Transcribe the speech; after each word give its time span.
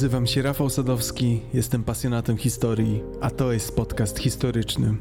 Nazywam 0.00 0.26
się 0.26 0.42
Rafał 0.42 0.70
Sadowski, 0.70 1.40
jestem 1.54 1.84
pasjonatem 1.84 2.36
historii, 2.36 3.02
a 3.20 3.30
to 3.30 3.52
jest 3.52 3.76
podcast 3.76 4.18
historyczny. 4.18 4.96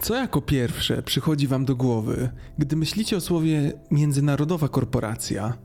Co 0.00 0.14
jako 0.14 0.42
pierwsze 0.42 1.02
przychodzi 1.02 1.46
Wam 1.46 1.64
do 1.64 1.76
głowy, 1.76 2.30
gdy 2.58 2.76
myślicie 2.76 3.16
o 3.16 3.20
słowie 3.20 3.72
międzynarodowa 3.90 4.68
korporacja? 4.68 5.58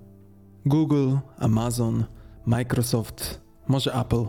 Google, 0.65 1.15
Amazon, 1.37 2.05
Microsoft, 2.45 3.41
może 3.67 3.93
Apple. 3.93 4.25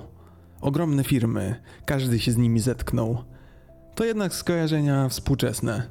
Ogromne 0.61 1.05
firmy, 1.05 1.63
każdy 1.87 2.19
się 2.19 2.33
z 2.33 2.37
nimi 2.37 2.61
zetknął. 2.61 3.31
To 4.01 4.05
jednak 4.05 4.35
skojarzenia 4.35 5.09
współczesne. 5.09 5.91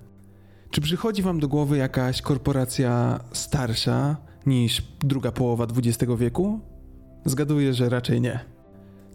Czy 0.71 0.81
przychodzi 0.81 1.21
Wam 1.21 1.39
do 1.39 1.47
głowy 1.47 1.77
jakaś 1.77 2.21
korporacja 2.21 3.19
starsza 3.31 4.17
niż 4.45 4.81
druga 4.99 5.31
połowa 5.31 5.67
XX 5.77 6.13
wieku? 6.17 6.59
Zgaduję, 7.25 7.73
że 7.73 7.89
raczej 7.89 8.21
nie. 8.21 8.39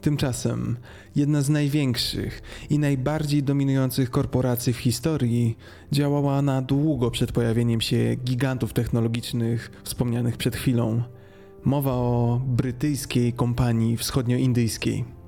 Tymczasem 0.00 0.76
jedna 1.16 1.42
z 1.42 1.48
największych 1.48 2.42
i 2.70 2.78
najbardziej 2.78 3.42
dominujących 3.42 4.10
korporacji 4.10 4.72
w 4.72 4.78
historii 4.78 5.56
działała 5.92 6.42
na 6.42 6.62
długo 6.62 7.10
przed 7.10 7.32
pojawieniem 7.32 7.80
się 7.80 8.16
gigantów 8.24 8.72
technologicznych 8.72 9.70
wspomnianych 9.84 10.36
przed 10.36 10.56
chwilą. 10.56 11.02
Mowa 11.64 11.92
o 11.92 12.40
brytyjskiej 12.46 13.32
kompanii 13.32 13.96
wschodnioindyjskiej. 13.96 15.23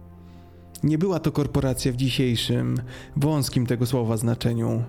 Nie 0.86 0.98
była 0.98 1.20
to 1.20 1.32
korporacja 1.32 1.92
w 1.92 1.96
dzisiejszym, 1.96 2.76
wąskim 3.16 3.66
tego 3.66 3.86
słowa 3.86 4.16
znaczeniu. 4.16 4.82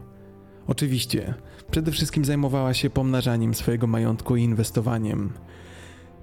Oczywiście, 0.68 1.34
przede 1.72 1.92
wszystkim 1.92 2.26
zajmowała 2.26 2.74
się 2.74 2.90
pomnażaniem 2.90 3.54
swojego 3.54 3.88
majątku 3.88 4.36
i 4.36 4.44
inwestowaniem. 4.44 5.30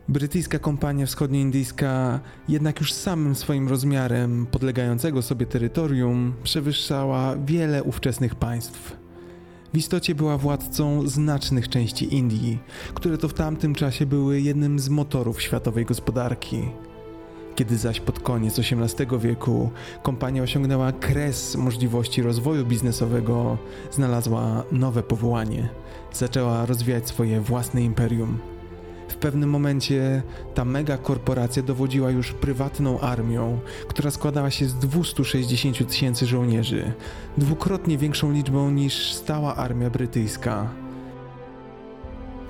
Brytyjska 0.09 0.59
kompania 0.59 1.07
wschodnioindyjska 1.07 2.21
jednak 2.49 2.81
już 2.81 2.93
samym 2.93 3.35
swoim 3.35 3.69
rozmiarem 3.69 4.47
podlegającego 4.47 5.23
sobie 5.23 5.47
terytorium 5.47 6.35
przewyższała 6.43 7.37
wiele 7.37 7.83
ówczesnych 7.83 8.35
państw. 8.35 8.97
W 9.73 9.77
istocie 9.77 10.15
była 10.15 10.39
władcą 10.39 11.09
znacznych 11.09 11.69
części 11.69 12.15
Indii, 12.15 12.59
które 12.95 13.19
to 13.19 13.29
w 13.29 13.35
tamtym 13.35 13.75
czasie 13.75 14.07
były 14.07 14.41
jednym 14.41 14.79
z 14.79 14.89
motorów 14.89 15.43
światowej 15.43 15.85
gospodarki. 15.85 16.63
Kiedy 17.55 17.77
zaś 17.77 18.01
pod 18.01 18.21
koniec 18.21 18.59
XVIII 18.59 19.19
wieku 19.21 19.71
kompania 20.03 20.43
osiągnęła 20.43 20.93
kres 20.93 21.57
możliwości 21.57 22.23
rozwoju 22.23 22.67
biznesowego, 22.67 23.59
znalazła 23.91 24.65
nowe 24.73 25.03
powołanie. 25.03 25.69
Zaczęła 26.13 26.67
rozwijać 26.67 27.09
swoje 27.09 27.41
własne 27.41 27.83
imperium. 27.83 28.39
W 29.09 29.17
pewnym 29.17 29.51
momencie 29.51 30.23
ta 30.55 30.65
mega 30.65 30.99
korporacja 30.99 31.63
dowodziła 31.63 32.11
już 32.11 32.33
prywatną 32.33 33.01
armią, 33.01 33.59
która 33.89 34.11
składała 34.11 34.51
się 34.51 34.67
z 34.67 34.75
260 34.75 35.89
tysięcy 35.89 36.27
żołnierzy, 36.27 36.93
dwukrotnie 37.39 37.99
większą 37.99 38.33
liczbą 38.33 38.71
niż 38.71 39.13
stała 39.13 39.57
armia 39.57 39.91
brytyjska. 39.91 40.84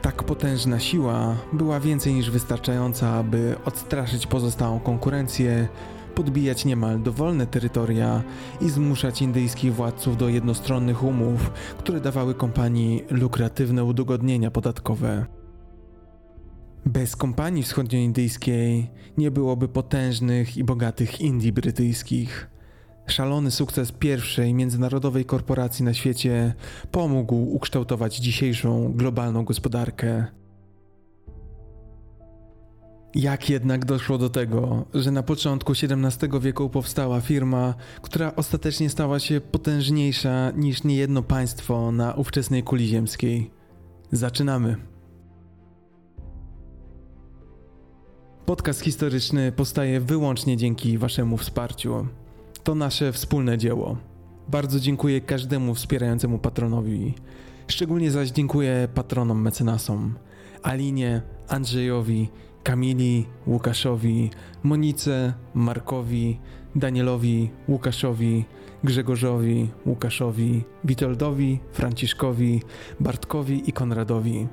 Tak 0.05 0.23
potężna 0.23 0.81
siła 0.81 1.37
była 1.53 1.81
więcej 1.81 2.15
niż 2.15 2.31
wystarczająca, 2.31 3.11
aby 3.11 3.57
odstraszyć 3.65 4.27
pozostałą 4.27 4.81
konkurencję, 4.81 5.69
podbijać 6.15 6.65
niemal 6.65 7.03
dowolne 7.03 7.47
terytoria 7.47 8.23
i 8.61 8.71
zmuszać 8.71 9.23
indyjskich 9.23 9.75
władców 9.75 10.17
do 10.17 10.29
jednostronnych 10.29 11.03
umów, 11.03 11.51
które 11.79 12.01
dawały 12.01 12.35
kompanii 12.35 13.05
lukratywne 13.11 13.85
udogodnienia 13.85 14.51
podatkowe. 14.51 15.27
Bez 16.87 17.17
kompanii 17.17 17.63
wschodnioindyjskiej 17.63 18.91
nie 19.19 19.31
byłoby 19.31 19.69
potężnych 19.69 20.57
i 20.57 20.65
bogatych 20.65 21.21
Indii 21.21 21.53
brytyjskich. 21.53 22.54
Szalony 23.07 23.51
sukces 23.51 23.93
pierwszej 23.93 24.55
międzynarodowej 24.55 25.25
korporacji 25.25 25.85
na 25.85 25.95
świecie 25.95 26.55
pomógł 26.91 27.37
ukształtować 27.37 28.17
dzisiejszą 28.17 28.93
globalną 28.93 29.45
gospodarkę. 29.45 30.27
Jak 33.15 33.51
jednak 33.51 33.85
doszło 33.85 34.19
do 34.19 34.31
tego, 34.31 34.85
że 34.95 35.11
na 35.11 35.23
początku 35.23 35.73
XVII 35.73 36.41
wieku 36.41 36.71
powstała 36.71 37.21
firma, 37.21 37.75
która 38.03 38.33
ostatecznie 38.37 38.91
stała 38.91 39.21
się 39.21 39.41
potężniejsza 39.41 40.51
niż 40.51 40.85
niejedno 40.85 41.23
państwo 41.23 41.93
na 41.93 42.15
ówczesnej 42.15 42.63
kuli 42.63 42.89
ziemskiej? 42.89 43.51
Zaczynamy. 44.13 44.77
Podcast 48.47 48.81
historyczny 48.81 49.53
powstaje 49.53 50.01
wyłącznie 50.01 50.57
dzięki 50.57 50.99
Waszemu 50.99 51.37
wsparciu. 51.37 52.07
To 52.65 52.75
nasze 52.75 53.13
wspólne 53.13 53.59
dzieło. 53.59 53.97
Bardzo 54.49 54.81
dziękuję 54.81 55.21
każdemu 55.21 55.75
wspierającemu 55.75 56.39
patronowi. 56.39 57.15
Szczególnie 57.69 58.11
zaś 58.11 58.31
dziękuję 58.31 58.89
patronom 58.95 59.43
mecenasom 59.43 60.15
Alinie, 60.63 61.23
Andrzejowi, 61.49 62.29
Kamili, 62.63 63.27
Łukaszowi, 63.47 64.31
Monice, 64.63 65.35
Markowi, 65.55 66.41
Danielowi, 66.77 67.51
Łukaszowi, 67.69 68.45
Grzegorzowi, 68.85 69.71
Łukaszowi, 69.87 70.65
Witoldowi, 70.85 71.61
Franciszkowi, 71.73 72.63
Bartkowi 73.01 73.69
i 73.69 73.73
Konradowi. 73.73 74.49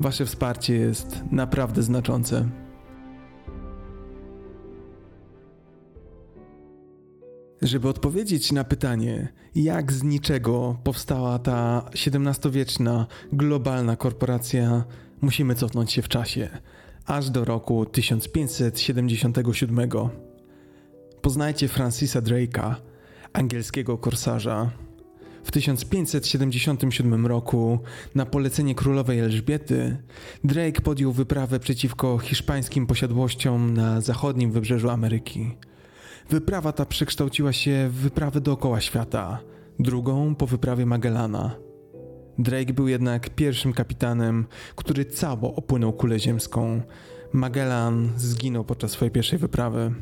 Wasze 0.00 0.26
wsparcie 0.26 0.74
jest 0.74 1.22
naprawdę 1.30 1.82
znaczące. 1.82 2.63
Żeby 7.62 7.88
odpowiedzieć 7.88 8.52
na 8.52 8.64
pytanie, 8.64 9.28
jak 9.54 9.92
z 9.92 10.02
niczego 10.02 10.78
powstała 10.84 11.38
ta 11.38 11.90
XVII-wieczna 12.06 13.06
globalna 13.32 13.96
korporacja, 13.96 14.84
musimy 15.20 15.54
cofnąć 15.54 15.92
się 15.92 16.02
w 16.02 16.08
czasie, 16.08 16.48
aż 17.06 17.30
do 17.30 17.44
roku 17.44 17.86
1577. 17.86 19.88
Poznajcie 21.22 21.68
Francisa 21.68 22.20
Drake'a, 22.20 22.74
angielskiego 23.32 23.98
korsarza. 23.98 24.70
W 25.44 25.50
1577 25.50 27.26
roku, 27.26 27.78
na 28.14 28.26
polecenie 28.26 28.74
królowej 28.74 29.20
Elżbiety, 29.20 29.96
Drake 30.44 30.80
podjął 30.80 31.12
wyprawę 31.12 31.60
przeciwko 31.60 32.18
hiszpańskim 32.18 32.86
posiadłościom 32.86 33.74
na 33.74 34.00
zachodnim 34.00 34.52
wybrzeżu 34.52 34.90
Ameryki. 34.90 35.50
Wyprawa 36.30 36.72
ta 36.72 36.86
przekształciła 36.86 37.52
się 37.52 37.88
w 37.90 37.94
wyprawę 37.94 38.40
dookoła 38.40 38.80
świata, 38.80 39.40
drugą 39.78 40.34
po 40.34 40.46
wyprawie 40.46 40.86
Magellana. 40.86 41.56
Drake 42.38 42.72
był 42.72 42.88
jednak 42.88 43.30
pierwszym 43.30 43.72
kapitanem, 43.72 44.46
który 44.76 45.04
cało 45.04 45.54
opłynął 45.54 45.92
kulę 45.92 46.18
ziemską. 46.18 46.82
Magellan 47.32 48.12
zginął 48.16 48.64
podczas 48.64 48.90
swojej 48.90 49.12
pierwszej 49.12 49.38
wyprawy. 49.38 49.94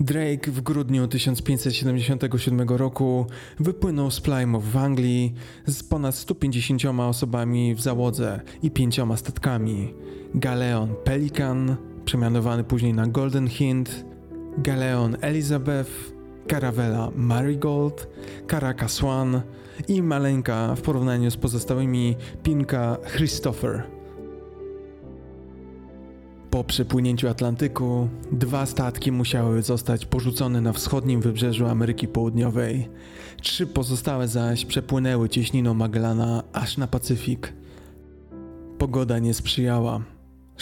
Drake 0.00 0.50
w 0.50 0.60
grudniu 0.60 1.08
1577 1.08 2.68
roku 2.68 3.26
wypłynął 3.60 4.10
z 4.10 4.20
Plymouth 4.20 4.66
w 4.66 4.76
Anglii 4.76 5.34
z 5.66 5.82
ponad 5.82 6.14
150 6.14 6.82
osobami 6.84 7.74
w 7.74 7.80
załodze 7.80 8.40
i 8.62 8.70
pięcioma 8.70 9.16
statkami. 9.16 9.94
Galeon 10.34 10.94
Pelican, 11.04 11.76
przemianowany 12.04 12.64
później 12.64 12.94
na 12.94 13.06
Golden 13.06 13.48
Hind, 13.48 14.04
Galeon 14.58 15.16
Elizabeth, 15.20 15.90
karawela 16.46 17.10
Marigold, 17.16 18.08
Karaka 18.46 18.88
Swan 18.88 19.42
i 19.88 20.02
maleńka 20.02 20.74
w 20.74 20.80
porównaniu 20.80 21.30
z 21.30 21.36
pozostałymi 21.36 22.16
Pinka 22.42 22.96
Christopher. 23.16 23.82
Po 26.50 26.64
przepłynięciu 26.64 27.28
Atlantyku 27.28 28.08
dwa 28.32 28.66
statki 28.66 29.12
musiały 29.12 29.62
zostać 29.62 30.06
porzucone 30.06 30.60
na 30.60 30.72
wschodnim 30.72 31.20
wybrzeżu 31.20 31.66
Ameryki 31.66 32.08
Południowej. 32.08 32.88
Trzy 33.42 33.66
pozostałe 33.66 34.28
zaś 34.28 34.64
przepłynęły 34.64 35.28
cieśniną 35.28 35.74
Magellana 35.74 36.42
aż 36.52 36.76
na 36.76 36.86
Pacyfik. 36.86 37.52
Pogoda 38.78 39.18
nie 39.18 39.34
sprzyjała. 39.34 40.00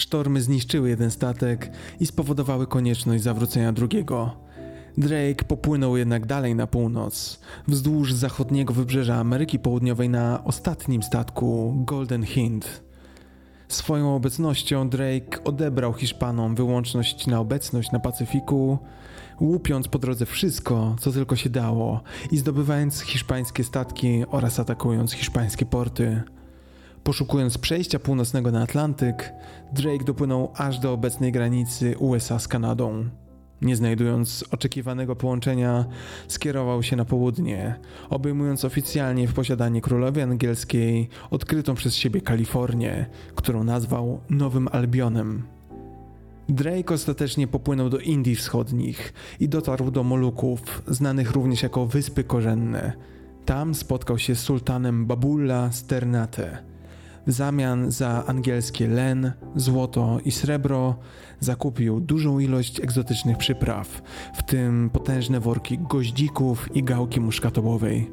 Sztormy 0.01 0.41
zniszczyły 0.41 0.89
jeden 0.89 1.11
statek 1.11 1.71
i 1.99 2.05
spowodowały 2.05 2.67
konieczność 2.67 3.23
zawrócenia 3.23 3.73
drugiego. 3.73 4.35
Drake 4.97 5.45
popłynął 5.47 5.97
jednak 5.97 6.25
dalej 6.25 6.55
na 6.55 6.67
północ, 6.67 7.39
wzdłuż 7.67 8.13
zachodniego 8.13 8.73
wybrzeża 8.73 9.15
Ameryki 9.15 9.59
Południowej 9.59 10.09
na 10.09 10.43
ostatnim 10.43 11.03
statku 11.03 11.73
Golden 11.85 12.23
Hind. 12.23 12.83
Swoją 13.67 14.15
obecnością 14.15 14.89
Drake 14.89 15.43
odebrał 15.43 15.93
Hiszpanom 15.93 16.55
wyłączność 16.55 17.27
na 17.27 17.39
obecność 17.39 17.91
na 17.91 17.99
Pacyfiku 17.99 18.77
łupiąc 19.41 19.87
po 19.87 19.99
drodze 19.99 20.25
wszystko, 20.25 20.95
co 20.99 21.11
tylko 21.11 21.35
się 21.35 21.49
dało 21.49 22.01
i 22.31 22.37
zdobywając 22.37 23.01
hiszpańskie 23.01 23.63
statki 23.63 24.23
oraz 24.29 24.59
atakując 24.59 25.11
hiszpańskie 25.13 25.65
porty. 25.65 26.21
Poszukując 27.03 27.57
przejścia 27.57 27.99
północnego 27.99 28.51
na 28.51 28.61
Atlantyk, 28.61 29.33
Drake 29.73 30.03
dopłynął 30.05 30.51
aż 30.55 30.79
do 30.79 30.93
obecnej 30.93 31.31
granicy 31.31 31.97
USA 31.97 32.39
z 32.39 32.47
Kanadą. 32.47 33.09
Nie 33.61 33.75
znajdując 33.75 34.45
oczekiwanego 34.51 35.15
połączenia, 35.15 35.85
skierował 36.27 36.83
się 36.83 36.95
na 36.95 37.05
południe, 37.05 37.75
obejmując 38.09 38.65
oficjalnie 38.65 39.27
w 39.27 39.33
posiadanie 39.33 39.81
królowej 39.81 40.23
angielskiej 40.23 41.09
odkrytą 41.29 41.75
przez 41.75 41.95
siebie 41.95 42.21
Kalifornię, 42.21 43.05
którą 43.35 43.63
nazwał 43.63 44.19
Nowym 44.29 44.67
Albionem. 44.71 45.43
Drake 46.49 46.93
ostatecznie 46.93 47.47
popłynął 47.47 47.89
do 47.89 47.99
Indii 47.99 48.35
Wschodnich 48.35 49.13
i 49.39 49.49
dotarł 49.49 49.91
do 49.91 50.03
Moluków, 50.03 50.81
znanych 50.87 51.31
również 51.31 51.63
jako 51.63 51.85
Wyspy 51.85 52.23
Korzenne. 52.23 52.93
Tam 53.45 53.75
spotkał 53.75 54.17
się 54.17 54.35
z 54.35 54.39
sultanem 54.39 55.05
Babulla 55.05 55.71
z 55.71 55.83
Ternate 55.83 56.71
w 57.27 57.31
zamian 57.31 57.91
za 57.91 58.25
angielskie 58.25 58.87
len, 58.87 59.31
złoto 59.55 60.19
i 60.25 60.31
srebro 60.31 60.95
zakupił 61.39 61.99
dużą 61.99 62.39
ilość 62.39 62.79
egzotycznych 62.79 63.37
przypraw, 63.37 64.01
w 64.35 64.43
tym 64.43 64.89
potężne 64.89 65.39
worki 65.39 65.77
goździków 65.77 66.75
i 66.75 66.83
gałki 66.83 67.19
muszkatołowej. 67.19 68.11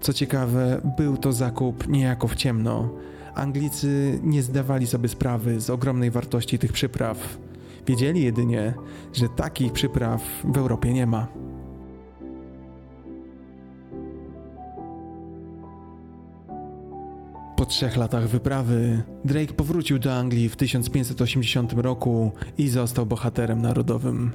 Co 0.00 0.12
ciekawe, 0.12 0.80
był 0.96 1.16
to 1.16 1.32
zakup 1.32 1.88
niejako 1.88 2.28
w 2.28 2.34
ciemno. 2.34 2.90
Anglicy 3.34 4.20
nie 4.22 4.42
zdawali 4.42 4.86
sobie 4.86 5.08
sprawy 5.08 5.60
z 5.60 5.70
ogromnej 5.70 6.10
wartości 6.10 6.58
tych 6.58 6.72
przypraw. 6.72 7.38
Wiedzieli 7.86 8.22
jedynie, 8.22 8.74
że 9.12 9.28
takich 9.28 9.72
przypraw 9.72 10.22
w 10.44 10.58
Europie 10.58 10.92
nie 10.92 11.06
ma. 11.06 11.28
Po 17.64 17.68
trzech 17.70 17.96
latach 17.96 18.28
wyprawy 18.28 19.02
Drake 19.24 19.54
powrócił 19.54 19.98
do 19.98 20.14
Anglii 20.14 20.48
w 20.48 20.56
1580 20.56 21.72
roku 21.72 22.32
i 22.58 22.68
został 22.68 23.06
bohaterem 23.06 23.62
narodowym. 23.62 24.32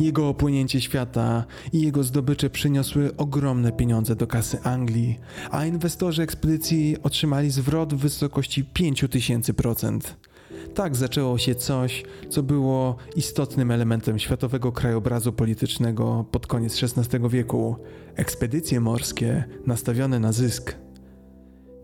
Jego 0.00 0.28
opłynięcie 0.28 0.80
świata 0.80 1.44
i 1.72 1.82
jego 1.82 2.02
zdobycze 2.02 2.50
przyniosły 2.50 3.16
ogromne 3.16 3.72
pieniądze 3.72 4.16
do 4.16 4.26
kasy 4.26 4.62
Anglii, 4.62 5.18
a 5.50 5.66
inwestorzy 5.66 6.22
ekspedycji 6.22 6.96
otrzymali 7.02 7.50
zwrot 7.50 7.94
w 7.94 7.98
wysokości 7.98 8.64
5000%. 8.64 10.00
Tak 10.74 10.96
zaczęło 10.96 11.38
się 11.38 11.54
coś, 11.54 12.04
co 12.28 12.42
było 12.42 12.96
istotnym 13.16 13.70
elementem 13.70 14.18
światowego 14.18 14.72
krajobrazu 14.72 15.32
politycznego 15.32 16.24
pod 16.30 16.46
koniec 16.46 16.82
XVI 16.82 17.28
wieku 17.28 17.76
ekspedycje 18.16 18.80
morskie 18.80 19.44
nastawione 19.66 20.18
na 20.20 20.32
zysk. 20.32 20.76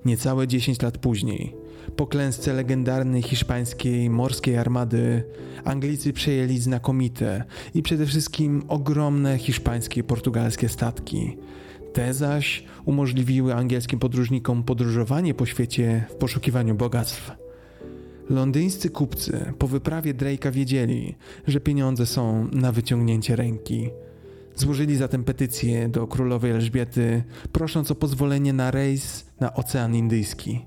Niecałe 0.07 0.49
10 0.49 0.83
lat 0.83 0.99
później, 0.99 1.55
po 1.97 2.07
klęsce 2.07 2.53
legendarnej 2.53 3.23
hiszpańskiej 3.23 4.11
morskiej 4.11 4.57
armady, 4.57 5.25
Anglicy 5.65 6.13
przejęli 6.13 6.59
znakomite 6.59 7.45
i 7.75 7.83
przede 7.83 8.07
wszystkim 8.07 8.63
ogromne 8.69 9.39
hiszpańskie 9.39 10.01
i 10.01 10.05
portugalskie 10.05 10.69
statki. 10.69 11.37
Te 11.93 12.15
zaś 12.15 12.65
umożliwiły 12.85 13.55
angielskim 13.55 13.99
podróżnikom 13.99 14.63
podróżowanie 14.63 15.35
po 15.35 15.47
świecie 15.47 16.05
w 16.11 16.15
poszukiwaniu 16.15 16.75
bogactw. 16.75 17.33
Londyńscy 18.31 18.91
kupcy 18.91 19.53
po 19.59 19.67
wyprawie 19.67 20.15
Drake'a 20.15 20.53
wiedzieli, 20.53 21.15
że 21.47 21.61
pieniądze 21.61 22.07
są 22.07 22.49
na 22.53 22.73
wyciągnięcie 22.73 23.37
ręki. 23.37 23.91
Złożyli 24.57 24.97
zatem 24.97 25.25
petycję 25.25 25.89
do 25.89 26.07
królowej 26.07 26.51
Elżbiety, 26.51 27.25
prosząc 27.53 27.91
o 27.91 27.95
pozwolenie 27.95 28.53
na 28.53 28.71
rejs 28.71 29.27
na 29.41 29.55
Ocean 29.55 29.95
Indyjski. 29.95 30.65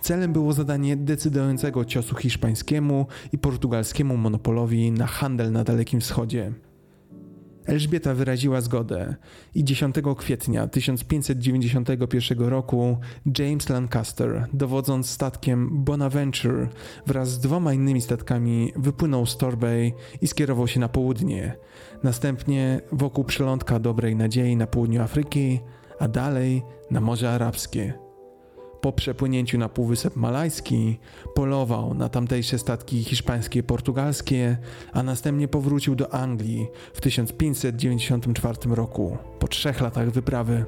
Celem 0.00 0.32
było 0.32 0.52
zadanie 0.52 0.96
decydującego 0.96 1.84
ciosu 1.84 2.16
hiszpańskiemu 2.16 3.06
i 3.32 3.38
portugalskiemu 3.38 4.16
monopolowi 4.16 4.92
na 4.92 5.06
handel 5.06 5.52
na 5.52 5.64
Dalekim 5.64 6.00
Wschodzie. 6.00 6.52
Elżbieta 7.66 8.14
wyraziła 8.14 8.60
zgodę 8.60 9.14
i 9.54 9.64
10 9.64 9.96
kwietnia 10.18 10.68
1591 10.68 12.40
roku 12.40 12.98
James 13.38 13.68
Lancaster, 13.68 14.46
dowodząc 14.52 15.10
statkiem 15.10 15.84
Bonaventure 15.84 16.68
wraz 17.06 17.30
z 17.30 17.38
dwoma 17.38 17.72
innymi 17.72 18.00
statkami, 18.00 18.72
wypłynął 18.76 19.26
z 19.26 19.36
Torbay 19.36 19.92
i 20.20 20.26
skierował 20.26 20.68
się 20.68 20.80
na 20.80 20.88
południe. 20.88 21.56
Następnie 22.02 22.80
wokół 22.92 23.24
przelądka 23.24 23.78
Dobrej 23.78 24.16
Nadziei 24.16 24.56
na 24.56 24.66
południu 24.66 25.02
Afryki, 25.02 25.60
a 25.98 26.08
dalej 26.08 26.62
na 26.90 27.00
Morze 27.00 27.30
Arabskie. 27.30 27.94
Po 28.80 28.92
przepłynięciu 28.92 29.58
na 29.58 29.68
Półwysep 29.68 30.16
Malajski 30.16 30.98
polował 31.34 31.94
na 31.94 32.08
tamtejsze 32.08 32.58
statki 32.58 33.04
hiszpańskie 33.04 33.60
i 33.60 33.62
portugalskie, 33.62 34.56
a 34.92 35.02
następnie 35.02 35.48
powrócił 35.48 35.94
do 35.94 36.14
Anglii 36.14 36.68
w 36.94 37.00
1594 37.00 38.56
roku, 38.74 39.18
po 39.38 39.48
trzech 39.48 39.80
latach 39.80 40.10
wyprawy. 40.10 40.64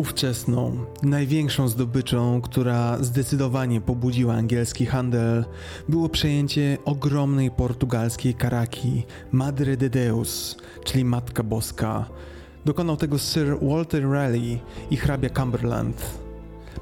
Ówczesną, 0.00 0.84
największą 1.02 1.68
zdobyczą, 1.68 2.40
która 2.40 2.98
zdecydowanie 3.00 3.80
pobudziła 3.80 4.34
angielski 4.34 4.86
handel, 4.86 5.44
było 5.88 6.08
przejęcie 6.08 6.78
ogromnej 6.84 7.50
portugalskiej 7.50 8.34
karaki 8.34 9.02
Madre 9.32 9.76
de 9.76 9.90
Deus, 9.90 10.56
czyli 10.84 11.04
Matka 11.04 11.42
Boska, 11.42 12.04
Dokonał 12.64 12.96
tego 12.96 13.18
Sir 13.18 13.58
Walter 13.62 14.10
Raleigh 14.10 14.60
i 14.90 14.96
hrabia 14.96 15.30
Cumberland. 15.30 16.20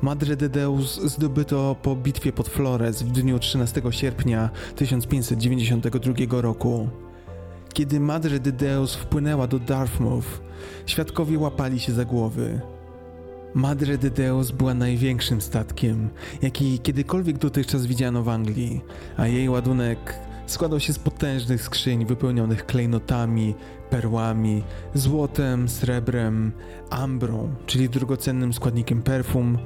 Madre 0.03 0.37
de 0.37 0.49
Deus 0.49 1.01
zdobyto 1.01 1.77
po 1.83 1.97
bitwie 1.97 2.33
pod 2.33 2.49
Flores 2.49 3.03
w 3.03 3.13
dniu 3.13 3.39
13 3.39 3.83
sierpnia 3.91 4.51
1592 4.77 6.41
roku. 6.41 6.89
Kiedy 7.73 8.01
Madre 8.01 8.41
de 8.41 8.53
Deus 8.53 8.95
wpłynęła 8.95 9.47
do 9.47 9.59
Dartmouth, 9.59 10.41
świadkowie 10.87 11.39
łapali 11.39 11.81
się 11.81 11.93
za 11.93 12.05
głowy. 12.05 12.61
Madre 13.55 13.99
de 13.99 14.11
Deus 14.11 14.51
była 14.51 14.75
największym 14.75 15.41
statkiem, 15.41 16.09
jaki 16.43 16.79
kiedykolwiek 16.79 17.39
dotychczas 17.39 17.87
widziano 17.87 18.23
w 18.23 18.29
Anglii, 18.29 18.81
a 19.17 19.27
jej 19.27 19.49
ładunek 19.49 20.15
składał 20.47 20.81
się 20.81 20.93
z 20.93 20.99
potężnych 20.99 21.63
skrzyń 21.63 22.07
wypełnionych 22.07 22.67
klejnotami, 22.67 23.55
perłami, 23.91 24.63
złotem, 24.95 25.69
srebrem, 25.69 26.53
ambrą, 26.91 27.55
czyli 27.67 27.89
drogocennym 27.89 28.53
składnikiem 28.53 29.03
perfum, 29.03 29.59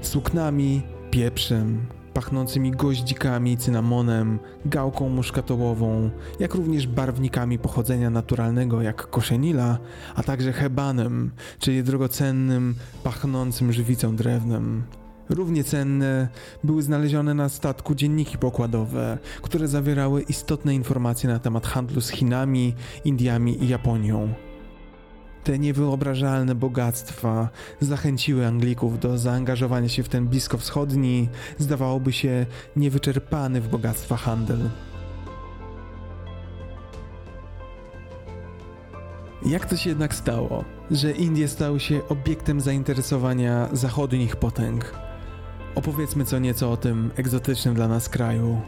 suknami, 0.00 0.82
pieprzem, 1.10 1.86
pachnącymi 2.14 2.70
goździkami, 2.70 3.56
cynamonem, 3.56 4.38
gałką 4.66 5.08
muszkatołową, 5.08 6.10
jak 6.40 6.54
również 6.54 6.86
barwnikami 6.86 7.58
pochodzenia 7.58 8.10
naturalnego 8.10 8.82
jak 8.82 9.10
koszenila, 9.10 9.78
a 10.14 10.22
także 10.22 10.52
hebanem, 10.52 11.30
czyli 11.58 11.82
drogocennym, 11.82 12.74
pachnącym 13.02 13.72
żywicą 13.72 14.16
drewnem. 14.16 14.82
Równie 15.28 15.64
cenne 15.64 16.28
były 16.64 16.82
znalezione 16.82 17.34
na 17.34 17.48
statku 17.48 17.94
dzienniki 17.94 18.38
pokładowe, 18.38 19.18
które 19.42 19.68
zawierały 19.68 20.22
istotne 20.22 20.74
informacje 20.74 21.30
na 21.30 21.38
temat 21.38 21.66
handlu 21.66 22.00
z 22.00 22.08
Chinami, 22.08 22.74
Indiami 23.04 23.64
i 23.64 23.68
Japonią. 23.68 24.34
Te 25.44 25.58
niewyobrażalne 25.58 26.54
bogactwa 26.54 27.48
zachęciły 27.80 28.46
Anglików 28.46 29.00
do 29.00 29.18
zaangażowania 29.18 29.88
się 29.88 30.02
w 30.02 30.08
ten 30.08 30.26
bliskowschodni, 30.28 31.28
zdawałoby 31.58 32.12
się, 32.12 32.46
niewyczerpany 32.76 33.60
w 33.60 33.68
bogactwa 33.68 34.16
handel. 34.16 34.70
Jak 39.46 39.66
to 39.66 39.76
się 39.76 39.90
jednak 39.90 40.14
stało, 40.14 40.64
że 40.90 41.12
Indie 41.12 41.48
stały 41.48 41.80
się 41.80 42.08
obiektem 42.08 42.60
zainteresowania 42.60 43.68
zachodnich 43.72 44.36
potęg? 44.36 44.94
Opowiedzmy 45.74 46.24
co 46.24 46.38
nieco 46.38 46.72
o 46.72 46.76
tym 46.76 47.10
egzotycznym 47.16 47.74
dla 47.74 47.88
nas 47.88 48.08
kraju. 48.08 48.60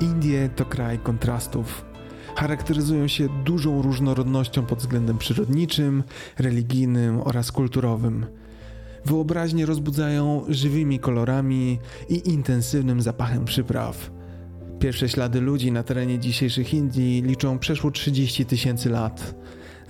Indie 0.00 0.48
to 0.48 0.64
kraj 0.64 0.98
kontrastów. 0.98 1.91
Charakteryzują 2.36 3.08
się 3.08 3.28
dużą 3.44 3.82
różnorodnością 3.82 4.66
pod 4.66 4.78
względem 4.78 5.18
przyrodniczym, 5.18 6.02
religijnym 6.38 7.20
oraz 7.20 7.52
kulturowym. 7.52 8.26
Wyobraźnie 9.04 9.66
rozbudzają 9.66 10.44
żywymi 10.48 10.98
kolorami 10.98 11.78
i 12.08 12.28
intensywnym 12.28 13.02
zapachem 13.02 13.44
przypraw. 13.44 14.10
Pierwsze 14.78 15.08
ślady 15.08 15.40
ludzi 15.40 15.72
na 15.72 15.82
terenie 15.82 16.18
dzisiejszych 16.18 16.74
Indii 16.74 17.22
liczą 17.22 17.58
przeszło 17.58 17.90
30 17.90 18.46
tysięcy 18.46 18.90
lat. 18.90 19.34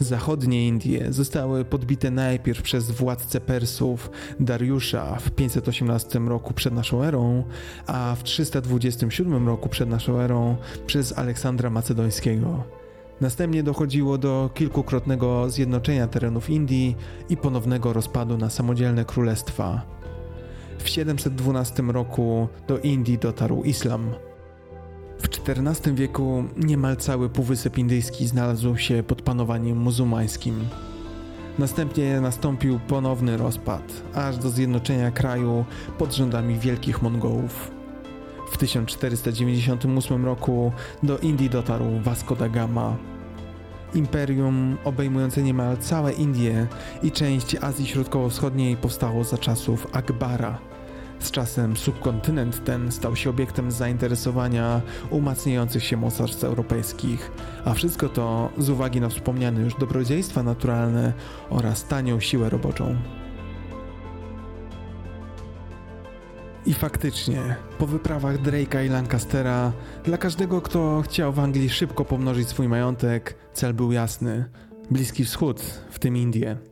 Zachodnie 0.03 0.69
Indie 0.69 1.13
zostały 1.13 1.65
podbite 1.65 2.11
najpierw 2.11 2.63
przez 2.63 2.91
władcę 2.91 3.41
Persów 3.41 4.11
Dariusza 4.41 5.17
w 5.21 5.31
518 5.31 6.19
roku 6.19 6.55
przed 6.55 6.75
naszą 6.75 7.03
erą, 7.03 7.45
a 7.87 8.17
w 8.19 8.23
327 8.23 9.47
roku 9.47 9.69
przed 9.69 9.89
naszą 9.89 10.21
erą 10.21 10.57
przez 10.87 11.19
Aleksandra 11.19 11.71
Macedońskiego. 11.71 12.65
Następnie 13.21 13.63
dochodziło 13.63 14.19
do 14.19 14.51
kilkukrotnego 14.55 15.51
zjednoczenia 15.51 16.07
terenów 16.07 16.51
Indii 16.51 16.97
i 17.29 17.37
ponownego 17.37 17.93
rozpadu 17.93 18.39
na 18.39 18.51
samodzielne 18.51 19.05
królestwa. 19.05 19.83
W 20.79 20.89
712 20.89 21.83
roku 21.83 22.49
do 22.69 22.79
Indii 22.79 23.19
dotarł 23.19 23.63
islam. 23.63 24.11
W 25.23 25.49
XIV 25.49 25.95
wieku 25.95 26.45
niemal 26.57 26.97
cały 26.97 27.29
Półwysep 27.29 27.79
Indyjski 27.79 28.27
znalazł 28.27 28.77
się 28.77 29.03
pod 29.03 29.23
panowaniem 29.23 29.79
muzułmańskim. 29.79 30.65
Następnie 31.59 32.21
nastąpił 32.21 32.81
ponowny 32.89 33.37
rozpad, 33.37 34.03
aż 34.15 34.37
do 34.37 34.51
zjednoczenia 34.51 35.11
kraju 35.11 35.65
pod 35.99 36.15
rządami 36.15 36.59
wielkich 36.59 37.03
Mongołów. 37.03 37.71
W 38.53 38.59
1498 38.59 40.25
roku 40.25 40.73
do 41.03 41.19
Indii 41.19 41.51
dotarł 41.51 42.01
Vasco 42.01 42.37
da 42.37 42.49
Gama. 42.49 42.97
Imperium 43.95 44.77
obejmujące 44.85 45.43
niemal 45.43 45.77
całe 45.77 46.13
Indie 46.13 46.67
i 47.03 47.11
część 47.11 47.57
Azji 47.61 47.87
Środkowo-Wschodniej 47.87 48.77
powstało 48.77 49.25
za 49.25 49.39
czasów 49.39 49.87
Akbara– 49.93 50.59
z 51.23 51.31
czasem 51.31 51.77
subkontynent 51.77 52.65
ten 52.65 52.93
stał 52.93 53.17
się 53.17 53.31
obiektem 53.31 53.71
zainteresowania 53.71 54.81
umacniających 55.11 55.85
się 55.85 55.97
mocarstw 55.97 56.45
europejskich, 56.45 57.31
a 57.65 57.75
wszystko 57.75 58.09
to 58.09 58.51
z 58.59 58.71
uwagi 58.71 59.01
na 59.01 59.09
wspomniane 59.09 59.61
już 59.61 59.75
dobrodziejstwa 59.75 60.43
naturalne 60.43 61.13
oraz 61.51 61.85
tanią 61.85 62.21
siłę 62.21 62.51
roboczą. 62.51 62.97
I 66.67 66.75
faktycznie, 66.75 67.57
po 67.79 67.87
wyprawach 67.87 68.43
Drake'a 68.43 68.87
i 68.87 68.89
Lancastera, 68.89 69.73
dla 70.05 70.19
każdego, 70.19 70.61
kto 70.61 71.03
chciał 71.03 71.33
w 71.33 71.39
Anglii 71.39 71.71
szybko 71.71 72.05
pomnożyć 72.05 72.49
swój 72.49 72.69
majątek, 72.69 73.37
cel 73.53 73.75
był 73.75 73.93
jasny: 73.93 74.45
Bliski 74.91 75.25
Wschód, 75.25 75.61
w 75.91 75.99
tym 75.99 76.17
Indie. 76.17 76.72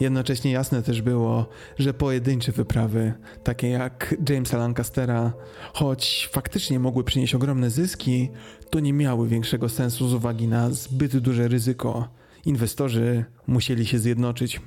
Jednocześnie 0.00 0.50
jasne 0.52 0.82
też 0.82 1.02
było, 1.02 1.48
że 1.78 1.94
pojedyncze 1.94 2.52
wyprawy, 2.52 3.12
takie 3.44 3.68
jak 3.68 4.14
Jamesa 4.28 4.58
Lancastera, 4.58 5.32
choć 5.72 6.28
faktycznie 6.32 6.78
mogły 6.78 7.04
przynieść 7.04 7.34
ogromne 7.34 7.70
zyski, 7.70 8.30
to 8.70 8.80
nie 8.80 8.92
miały 8.92 9.28
większego 9.28 9.68
sensu 9.68 10.08
z 10.08 10.14
uwagi 10.14 10.48
na 10.48 10.70
zbyt 10.70 11.16
duże 11.16 11.48
ryzyko. 11.48 12.08
Inwestorzy 12.44 13.24
musieli 13.46 13.86
się 13.86 13.98
zjednoczyć. 13.98 14.60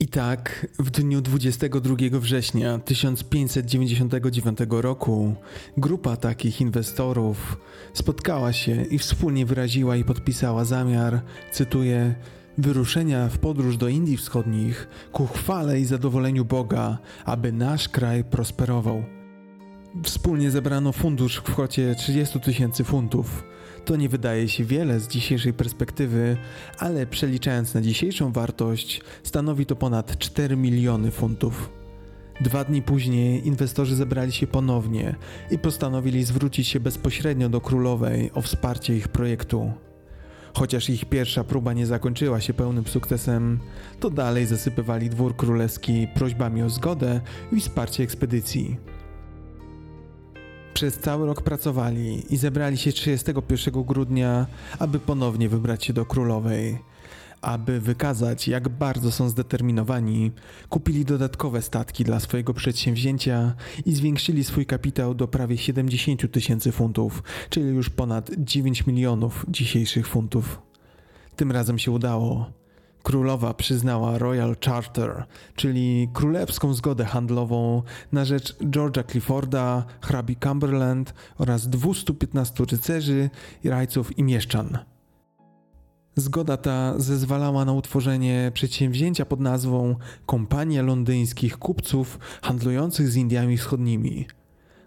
I 0.00 0.08
tak, 0.08 0.66
w 0.78 0.90
dniu 0.90 1.20
22 1.20 1.96
września 2.12 2.78
1599 2.78 4.58
roku 4.68 5.34
grupa 5.76 6.16
takich 6.16 6.60
inwestorów 6.60 7.56
spotkała 7.94 8.52
się 8.52 8.84
i 8.84 8.98
wspólnie 8.98 9.46
wyraziła 9.46 9.96
i 9.96 10.04
podpisała 10.04 10.64
zamiar, 10.64 11.20
cytuję, 11.52 12.14
wyruszenia 12.58 13.28
w 13.28 13.38
podróż 13.38 13.76
do 13.76 13.88
Indii 13.88 14.16
Wschodnich 14.16 14.88
ku 15.12 15.26
chwale 15.26 15.80
i 15.80 15.84
zadowoleniu 15.84 16.44
Boga, 16.44 16.98
aby 17.24 17.52
nasz 17.52 17.88
kraj 17.88 18.24
prosperował. 18.24 19.04
Wspólnie 20.02 20.50
zebrano 20.50 20.92
fundusz 20.92 21.36
w 21.36 21.42
kwocie 21.42 21.94
30 21.94 22.40
tysięcy 22.40 22.84
funtów. 22.84 23.44
To 23.84 23.96
nie 23.96 24.08
wydaje 24.08 24.48
się 24.48 24.64
wiele 24.64 25.00
z 25.00 25.08
dzisiejszej 25.08 25.52
perspektywy, 25.52 26.36
ale 26.78 27.06
przeliczając 27.06 27.74
na 27.74 27.80
dzisiejszą 27.80 28.32
wartość, 28.32 29.00
stanowi 29.22 29.66
to 29.66 29.76
ponad 29.76 30.18
4 30.18 30.56
miliony 30.56 31.10
funtów. 31.10 31.70
Dwa 32.40 32.64
dni 32.64 32.82
później 32.82 33.46
inwestorzy 33.46 33.96
zebrali 33.96 34.32
się 34.32 34.46
ponownie 34.46 35.14
i 35.50 35.58
postanowili 35.58 36.24
zwrócić 36.24 36.68
się 36.68 36.80
bezpośrednio 36.80 37.48
do 37.48 37.60
królowej 37.60 38.30
o 38.34 38.42
wsparcie 38.42 38.96
ich 38.96 39.08
projektu. 39.08 39.72
Chociaż 40.54 40.90
ich 40.90 41.04
pierwsza 41.04 41.44
próba 41.44 41.72
nie 41.72 41.86
zakończyła 41.86 42.40
się 42.40 42.54
pełnym 42.54 42.86
sukcesem, 42.86 43.58
to 44.00 44.10
dalej 44.10 44.46
zasypywali 44.46 45.10
dwór 45.10 45.36
królewski 45.36 46.08
prośbami 46.14 46.62
o 46.62 46.70
zgodę 46.70 47.20
i 47.52 47.60
wsparcie 47.60 48.02
ekspedycji. 48.02 48.76
Przez 50.74 50.98
cały 50.98 51.26
rok 51.26 51.42
pracowali 51.42 52.34
i 52.34 52.36
zebrali 52.36 52.76
się 52.76 52.92
31 52.92 53.84
grudnia, 53.84 54.46
aby 54.78 54.98
ponownie 54.98 55.48
wybrać 55.48 55.84
się 55.84 55.92
do 55.92 56.06
królowej 56.06 56.78
aby 57.44 57.80
wykazać, 57.80 58.48
jak 58.48 58.68
bardzo 58.68 59.12
są 59.12 59.28
zdeterminowani, 59.28 60.32
kupili 60.68 61.04
dodatkowe 61.04 61.62
statki 61.62 62.04
dla 62.04 62.20
swojego 62.20 62.54
przedsięwzięcia 62.54 63.54
i 63.86 63.94
zwiększyli 63.94 64.44
swój 64.44 64.66
kapitał 64.66 65.14
do 65.14 65.28
prawie 65.28 65.58
70 65.58 66.32
tysięcy 66.32 66.72
funtów, 66.72 67.22
czyli 67.50 67.66
już 67.66 67.90
ponad 67.90 68.30
9 68.38 68.86
milionów 68.86 69.46
dzisiejszych 69.48 70.08
funtów. 70.08 70.62
Tym 71.36 71.52
razem 71.52 71.78
się 71.78 71.90
udało. 71.90 72.50
Królowa 73.02 73.54
przyznała 73.54 74.18
Royal 74.18 74.56
Charter, 74.64 75.24
czyli 75.56 76.08
królewską 76.12 76.74
zgodę 76.74 77.04
handlową 77.04 77.82
na 78.12 78.24
rzecz 78.24 78.56
George'a 78.58 79.10
Clifforda, 79.10 79.84
hrabi 80.00 80.36
Cumberland 80.36 81.14
oraz 81.38 81.68
215 81.68 82.64
rycerzy, 82.64 83.30
rajców 83.64 84.18
i 84.18 84.22
mieszczan. 84.22 84.78
Zgoda 86.16 86.56
ta 86.56 86.98
zezwalała 86.98 87.64
na 87.64 87.72
utworzenie 87.72 88.50
przedsięwzięcia 88.54 89.24
pod 89.24 89.40
nazwą 89.40 89.96
Kompania 90.26 90.82
Londyńskich 90.82 91.58
Kupców 91.58 92.18
Handlujących 92.42 93.08
z 93.08 93.16
Indiami 93.16 93.56
Wschodnimi. 93.56 94.26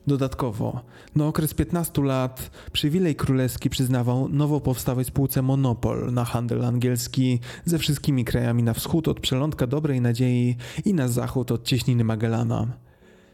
Dodatkowo, 0.08 0.82
na 1.16 1.28
okres 1.28 1.54
15 1.54 2.02
lat 2.02 2.52
przywilej 2.72 3.16
królewski 3.16 3.70
przyznawał 3.70 4.30
nowo 4.30 4.62
powstałej 4.62 5.06
spółce 5.06 5.42
monopol 5.42 6.14
na 6.14 6.26
handel 6.26 6.66
angielski 6.66 7.40
ze 7.66 7.80
wszystkimi 7.80 8.26
krajami 8.26 8.64
na 8.64 8.74
wschód 8.74 9.08
od 9.08 9.20
przelądka 9.20 9.68
Dobrej 9.68 10.02
Nadziei 10.02 10.56
i 10.86 10.94
na 10.94 11.08
zachód 11.08 11.52
od 11.52 11.64
cieśniny 11.64 12.04
Magellana. 12.04 12.87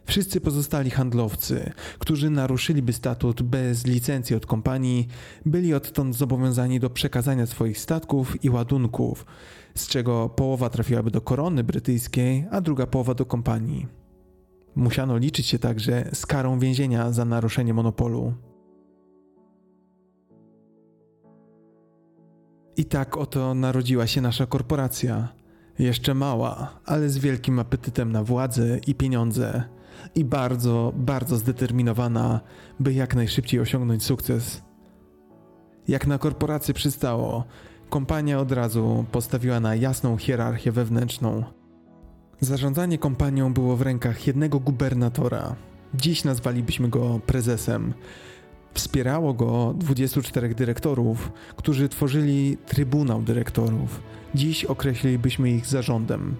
Wszyscy 0.05 0.41
pozostali 0.41 0.89
handlowcy, 0.89 1.71
którzy 1.99 2.29
naruszyliby 2.29 2.93
statut 2.93 3.41
bez 3.41 3.85
licencji 3.85 4.35
od 4.35 4.45
kompanii, 4.45 5.07
byli 5.45 5.73
odtąd 5.73 6.15
zobowiązani 6.15 6.79
do 6.79 6.89
przekazania 6.89 7.45
swoich 7.45 7.77
statków 7.77 8.43
i 8.43 8.49
ładunków, 8.49 9.25
z 9.75 9.87
czego 9.87 10.29
połowa 10.29 10.69
trafiłaby 10.69 11.11
do 11.11 11.21
korony 11.21 11.63
brytyjskiej, 11.63 12.45
a 12.51 12.61
druga 12.61 12.87
połowa 12.87 13.13
do 13.13 13.25
kompanii. 13.25 13.87
Musiano 14.75 15.17
liczyć 15.17 15.47
się 15.47 15.59
także 15.59 16.09
z 16.13 16.25
karą 16.25 16.59
więzienia 16.59 17.11
za 17.11 17.25
naruszenie 17.25 17.73
monopolu. 17.73 18.33
I 22.77 22.85
tak 22.85 23.17
oto 23.17 23.53
narodziła 23.53 24.07
się 24.07 24.21
nasza 24.21 24.45
korporacja. 24.45 25.27
Jeszcze 25.79 26.13
mała, 26.13 26.79
ale 26.85 27.09
z 27.09 27.17
wielkim 27.17 27.59
apetytem 27.59 28.11
na 28.11 28.23
władzę 28.23 28.79
i 28.87 28.95
pieniądze 28.95 29.63
i 30.15 30.25
bardzo, 30.25 30.93
bardzo 30.95 31.37
zdeterminowana, 31.37 32.39
by 32.79 32.93
jak 32.93 33.15
najszybciej 33.15 33.59
osiągnąć 33.59 34.03
sukces. 34.03 34.61
Jak 35.87 36.07
na 36.07 36.17
korporację 36.17 36.73
przystało, 36.73 37.43
kompania 37.89 38.39
od 38.39 38.51
razu 38.51 39.05
postawiła 39.11 39.59
na 39.59 39.75
jasną 39.75 40.17
hierarchię 40.17 40.71
wewnętrzną. 40.71 41.43
Zarządzanie 42.39 42.97
kompanią 42.97 43.53
było 43.53 43.77
w 43.77 43.81
rękach 43.81 44.27
jednego 44.27 44.59
gubernatora. 44.59 45.55
Dziś 45.93 46.23
nazwalibyśmy 46.23 46.89
go 46.89 47.19
prezesem. 47.25 47.93
Wspierało 48.73 49.33
go 49.33 49.73
24 49.77 50.55
dyrektorów, 50.55 51.31
którzy 51.55 51.89
tworzyli 51.89 52.57
Trybunał 52.65 53.21
Dyrektorów. 53.21 54.01
Dziś 54.35 54.65
określilibyśmy 54.65 55.51
ich 55.51 55.65
zarządem. 55.65 56.35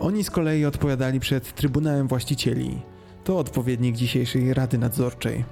Oni 0.00 0.24
z 0.24 0.30
kolei 0.30 0.64
odpowiadali 0.64 1.20
przed 1.20 1.54
Trybunałem 1.54 2.08
Właścicieli. 2.08 2.80
To 3.24 3.38
odpowiednik 3.38 3.96
dzisiejszej 3.96 4.54
Rady 4.54 4.78
Nadzorczej. 4.78 5.44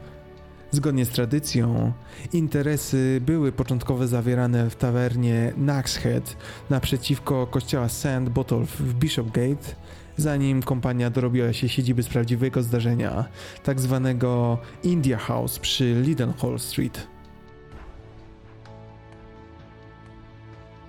Zgodnie 0.71 1.05
z 1.05 1.09
tradycją, 1.09 1.93
interesy 2.33 3.21
były 3.27 3.53
początkowo 3.53 4.07
zawierane 4.07 4.71
w 4.71 4.77
tawernie 4.77 5.53
Nax 5.57 5.97
Head 5.97 6.37
naprzeciwko 6.71 7.47
kościoła 7.47 7.89
St. 7.89 8.29
Botolph 8.31 8.81
w 8.81 8.95
Bishopgate, 8.95 9.75
zanim 10.17 10.63
kompania 10.63 11.11
dorobiła 11.11 11.53
się 11.53 11.69
siedziby 11.69 12.03
z 12.03 12.09
prawdziwego 12.09 12.63
zdarzenia, 12.63 13.25
tak 13.63 13.81
zwanego 13.81 14.59
India 14.83 15.19
House 15.19 15.59
przy 15.59 16.03
Lidenhall 16.03 16.59
Street. 16.59 17.07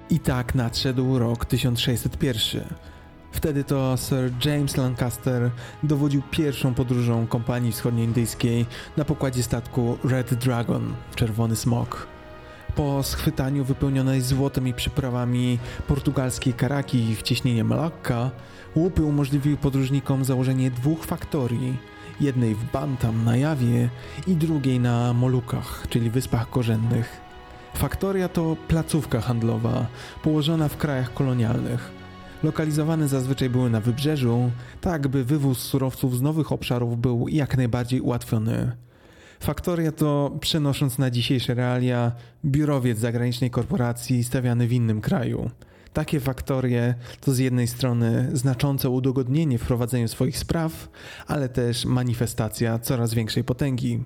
I 0.10 0.20
tak 0.20 0.56
nadszedł 0.56 1.20
rok 1.20 1.46
1601 1.46 2.97
Wtedy 3.32 3.64
to 3.64 3.98
Sir 3.98 4.32
James 4.46 4.78
Lancaster 4.78 5.52
dowodził 5.84 6.22
pierwszą 6.32 6.74
podróżą 6.74 7.28
kompanii 7.28 7.72
wschodnioindyjskiej 7.72 8.66
na 8.98 9.06
pokładzie 9.06 9.44
statku 9.44 9.98
Red 10.04 10.34
Dragon, 10.34 10.94
Czerwony 11.16 11.56
Smok. 11.56 12.08
Po 12.76 13.04
schwytaniu 13.04 13.64
wypełnionej 13.66 14.22
złotem 14.22 14.68
i 14.68 14.74
przyprawami 14.74 15.60
portugalskiej 15.88 16.54
karaki 16.54 17.16
w 17.16 17.22
cieśninie 17.22 17.64
Malakka, 17.64 18.32
łupy 18.76 19.04
umożliwiły 19.04 19.58
podróżnikom 19.58 20.26
założenie 20.26 20.72
dwóch 20.72 21.06
faktorii, 21.06 21.78
jednej 22.22 22.56
w 22.56 22.72
Bantam 22.72 23.26
na 23.26 23.38
Jawie 23.38 23.90
i 24.28 24.36
drugiej 24.36 24.80
na 24.80 25.14
Molukach, 25.14 25.86
czyli 25.90 26.10
Wyspach 26.10 26.50
Korzennych. 26.50 27.22
Faktoria 27.76 28.30
to 28.30 28.58
placówka 28.68 29.22
handlowa 29.22 29.86
położona 30.24 30.68
w 30.68 30.78
krajach 30.78 31.14
kolonialnych. 31.14 31.97
Lokalizowane 32.44 33.08
zazwyczaj 33.08 33.50
były 33.50 33.70
na 33.70 33.82
wybrzeżu, 33.82 34.52
tak 34.82 35.08
by 35.08 35.24
wywóz 35.24 35.60
surowców 35.60 36.18
z 36.18 36.22
nowych 36.22 36.52
obszarów 36.52 37.02
był 37.02 37.28
jak 37.28 37.58
najbardziej 37.58 38.02
ułatwiony. 38.02 38.72
Faktoria 39.40 39.92
to, 39.92 40.38
przenosząc 40.42 40.98
na 40.98 41.12
dzisiejsze 41.12 41.54
realia, 41.54 42.12
biurowiec 42.46 43.00
zagranicznej 43.00 43.50
korporacji 43.50 44.24
stawiany 44.24 44.68
w 44.68 44.74
innym 44.74 45.02
kraju. 45.02 45.52
Takie 45.94 46.20
faktorie 46.20 46.96
to 47.22 47.34
z 47.34 47.38
jednej 47.38 47.68
strony 47.68 48.30
znaczące 48.34 48.90
udogodnienie 48.90 49.58
w 49.58 49.66
prowadzeniu 49.66 50.08
swoich 50.08 50.38
spraw, 50.38 50.90
ale 51.28 51.50
też 51.50 51.86
manifestacja 51.86 52.80
coraz 52.80 53.14
większej 53.14 53.44
potęgi. 53.44 54.04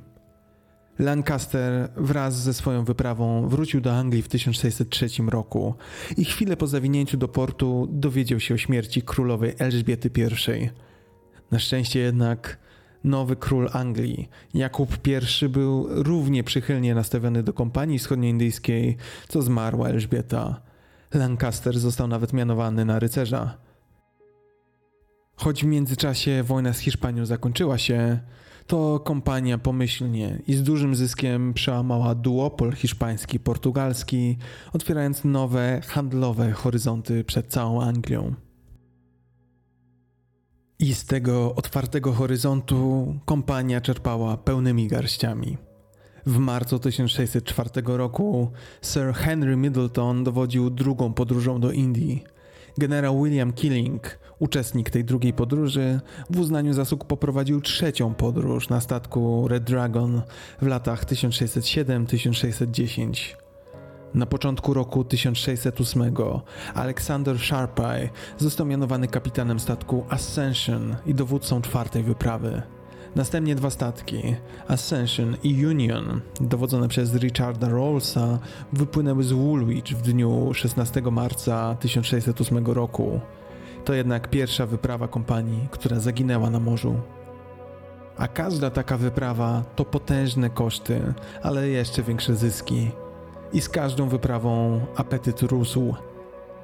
Lancaster 1.02 1.90
wraz 1.96 2.42
ze 2.42 2.54
swoją 2.54 2.84
wyprawą 2.84 3.48
wrócił 3.50 3.82
do 3.82 3.94
Anglii 3.94 4.22
w 4.22 4.28
1603 4.28 5.08
roku 5.28 5.76
i 6.18 6.26
chwilę 6.26 6.58
po 6.58 6.68
zawinięciu 6.68 7.18
do 7.18 7.28
portu 7.28 7.88
dowiedział 7.92 8.40
się 8.40 8.54
o 8.54 8.58
śmierci 8.58 9.02
królowej 9.02 9.54
Elżbiety 9.60 10.12
I. 10.58 10.70
Na 11.52 11.60
szczęście 11.60 12.00
jednak 12.00 12.58
nowy 13.04 13.36
król 13.36 13.70
Anglii, 13.74 14.30
Jakub 14.54 15.08
I, 15.42 15.50
był 15.50 15.88
równie 15.90 16.44
przychylnie 16.44 16.96
nastawiony 16.96 17.44
do 17.44 17.54
kompanii 17.54 18.00
wschodnioindyjskiej, 18.00 18.98
co 19.28 19.42
zmarła 19.42 19.90
Elżbieta. 19.90 20.62
Lancaster 21.14 21.80
został 21.80 22.08
nawet 22.08 22.34
mianowany 22.34 22.86
na 22.86 23.00
rycerza. 23.00 23.58
Choć 25.36 25.64
w 25.64 25.68
międzyczasie 25.68 26.44
wojna 26.44 26.74
z 26.74 26.80
Hiszpanią 26.80 27.26
zakończyła 27.26 27.78
się, 27.78 28.20
to 28.72 29.00
kompania 29.00 29.58
pomyślnie 29.58 30.42
i 30.48 30.54
z 30.54 30.64
dużym 30.64 30.96
zyskiem 30.96 31.54
przełamała 31.54 32.16
duopol 32.16 32.72
hiszpański-portugalski, 32.72 34.38
otwierając 34.74 35.24
nowe 35.24 35.82
handlowe 35.88 36.52
horyzonty 36.52 37.24
przed 37.24 37.48
całą 37.48 37.82
Anglią. 37.82 38.34
I 40.80 40.94
z 40.94 41.06
tego 41.06 41.56
otwartego 41.56 42.14
horyzontu 42.14 43.14
kompania 43.26 43.82
czerpała 43.82 44.38
pełnymi 44.38 44.88
garściami. 44.88 45.58
W 46.26 46.38
marcu 46.38 46.80
1604 46.80 47.70
roku 47.86 48.52
Sir 48.82 49.14
Henry 49.14 49.56
Middleton 49.56 50.24
dowodził 50.24 50.70
drugą 50.70 51.14
podróżą 51.14 51.60
do 51.60 51.72
Indii. 51.72 52.24
Generał 52.78 53.24
William 53.24 53.54
Killing, 53.54 54.20
uczestnik 54.40 54.90
tej 54.90 55.06
drugiej 55.06 55.34
podróży, 55.34 56.00
w 56.30 56.40
uznaniu 56.40 56.74
zasług 56.74 57.06
poprowadził 57.06 57.62
trzecią 57.62 58.14
podróż 58.14 58.70
na 58.70 58.82
statku 58.82 59.48
Red 59.48 59.64
Dragon 59.64 60.22
w 60.62 60.68
latach 60.68 61.06
1607-1610. 61.06 63.36
Na 64.14 64.26
początku 64.26 64.74
roku 64.74 65.04
1608 65.04 66.16
Alexander 66.74 67.40
Sharpey 67.40 68.10
został 68.38 68.68
mianowany 68.68 69.08
kapitanem 69.08 69.60
statku 69.60 70.06
Ascension 70.10 70.96
i 71.06 71.16
dowódcą 71.16 71.62
czwartej 71.62 72.04
wyprawy. 72.04 72.62
Następnie 73.16 73.56
dwa 73.56 73.70
statki, 73.70 74.36
Ascension 74.68 75.38
i 75.44 75.66
Union, 75.66 76.22
dowodzone 76.42 76.88
przez 76.88 77.16
Richarda 77.16 77.70
Rawlsa, 77.70 78.40
wypłynęły 78.74 79.24
z 79.24 79.32
Woolwich 79.32 79.86
w 79.86 80.02
dniu 80.02 80.54
16 80.54 81.02
marca 81.02 81.76
1608 81.76 82.66
roku. 82.66 83.20
To 83.86 83.94
jednak 83.94 84.30
pierwsza 84.30 84.66
wyprawa 84.66 85.08
kompanii, 85.08 85.68
która 85.72 86.00
zaginęła 86.00 86.50
na 86.50 86.60
morzu. 86.60 86.96
A 88.18 88.28
każda 88.28 88.70
taka 88.70 88.98
wyprawa 88.98 89.64
to 89.76 89.86
potężne 89.86 90.50
koszty, 90.50 91.14
ale 91.44 91.68
jeszcze 91.68 92.04
większe 92.04 92.36
zyski. 92.36 92.92
I 93.54 93.62
z 93.62 93.70
każdą 93.70 94.10
wyprawą 94.10 94.82
apetyt 94.96 95.42
rósł. 95.42 95.96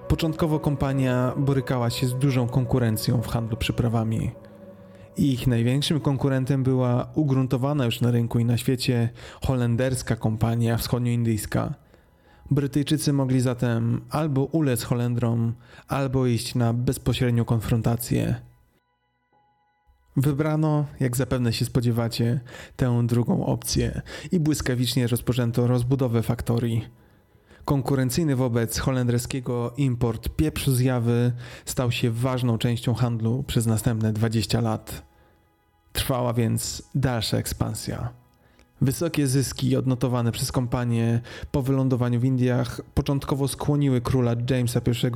Początkowo 0.08 0.60
kompania 0.60 1.34
borykała 1.38 1.89
się 1.89 2.08
z 2.08 2.15
dużą 2.15 2.48
konkurencją 2.48 3.21
w 3.21 3.28
handlu 3.28 3.58
przyprawami. 3.58 4.32
Ich 5.17 5.47
największym 5.47 5.99
konkurentem 5.99 6.63
była 6.63 7.12
ugruntowana 7.15 7.86
już 7.86 8.01
na 8.01 8.12
rynku 8.12 8.39
i 8.39 8.45
na 8.45 8.58
świecie 8.58 9.10
holenderska 9.45 10.15
kompania 10.15 10.77
wschodnioindyjska. 10.77 11.73
Brytyjczycy 12.51 13.13
mogli 13.13 13.41
zatem 13.41 14.01
albo 14.10 14.43
ulec 14.43 14.84
Holendrom, 14.84 15.53
albo 15.88 16.25
iść 16.27 16.56
na 16.56 16.73
bezpośrednią 16.73 17.45
konfrontację. 17.45 18.36
Wybrano, 20.17 20.86
jak 20.99 21.17
zapewne 21.17 21.53
się 21.53 21.65
spodziewacie, 21.65 22.39
tę 22.75 23.08
drugą 23.08 23.45
opcję 23.45 24.01
i 24.32 24.39
błyskawicznie 24.39 25.08
rozpoczęto 25.08 25.67
rozbudowę 25.67 26.23
faktorii. 26.23 26.88
Konkurencyjny 27.65 28.36
wobec 28.36 28.80
holenderskiego 28.80 29.73
import 29.77 30.30
pieprzu 30.30 30.71
z 30.71 30.80
Jawy 30.80 31.32
stał 31.65 31.91
się 31.91 32.12
ważną 32.12 32.58
częścią 32.58 32.93
handlu 32.93 33.43
przez 33.43 33.65
następne 33.65 34.13
20 34.13 34.62
lat. 34.62 35.07
Trwała 35.97 36.33
więc 36.33 36.83
dalsza 36.95 37.38
ekspansja. 37.38 38.10
Wysokie 38.81 39.27
zyski 39.27 39.77
odnotowane 39.77 40.31
przez 40.31 40.51
kompanię 40.51 41.21
po 41.51 41.62
wylądowaniu 41.62 42.19
w 42.19 42.25
Indiach 42.25 42.81
początkowo 42.93 43.47
skłoniły 43.47 44.01
króla 44.01 44.36
Jamesa 44.49 44.79
I 44.79 45.12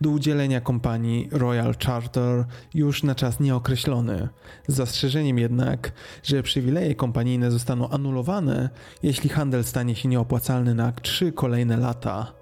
do 0.00 0.10
udzielenia 0.10 0.60
kompanii 0.60 1.28
Royal 1.32 1.74
Charter 1.86 2.44
już 2.74 3.02
na 3.02 3.14
czas 3.14 3.40
nieokreślony, 3.40 4.28
z 4.68 4.74
zastrzeżeniem 4.74 5.38
jednak, 5.38 5.92
że 6.22 6.42
przywileje 6.42 6.94
kompanijne 6.94 7.50
zostaną 7.50 7.88
anulowane, 7.88 8.70
jeśli 9.02 9.30
handel 9.30 9.64
stanie 9.64 9.96
się 9.96 10.08
nieopłacalny 10.08 10.74
na 10.74 10.92
trzy 10.92 11.32
kolejne 11.32 11.76
lata. 11.76 12.39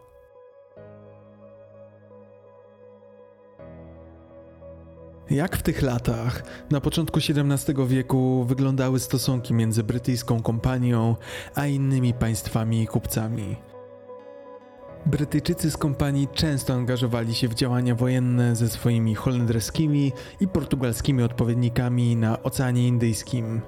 Jak 5.31 5.57
w 5.57 5.63
tych 5.63 5.83
latach, 5.83 6.43
na 6.71 6.81
początku 6.81 7.19
XVII 7.19 7.87
wieku, 7.87 8.45
wyglądały 8.45 9.01
stosunki 9.01 9.55
między 9.55 9.85
brytyjską 9.85 10.43
kompanią 10.43 11.17
a 11.55 11.67
innymi 11.67 12.15
państwami 12.15 12.83
i 12.83 12.87
kupcami? 12.87 13.57
Brytyjczycy 15.07 15.71
z 15.71 15.77
kompanii 15.77 16.29
często 16.35 16.75
angażowali 16.75 17.35
się 17.35 17.49
w 17.49 17.55
działania 17.55 17.95
wojenne 17.95 18.57
ze 18.57 18.69
swoimi 18.69 19.15
holenderskimi 19.15 20.13
i 20.41 20.49
portugalskimi 20.49 21.23
odpowiednikami 21.23 22.17
na 22.17 22.43
Oceanie 22.43 22.89
Indyjskim. 22.89 23.61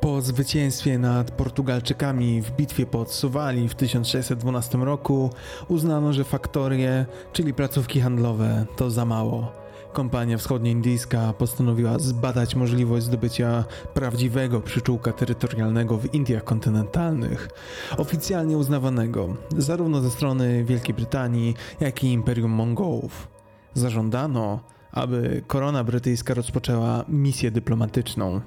Po 0.00 0.20
zwycięstwie 0.20 0.98
nad 0.98 1.30
Portugalczykami 1.30 2.42
w 2.42 2.50
bitwie 2.50 2.86
pod 2.86 3.12
Suwali 3.12 3.68
w 3.68 3.74
1612 3.74 4.78
roku 4.78 5.30
uznano, 5.68 6.12
że 6.12 6.24
faktorie, 6.24 7.06
czyli 7.32 7.54
placówki 7.54 8.00
handlowe, 8.00 8.66
to 8.76 8.90
za 8.90 9.04
mało 9.04 9.59
Kompania 9.92 10.38
wschodnioindyjska 10.38 11.32
postanowiła 11.32 11.98
zbadać 11.98 12.54
możliwość 12.54 13.06
zdobycia 13.06 13.64
prawdziwego 13.94 14.60
przyczółka 14.60 15.12
terytorialnego 15.12 15.98
w 15.98 16.14
Indiach 16.14 16.44
kontynentalnych, 16.44 17.48
oficjalnie 17.96 18.58
uznawanego 18.58 19.36
zarówno 19.56 20.00
ze 20.00 20.10
strony 20.10 20.64
Wielkiej 20.64 20.94
Brytanii, 20.94 21.54
jak 21.80 22.04
i 22.04 22.12
Imperium 22.12 22.50
Mongołów. 22.50 23.28
Zażądano, 23.74 24.60
aby 24.92 25.42
korona 25.46 25.84
brytyjska 25.84 26.34
rozpoczęła 26.34 27.04
misję 27.08 27.50
dyplomatyczną. 27.50 28.40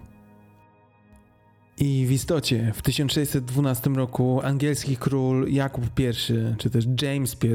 I 1.78 2.06
w 2.08 2.12
istocie 2.12 2.72
w 2.76 2.82
1612 2.82 3.90
roku 3.90 4.42
angielski 4.44 4.98
król 4.98 5.52
Jakub 5.52 5.86
I, 6.00 6.14
czy 6.58 6.70
też 6.70 6.86
James 7.02 7.38
I, 7.44 7.48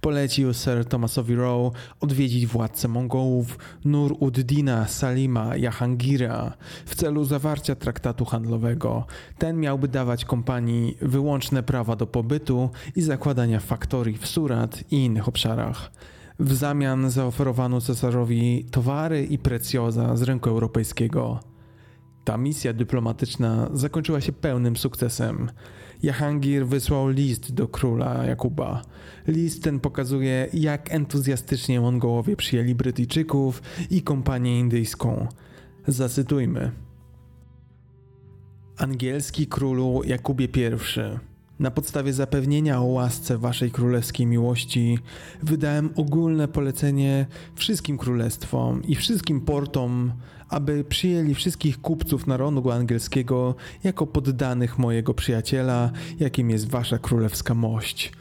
polecił 0.00 0.54
Sir 0.54 0.84
Thomasowi 0.84 1.34
Rowe 1.34 1.70
odwiedzić 2.00 2.46
władcę 2.46 2.88
Mongołów 2.88 3.58
Nur 3.84 4.16
Uddina 4.20 4.88
Salima 4.88 5.56
Jahangira 5.56 6.52
w 6.86 6.94
celu 6.94 7.24
zawarcia 7.24 7.74
traktatu 7.74 8.24
handlowego. 8.24 9.06
Ten 9.38 9.60
miałby 9.60 9.88
dawać 9.88 10.24
kompanii 10.24 10.96
wyłączne 11.00 11.62
prawa 11.62 11.96
do 11.96 12.06
pobytu 12.06 12.70
i 12.96 13.02
zakładania 13.02 13.60
faktorii 13.60 14.16
w 14.16 14.26
Surat 14.26 14.84
i 14.90 15.04
innych 15.04 15.28
obszarach. 15.28 15.92
W 16.38 16.52
zamian 16.52 17.10
zaoferowano 17.10 17.80
cesarzowi 17.80 18.66
towary 18.70 19.24
i 19.24 19.38
precjoza 19.38 20.16
z 20.16 20.22
rynku 20.22 20.50
europejskiego. 20.50 21.51
Ta 22.24 22.36
misja 22.38 22.72
dyplomatyczna 22.72 23.70
zakończyła 23.74 24.20
się 24.20 24.32
pełnym 24.32 24.76
sukcesem. 24.76 25.50
Jahangir 26.02 26.66
wysłał 26.66 27.08
list 27.08 27.54
do 27.54 27.68
króla 27.68 28.24
Jakuba. 28.26 28.82
List 29.26 29.62
ten 29.62 29.80
pokazuje, 29.80 30.48
jak 30.52 30.94
entuzjastycznie 30.94 31.80
Mongołowie 31.80 32.36
przyjęli 32.36 32.74
Brytyjczyków 32.74 33.62
i 33.90 34.02
kompanię 34.02 34.60
indyjską. 34.60 35.26
Zacytujmy. 35.86 36.70
Angielski 38.76 39.46
królu 39.46 40.02
Jakubie 40.04 40.44
I. 40.44 40.48
Na 41.60 41.70
podstawie 41.70 42.12
zapewnienia 42.12 42.80
o 42.80 42.84
łasce 42.84 43.38
waszej 43.38 43.70
królewskiej 43.70 44.26
miłości 44.26 44.98
wydałem 45.42 45.90
ogólne 45.96 46.48
polecenie 46.48 47.26
wszystkim 47.54 47.98
królestwom 47.98 48.82
i 48.82 48.94
wszystkim 48.94 49.40
portom, 49.40 50.12
aby 50.52 50.84
przyjęli 50.84 51.34
wszystkich 51.34 51.80
kupców 51.80 52.26
narodu 52.26 52.70
angielskiego 52.70 53.54
jako 53.84 54.06
poddanych 54.06 54.78
mojego 54.78 55.14
przyjaciela, 55.14 55.90
jakim 56.20 56.50
jest 56.50 56.70
wasza 56.70 56.98
królewska 56.98 57.54
mość. 57.54 58.12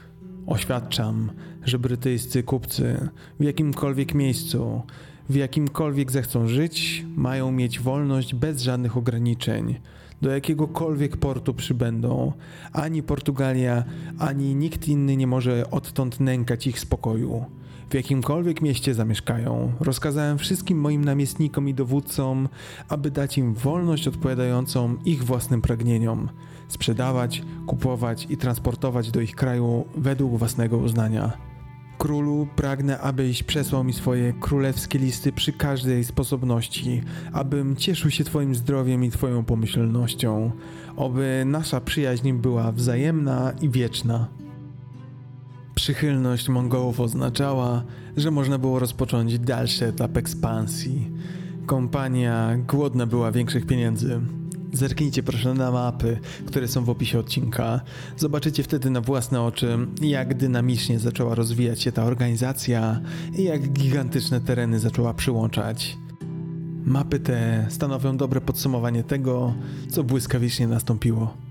Oświadczam, 0.48 1.32
że 1.66 1.80
brytyjscy 1.80 2.44
kupcy 2.44 3.10
w 3.40 3.44
jakimkolwiek 3.44 4.14
miejscu, 4.14 4.82
w 5.30 5.36
jakimkolwiek 5.36 6.12
zechcą 6.12 6.48
żyć, 6.48 7.06
mają 7.16 7.52
mieć 7.52 7.80
wolność 7.80 8.36
bez 8.36 8.62
żadnych 8.62 8.98
ograniczeń. 8.98 9.76
Do 10.22 10.30
jakiegokolwiek 10.30 11.18
portu 11.18 11.54
przybędą, 11.54 12.34
ani 12.74 13.04
Portugalia, 13.04 13.84
ani 14.20 14.56
nikt 14.56 14.88
inny 14.88 15.18
nie 15.18 15.28
może 15.28 15.72
odtąd 15.72 16.20
nękać 16.20 16.68
ich 16.68 16.80
spokoju 16.80 17.46
w 17.92 17.94
jakimkolwiek 17.94 18.62
mieście 18.62 18.94
zamieszkają, 18.94 19.74
rozkazałem 19.80 20.38
wszystkim 20.38 20.80
moim 20.80 21.06
namiestnikom 21.06 21.70
i 21.70 21.74
dowódcom, 21.74 22.50
aby 22.90 23.12
dać 23.12 23.38
im 23.38 23.54
wolność 23.54 24.08
odpowiadającą 24.08 24.96
ich 25.06 25.24
własnym 25.24 25.62
pragnieniom, 25.62 26.30
sprzedawać, 26.68 27.44
kupować 27.68 28.28
i 28.30 28.38
transportować 28.38 29.12
do 29.12 29.22
ich 29.22 29.36
kraju 29.36 29.86
według 29.96 30.38
własnego 30.38 30.78
uznania. 30.78 31.32
Królu, 31.98 32.48
pragnę, 32.56 33.00
abyś 33.00 33.44
przesłał 33.44 33.84
mi 33.84 33.94
swoje 33.94 34.34
królewskie 34.34 35.00
listy 35.00 35.32
przy 35.32 35.54
każdej 35.54 36.04
sposobności, 36.04 37.02
abym 37.34 37.76
cieszył 37.76 38.12
się 38.12 38.24
Twoim 38.24 38.56
zdrowiem 38.56 39.04
i 39.04 39.12
Twoją 39.12 39.44
pomyślnością, 39.44 40.52
oby 40.96 41.44
nasza 41.46 41.82
przyjaźń 41.82 42.34
była 42.34 42.72
wzajemna 42.72 43.54
i 43.62 43.70
wieczna. 43.70 44.41
Przychylność 45.76 46.50
Mongołów 46.50 47.00
oznaczała, 47.00 47.84
że 48.18 48.32
można 48.32 48.58
było 48.58 48.80
rozpocząć 48.80 49.40
dalszy 49.40 49.86
etap 49.86 50.18
ekspansji. 50.18 51.12
Kompania 51.66 52.58
głodna 52.68 53.06
była 53.06 53.32
większych 53.32 53.66
pieniędzy. 53.66 54.22
Zerknijcie 54.74 55.24
proszę 55.24 55.54
na 55.54 55.72
mapy, 55.72 56.20
które 56.46 56.68
są 56.68 56.84
w 56.84 56.90
opisie 56.90 57.20
odcinka. 57.20 57.82
Zobaczycie 58.18 58.64
wtedy 58.64 58.90
na 58.90 59.02
własne 59.02 59.42
oczy, 59.42 59.78
jak 60.02 60.38
dynamicznie 60.38 61.00
zaczęła 61.00 61.36
rozwijać 61.36 61.82
się 61.82 61.92
ta 61.92 62.04
organizacja 62.04 63.02
i 63.38 63.44
jak 63.44 63.70
gigantyczne 63.70 64.42
tereny 64.42 64.80
zaczęła 64.80 65.14
przyłączać. 65.14 65.98
Mapy 66.86 67.20
te 67.20 67.66
stanowią 67.70 68.18
dobre 68.18 68.42
podsumowanie 68.42 69.04
tego, 69.04 69.54
co 69.90 70.04
błyskawicznie 70.04 70.68
nastąpiło. 70.68 71.51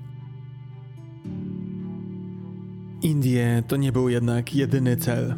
Indie 3.02 3.62
to 3.68 3.76
nie 3.76 3.92
był 3.92 4.08
jednak 4.08 4.54
jedyny 4.54 4.96
cel. 4.96 5.34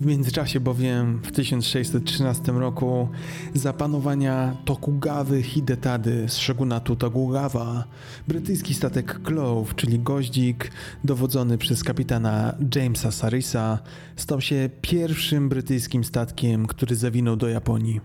W 0.00 0.06
międzyczasie 0.06 0.60
bowiem 0.60 1.20
w 1.22 1.32
1613 1.32 2.52
roku 2.52 3.08
za 3.54 3.72
panowania 3.72 4.56
Tokugawy 4.64 5.42
Hidetady 5.42 6.28
z 6.28 6.36
shogunatu 6.36 6.96
Tokugawa 6.96 7.84
brytyjski 8.28 8.74
statek 8.74 9.22
Clove, 9.22 9.74
czyli 9.74 9.98
goździk 9.98 10.70
dowodzony 11.04 11.58
przez 11.58 11.84
kapitana 11.84 12.54
Jamesa 12.76 13.10
Sarisa 13.10 13.78
stał 14.16 14.40
się 14.40 14.70
pierwszym 14.80 15.48
brytyjskim 15.48 16.04
statkiem, 16.04 16.66
który 16.66 16.96
zawinął 16.96 17.36
do 17.36 17.48
Japonii. 17.48 18.00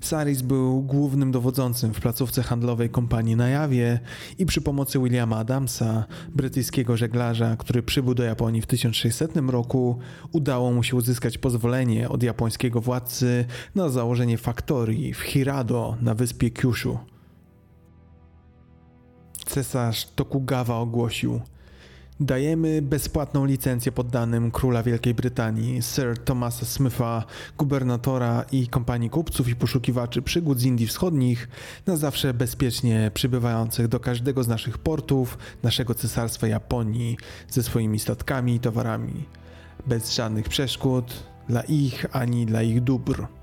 Saris 0.00 0.42
był 0.42 0.82
głównym 0.82 1.32
dowodzącym 1.32 1.94
w 1.94 2.00
placówce 2.00 2.42
handlowej 2.42 2.90
kompanii 2.90 3.36
na 3.36 3.48
Jawie 3.48 4.00
i 4.38 4.46
przy 4.46 4.60
pomocy 4.60 4.98
Williama 4.98 5.36
Adamsa, 5.36 6.04
brytyjskiego 6.34 6.96
żeglarza, 6.96 7.56
który 7.56 7.82
przybył 7.82 8.14
do 8.14 8.22
Japonii 8.22 8.62
w 8.62 8.66
1600 8.66 9.36
roku, 9.36 9.98
udało 10.32 10.72
mu 10.72 10.82
się 10.82 10.96
uzyskać 10.96 11.38
pozwolenie 11.38 12.08
od 12.08 12.22
japońskiego 12.22 12.80
władcy 12.80 13.44
na 13.74 13.88
założenie 13.88 14.38
faktorii 14.38 15.14
w 15.14 15.20
Hirado 15.20 15.96
na 16.02 16.14
wyspie 16.14 16.50
Kyushu. 16.50 16.98
Cesarz 19.46 20.06
Tokugawa 20.14 20.76
ogłosił– 20.76 21.40
Dajemy 22.20 22.82
bezpłatną 22.82 23.44
licencję 23.44 23.92
poddanym 23.92 24.50
króla 24.50 24.82
Wielkiej 24.82 25.14
Brytanii, 25.14 25.82
Sir 25.82 26.18
Thomasa 26.24 26.66
Smitha, 26.66 27.24
gubernatora 27.58 28.44
i 28.52 28.68
kompanii 28.68 29.10
kupców 29.10 29.48
i 29.48 29.56
poszukiwaczy 29.56 30.22
przygód 30.22 30.58
z 30.60 30.64
Indii 30.64 30.86
Wschodnich, 30.86 31.48
na 31.86 31.96
zawsze 31.96 32.34
bezpiecznie 32.34 33.10
przybywających 33.14 33.88
do 33.88 34.00
każdego 34.00 34.42
z 34.42 34.48
naszych 34.48 34.78
portów 34.78 35.38
naszego 35.62 35.94
cesarstwa 35.94 36.46
Japonii 36.46 37.16
ze 37.48 37.62
swoimi 37.62 37.98
statkami 37.98 38.54
i 38.54 38.60
towarami. 38.60 39.24
Bez 39.86 40.14
żadnych 40.14 40.48
przeszkód 40.48 41.22
dla 41.48 41.62
ich 41.62 42.16
ani 42.16 42.46
dla 42.46 42.62
ich 42.62 42.80
dóbr. 42.84 43.37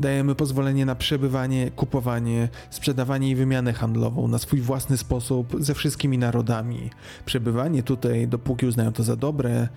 Dajemy 0.00 0.34
pozwolenie 0.34 0.86
na 0.86 0.94
przebywanie, 0.94 1.70
kupowanie, 1.70 2.48
sprzedawanie 2.70 3.30
i 3.30 3.36
wymianę 3.36 3.72
handlową 3.72 4.28
na 4.28 4.38
swój 4.38 4.60
własny 4.60 4.96
sposób 4.96 5.56
ze 5.58 5.74
wszystkimi 5.74 6.18
narodami. 6.18 6.90
Przebywanie 7.24 7.82
tutaj, 7.82 8.28
dopóki 8.28 8.66
uznają 8.66 8.92
to 8.92 9.02
za 9.02 9.16
dobre 9.16 9.68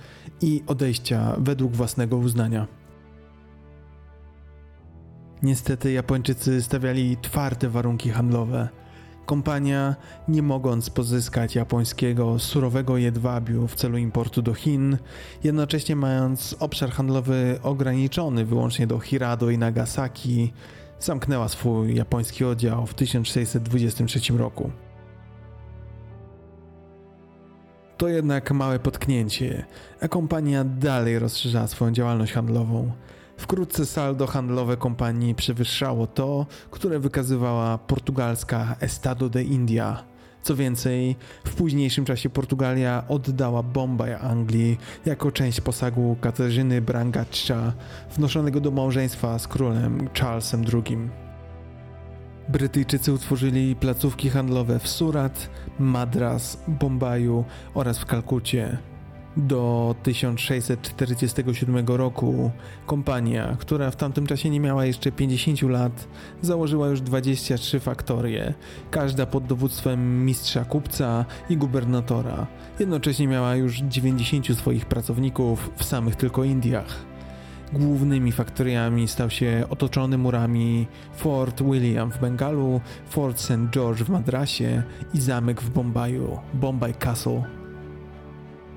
i 0.41 0.63
odejścia 0.67 1.35
według 1.37 1.75
własnego 1.75 2.17
uznania. 2.17 2.67
Niestety 5.43 5.91
Japończycy 5.91 6.61
stawiali 6.61 7.17
twarde 7.17 7.69
warunki 7.69 8.09
handlowe 8.09 8.69
Kompania, 9.27 9.95
nie 10.27 10.41
mogąc 10.41 10.89
pozyskać 10.89 11.55
japońskiego 11.55 12.39
surowego 12.39 12.97
jedwabiu 12.97 13.67
w 13.67 13.75
celu 13.75 13.97
importu 13.97 14.41
do 14.41 14.53
Chin, 14.53 14.97
jednocześnie 15.43 15.95
mając 15.95 16.55
obszar 16.59 16.91
handlowy 16.91 17.59
ograniczony 17.63 18.45
wyłącznie 18.45 18.87
do 18.87 18.99
Hirado 18.99 19.49
i 19.49 19.57
Nagasaki, 19.57 20.53
zamknęła 20.99 21.47
swój 21.47 21.95
japoński 21.95 22.45
oddział 22.45 22.85
w 22.85 22.93
1623 22.93 24.33
roku. 24.37 24.71
To 27.97 28.07
jednak 28.07 28.51
małe 28.51 28.79
potknięcie, 28.79 29.65
a 30.01 30.07
kompania 30.07 30.63
dalej 30.63 31.19
rozszerza 31.19 31.67
swoją 31.67 31.91
działalność 31.91 32.33
handlową. 32.33 32.91
Wkrótce 33.37 33.85
saldo 33.85 34.27
handlowe 34.27 34.77
kompanii 34.77 35.35
przewyższało 35.35 36.07
to, 36.07 36.45
które 36.71 36.99
wykazywała 36.99 37.77
portugalska 37.77 38.75
Estado 38.79 39.29
de 39.29 39.43
India. 39.43 40.03
Co 40.43 40.55
więcej, 40.55 41.15
w 41.45 41.55
późniejszym 41.55 42.05
czasie 42.05 42.29
Portugalia 42.29 43.03
oddała 43.07 43.63
Bombay 43.63 44.13
Anglii 44.13 44.77
jako 45.05 45.31
część 45.31 45.61
posagu 45.61 46.17
Katarzyny 46.21 46.81
Brangaccia, 46.81 47.73
wnoszonego 48.15 48.59
do 48.59 48.71
małżeństwa 48.71 49.39
z 49.39 49.47
królem 49.47 50.09
Charlesem 50.19 50.65
II. 50.73 50.97
Brytyjczycy 52.49 53.13
utworzyli 53.13 53.75
placówki 53.75 54.29
handlowe 54.29 54.79
w 54.79 54.87
Surat, 54.87 55.49
Madras, 55.79 56.57
Bombaju 56.67 57.45
oraz 57.73 57.99
w 57.99 58.05
Kalkucie. 58.05 58.77
Do 59.37 59.95
1647 60.03 61.87
roku 61.87 62.51
kompania, 62.85 63.57
która 63.59 63.91
w 63.91 63.95
tamtym 63.95 64.27
czasie 64.27 64.49
nie 64.49 64.59
miała 64.59 64.85
jeszcze 64.85 65.11
50 65.11 65.61
lat, 65.61 66.07
założyła 66.41 66.87
już 66.87 67.01
23 67.01 67.79
faktorie, 67.79 68.53
każda 68.91 69.25
pod 69.25 69.45
dowództwem 69.45 70.25
mistrza 70.25 70.65
kupca 70.65 71.25
i 71.49 71.57
gubernatora. 71.57 72.47
Jednocześnie 72.79 73.27
miała 73.27 73.55
już 73.55 73.77
90 73.77 74.57
swoich 74.57 74.85
pracowników 74.85 75.71
w 75.75 75.83
samych 75.83 76.15
tylko 76.15 76.43
Indiach. 76.43 77.05
Głównymi 77.73 78.31
faktoriami 78.31 79.07
stał 79.07 79.29
się 79.29 79.63
otoczony 79.69 80.17
murami 80.17 80.87
Fort 81.15 81.63
William 81.63 82.11
w 82.11 82.19
Bengalu, 82.19 82.81
Fort 83.09 83.39
St. 83.39 83.69
George 83.71 84.03
w 84.03 84.09
Madrasie 84.09 84.83
i 85.13 85.21
zamek 85.21 85.61
w 85.61 85.69
Bombaju, 85.69 86.39
Bombay 86.53 86.93
Castle. 86.93 87.56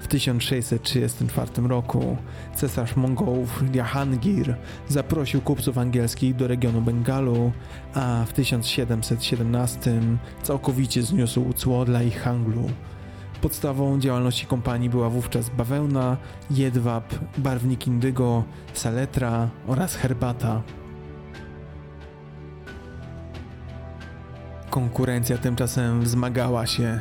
W 0.01 0.07
1634 0.07 1.69
roku 1.69 2.17
cesarz 2.55 2.97
Mongołów 2.97 3.63
Jahangir 3.75 4.57
zaprosił 4.89 5.41
kupców 5.41 5.79
angielskich 5.79 6.37
do 6.37 6.49
regionu 6.49 6.83
Bengalu, 6.83 7.53
a 7.95 8.25
w 8.29 8.33
1717 8.33 10.01
całkowicie 10.43 11.03
zniósł 11.03 11.53
cło 11.53 11.85
dla 11.85 12.03
ich 12.03 12.23
handlu. 12.23 12.71
Podstawą 13.43 14.01
działalności 14.01 14.47
kompanii 14.47 14.91
była 14.91 15.11
wówczas 15.11 15.51
bawełna, 15.51 16.17
jedwab, 16.51 17.15
barwnik 17.39 17.87
indygo, 17.87 18.45
saletra 18.73 19.49
oraz 19.67 19.97
herbata. 19.97 20.63
Konkurencja 24.71 25.39
tymczasem 25.39 26.01
wzmagała 26.03 26.67
się 26.67 27.01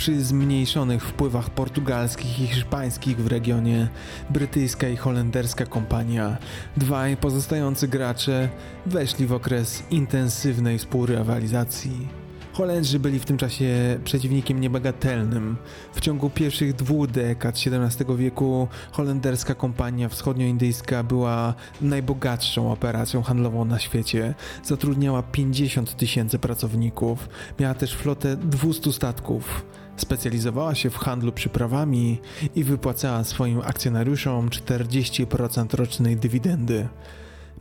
przy 0.00 0.24
zmniejszonych 0.24 1.04
wpływach 1.04 1.50
portugalskich 1.50 2.40
i 2.40 2.46
hiszpańskich 2.46 3.16
w 3.16 3.26
regionie, 3.26 3.88
brytyjska 4.30 4.88
i 4.88 4.96
holenderska 4.96 5.66
kompania, 5.66 6.36
dwaj 6.76 7.16
pozostający 7.16 7.88
gracze 7.88 8.48
weszli 8.86 9.26
w 9.26 9.32
okres 9.32 9.82
intensywnej 9.90 10.78
współrywalizacji. 10.78 12.08
Holendrzy 12.52 12.98
byli 12.98 13.18
w 13.18 13.24
tym 13.24 13.36
czasie 13.36 13.98
przeciwnikiem 14.04 14.60
niebagatelnym. 14.60 15.56
W 15.94 16.00
ciągu 16.00 16.30
pierwszych 16.30 16.74
dwóch 16.74 17.06
dekad 17.06 17.54
XVII 17.66 18.16
wieku 18.16 18.68
holenderska 18.92 19.54
kompania 19.54 20.08
wschodnioindyjska 20.08 21.02
była 21.02 21.54
najbogatszą 21.80 22.72
operacją 22.72 23.22
handlową 23.22 23.64
na 23.64 23.78
świecie. 23.78 24.34
Zatrudniała 24.64 25.22
50 25.22 25.96
tysięcy 25.96 26.38
pracowników, 26.38 27.28
miała 27.58 27.74
też 27.74 27.94
flotę 27.94 28.36
200 28.36 28.92
statków. 28.92 29.64
Specjalizowała 30.00 30.74
się 30.74 30.90
w 30.90 30.96
handlu 30.96 31.32
przyprawami 31.32 32.20
i 32.54 32.64
wypłacała 32.64 33.24
swoim 33.24 33.60
akcjonariuszom 33.60 34.48
40% 34.48 35.74
rocznej 35.74 36.16
dywidendy. 36.16 36.88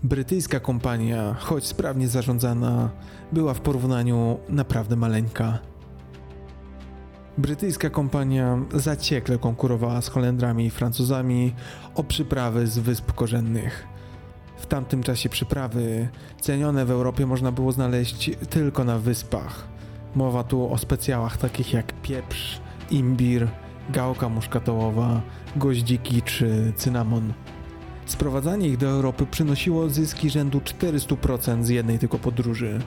Brytyjska 0.04 0.60
kompania, 0.60 1.36
choć 1.40 1.66
sprawnie 1.66 2.08
zarządzana, 2.08 2.90
była 3.32 3.54
w 3.54 3.60
porównaniu 3.60 4.40
naprawdę 4.50 4.96
maleńka. 4.96 5.60
Brytyjska 7.38 7.90
kompania 7.90 8.60
zaciekle 8.74 9.38
konkurowała 9.38 10.02
z 10.02 10.08
Holendrami 10.08 10.66
i 10.66 10.70
Francuzami 10.70 11.54
o 11.96 12.04
przyprawy 12.04 12.68
z 12.68 12.80
wysp 12.80 13.12
korzennych. 13.12 13.88
W 14.58 14.66
tamtym 14.66 15.04
czasie 15.04 15.30
przyprawy 15.30 16.10
cenione 16.42 16.86
w 16.86 16.92
Europie 16.92 17.26
można 17.26 17.52
było 17.52 17.72
znaleźć 17.72 18.32
tylko 18.50 18.84
na 18.84 19.00
wyspach. 19.00 19.79
Mowa 20.16 20.44
tu 20.44 20.74
o 20.74 20.78
specjałach 20.78 21.38
takich 21.38 21.74
jak 21.74 21.94
pieprz, 22.02 22.60
imbir, 22.92 23.48
gałka 23.90 24.30
muszkatołowa, 24.30 25.22
goździki 25.56 26.22
czy 26.22 26.74
cynamon. 26.76 27.34
Sprowadzanie 28.06 28.68
ich 28.68 28.78
do 28.78 28.88
Europy 28.88 29.26
przynosiło 29.32 29.90
zyski 29.90 30.30
rzędu 30.30 30.60
400% 30.60 31.64
z 31.64 31.70
jednej 31.70 32.00
tylko 32.00 32.20
podróży. 32.20 32.80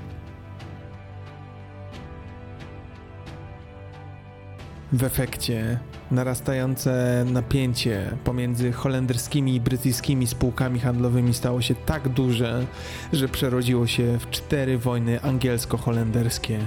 W 4.93 5.05
efekcie 5.05 5.79
narastające 6.11 7.25
napięcie 7.33 8.17
pomiędzy 8.25 8.73
holenderskimi 8.73 9.55
i 9.55 9.61
brytyjskimi 9.61 10.27
spółkami 10.27 10.81
handlowymi 10.81 11.35
stało 11.35 11.63
się 11.63 11.75
tak 11.75 12.09
duże, 12.09 12.67
że 13.13 13.29
przerodziło 13.29 13.87
się 13.87 14.19
w 14.19 14.31
cztery 14.31 14.79
wojny 14.79 15.21
angielsko-holenderskie. 15.21 16.59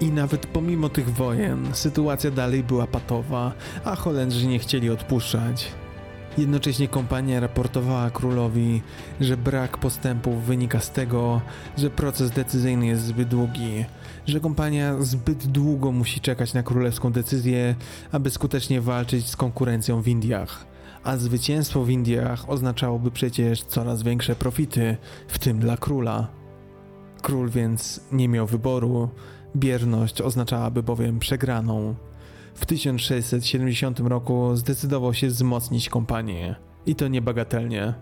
I 0.00 0.10
nawet 0.12 0.46
pomimo 0.46 0.88
tych 0.88 1.10
wojen, 1.10 1.68
sytuacja 1.72 2.30
dalej 2.30 2.64
była 2.64 2.86
patowa, 2.86 3.52
a 3.84 3.96
Holendrzy 3.96 4.46
nie 4.46 4.58
chcieli 4.58 4.90
odpuszczać. 4.90 5.72
Jednocześnie 6.38 6.88
kompania 6.88 7.40
raportowała 7.40 8.10
królowi, 8.10 8.82
że 9.20 9.36
brak 9.36 9.78
postępów 9.78 10.44
wynika 10.44 10.80
z 10.80 10.90
tego, 10.90 11.40
że 11.78 11.90
proces 11.90 12.30
decyzyjny 12.30 12.86
jest 12.86 13.02
zbyt 13.02 13.28
długi, 13.28 13.84
że 14.26 14.40
kompania 14.40 15.02
zbyt 15.02 15.46
długo 15.46 15.92
musi 15.92 16.20
czekać 16.20 16.54
na 16.54 16.62
królewską 16.62 17.12
decyzję, 17.12 17.74
aby 18.12 18.30
skutecznie 18.30 18.80
walczyć 18.80 19.28
z 19.28 19.36
konkurencją 19.36 20.02
w 20.02 20.08
Indiach. 20.08 20.66
A 21.04 21.16
zwycięstwo 21.16 21.84
w 21.84 21.90
Indiach 21.90 22.50
oznaczałoby 22.50 23.10
przecież 23.10 23.62
coraz 23.62 24.02
większe 24.02 24.36
profity, 24.36 24.96
w 25.28 25.38
tym 25.38 25.58
dla 25.58 25.76
króla. 25.76 26.28
Król 27.22 27.50
więc 27.50 28.00
nie 28.12 28.28
miał 28.28 28.46
wyboru, 28.46 29.08
bierność 29.56 30.22
oznaczałaby 30.22 30.82
bowiem 30.82 31.18
przegraną. 31.18 31.94
W 32.54 32.66
1670 32.66 34.00
roku 34.00 34.56
zdecydował 34.56 35.14
się 35.14 35.26
wzmocnić 35.26 35.88
kompanię. 35.88 36.56
I 36.86 36.94
to 36.94 37.08
niebagatelnie. 37.08 37.94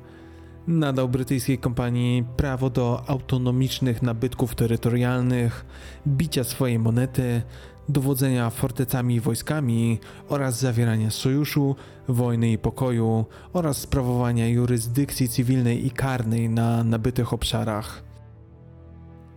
Nadał 0.66 1.08
brytyjskiej 1.08 1.58
kompanii 1.58 2.24
prawo 2.36 2.70
do 2.70 3.02
autonomicznych 3.06 4.02
nabytków 4.02 4.54
terytorialnych, 4.54 5.66
bicia 6.06 6.44
swojej 6.44 6.78
monety, 6.78 7.42
dowodzenia 7.88 8.50
fortecami 8.50 9.14
i 9.14 9.20
wojskami 9.20 9.98
oraz 10.28 10.60
zawierania 10.60 11.10
sojuszu, 11.10 11.76
wojny 12.08 12.52
i 12.52 12.58
pokoju 12.58 13.24
oraz 13.52 13.76
sprawowania 13.78 14.48
jurysdykcji 14.48 15.28
cywilnej 15.28 15.86
i 15.86 15.90
karnej 15.90 16.48
na 16.48 16.84
nabytych 16.84 17.32
obszarach. 17.32 18.07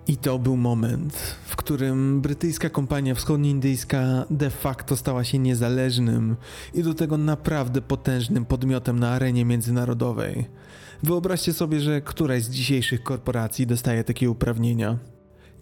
I 0.07 0.17
to 0.17 0.39
był 0.39 0.57
moment, 0.57 1.13
w 1.45 1.55
którym 1.55 2.21
brytyjska 2.21 2.69
kompania 2.69 3.15
wschodnioindyjska 3.15 4.25
de 4.29 4.49
facto 4.49 4.97
stała 4.97 5.23
się 5.23 5.39
niezależnym 5.39 6.35
i 6.73 6.83
do 6.83 6.93
tego 6.93 7.17
naprawdę 7.17 7.81
potężnym 7.81 8.45
podmiotem 8.45 8.99
na 8.99 9.09
arenie 9.09 9.45
międzynarodowej. 9.45 10.45
Wyobraźcie 11.03 11.53
sobie, 11.53 11.79
że 11.79 12.01
któraś 12.01 12.43
z 12.43 12.49
dzisiejszych 12.49 13.03
korporacji 13.03 13.67
dostaje 13.67 14.03
takie 14.03 14.29
uprawnienia. 14.29 14.97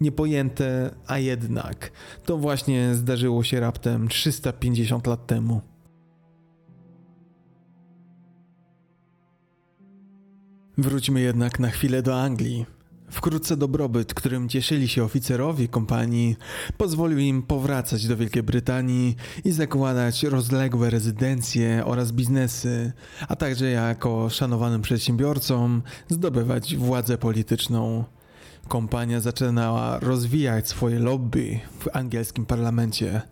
Niepojęte, 0.00 0.94
a 1.06 1.18
jednak 1.18 1.90
to 2.24 2.38
właśnie 2.38 2.94
zdarzyło 2.94 3.44
się 3.44 3.60
raptem 3.60 4.08
350 4.08 5.06
lat 5.06 5.26
temu. 5.26 5.60
Wróćmy 10.78 11.20
jednak 11.20 11.58
na 11.58 11.70
chwilę 11.70 12.02
do 12.02 12.20
Anglii. 12.20 12.79
Wkrótce 13.10 13.56
dobrobyt, 13.56 14.14
którym 14.14 14.48
cieszyli 14.48 14.88
się 14.88 15.04
oficerowie 15.04 15.68
kompanii, 15.68 16.36
pozwolił 16.76 17.18
im 17.18 17.42
powracać 17.42 18.06
do 18.06 18.16
Wielkiej 18.16 18.42
Brytanii 18.42 19.16
i 19.44 19.52
zakładać 19.52 20.22
rozległe 20.22 20.90
rezydencje 20.90 21.82
oraz 21.84 22.12
biznesy, 22.12 22.92
a 23.28 23.36
także 23.36 23.70
jako 23.70 24.30
szanowanym 24.30 24.82
przedsiębiorcom 24.82 25.82
zdobywać 26.08 26.76
władzę 26.76 27.18
polityczną. 27.18 28.04
Kompania 28.68 29.20
zaczynała 29.20 29.98
rozwijać 29.98 30.68
swoje 30.68 30.98
lobby 30.98 31.60
w 31.80 31.96
angielskim 31.96 32.46
parlamencie. 32.46 33.22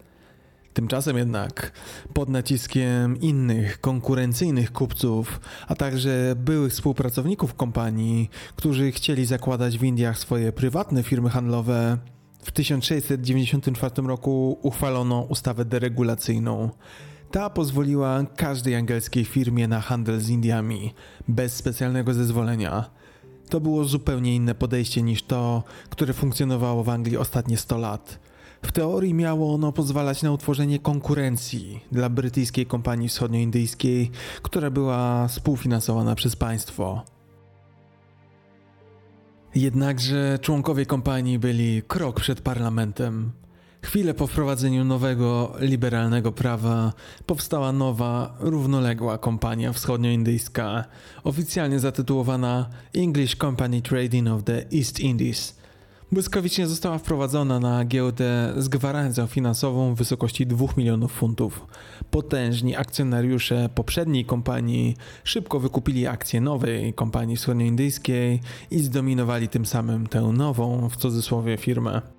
Tymczasem 0.74 1.16
jednak, 1.16 1.72
pod 2.14 2.28
naciskiem 2.28 3.20
innych 3.20 3.80
konkurencyjnych 3.80 4.72
kupców, 4.72 5.40
a 5.68 5.74
także 5.74 6.34
byłych 6.36 6.72
współpracowników 6.72 7.54
kompanii, 7.54 8.30
którzy 8.56 8.92
chcieli 8.92 9.26
zakładać 9.26 9.78
w 9.78 9.84
Indiach 9.84 10.18
swoje 10.18 10.52
prywatne 10.52 11.02
firmy 11.02 11.30
handlowe, 11.30 11.98
w 12.42 12.52
1694 12.52 14.02
roku 14.02 14.58
uchwalono 14.62 15.20
ustawę 15.20 15.64
deregulacyjną. 15.64 16.70
Ta 17.30 17.50
pozwoliła 17.50 18.24
każdej 18.36 18.74
angielskiej 18.74 19.24
firmie 19.24 19.68
na 19.68 19.80
handel 19.80 20.20
z 20.20 20.28
Indiami, 20.28 20.94
bez 21.28 21.56
specjalnego 21.56 22.14
zezwolenia. 22.14 22.90
To 23.48 23.60
było 23.60 23.84
zupełnie 23.84 24.36
inne 24.36 24.54
podejście 24.54 25.02
niż 25.02 25.22
to, 25.22 25.62
które 25.90 26.14
funkcjonowało 26.14 26.84
w 26.84 26.88
Anglii 26.88 27.16
ostatnie 27.16 27.56
100 27.56 27.78
lat. 27.78 28.18
W 28.62 28.72
teorii 28.72 29.14
miało 29.14 29.54
ono 29.54 29.72
pozwalać 29.72 30.22
na 30.22 30.32
utworzenie 30.32 30.78
konkurencji 30.78 31.80
dla 31.92 32.08
brytyjskiej 32.08 32.66
kompanii 32.66 33.08
wschodnioindyjskiej, 33.08 34.10
która 34.42 34.70
była 34.70 35.28
współfinansowana 35.28 36.14
przez 36.14 36.36
państwo. 36.36 37.04
Jednakże 39.54 40.38
członkowie 40.42 40.86
kompanii 40.86 41.38
byli 41.38 41.82
krok 41.82 42.20
przed 42.20 42.40
parlamentem. 42.40 43.32
Chwilę 43.82 44.14
po 44.14 44.26
wprowadzeniu 44.26 44.84
nowego, 44.84 45.52
liberalnego 45.60 46.32
prawa 46.32 46.92
powstała 47.26 47.72
nowa, 47.72 48.36
równoległa 48.40 49.18
kompania 49.18 49.72
wschodnioindyjska, 49.72 50.84
oficjalnie 51.24 51.78
zatytułowana 51.78 52.68
English 52.94 53.36
Company 53.36 53.82
Trading 53.82 54.28
of 54.28 54.44
the 54.44 54.64
East 54.72 55.00
Indies– 55.00 55.57
Błyskawicznie 56.12 56.66
została 56.66 56.98
wprowadzona 56.98 57.60
na 57.60 57.84
giełdę 57.84 58.52
z 58.56 58.68
gwarancją 58.68 59.26
finansową 59.26 59.94
w 59.94 59.98
wysokości 59.98 60.46
2 60.46 60.66
milionów 60.76 61.12
funtów. 61.12 61.66
Potężni 62.10 62.76
akcjonariusze 62.76 63.68
poprzedniej 63.74 64.24
kompanii 64.24 64.96
szybko 65.24 65.60
wykupili 65.60 66.06
akcje 66.06 66.40
nowej 66.40 66.94
kompanii 66.94 67.36
wschodnioindyjskiej 67.36 68.40
i 68.70 68.78
zdominowali 68.78 69.48
tym 69.48 69.66
samym 69.66 70.06
tę 70.06 70.20
nową, 70.20 70.88
w 70.88 70.96
cudzysłowie, 70.96 71.56
firmę. 71.56 72.17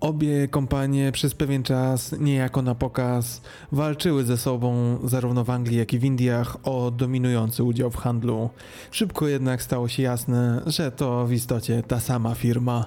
Obie 0.00 0.48
kompanie 0.48 1.12
przez 1.12 1.34
pewien 1.34 1.62
czas, 1.62 2.14
niejako 2.20 2.62
na 2.62 2.74
pokaz, 2.74 3.40
walczyły 3.72 4.24
ze 4.24 4.36
sobą 4.36 4.98
zarówno 5.04 5.44
w 5.44 5.50
Anglii, 5.50 5.78
jak 5.78 5.92
i 5.92 5.98
w 5.98 6.04
Indiach 6.04 6.56
o 6.62 6.90
dominujący 6.90 7.64
udział 7.64 7.90
w 7.90 7.96
handlu. 7.96 8.50
Szybko 8.90 9.28
jednak 9.28 9.62
stało 9.62 9.88
się 9.88 10.02
jasne, 10.02 10.62
że 10.66 10.92
to 10.92 11.26
w 11.26 11.32
istocie 11.32 11.82
ta 11.82 12.00
sama 12.00 12.34
firma. 12.34 12.86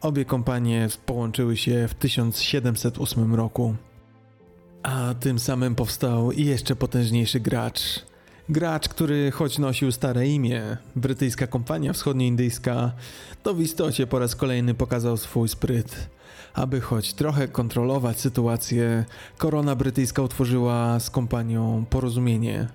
Obie 0.00 0.24
kompanie 0.24 0.88
połączyły 1.06 1.56
się 1.56 1.88
w 1.88 1.94
1708 1.94 3.34
roku. 3.34 3.74
A 4.82 5.14
tym 5.20 5.38
samym 5.38 5.74
powstał 5.74 6.32
jeszcze 6.32 6.76
potężniejszy 6.76 7.40
gracz. 7.40 7.80
Gracz, 8.48 8.88
który 8.88 9.30
choć 9.30 9.58
nosił 9.58 9.92
stare 9.92 10.28
imię, 10.28 10.76
brytyjska 10.96 11.46
kompania 11.46 11.92
wschodnioindyjska, 11.92 12.92
to 13.42 13.54
w 13.54 13.60
istocie 13.60 14.06
po 14.06 14.18
raz 14.18 14.36
kolejny 14.36 14.74
pokazał 14.74 15.16
swój 15.16 15.48
spryt. 15.48 16.17
Aby 16.54 16.80
choć 16.80 17.14
trochę 17.14 17.48
kontrolować 17.48 18.20
sytuację, 18.20 19.04
korona 19.38 19.76
brytyjska 19.76 20.22
utworzyła 20.22 21.00
z 21.00 21.10
kompanią 21.10 21.84
porozumienie. 21.90 22.68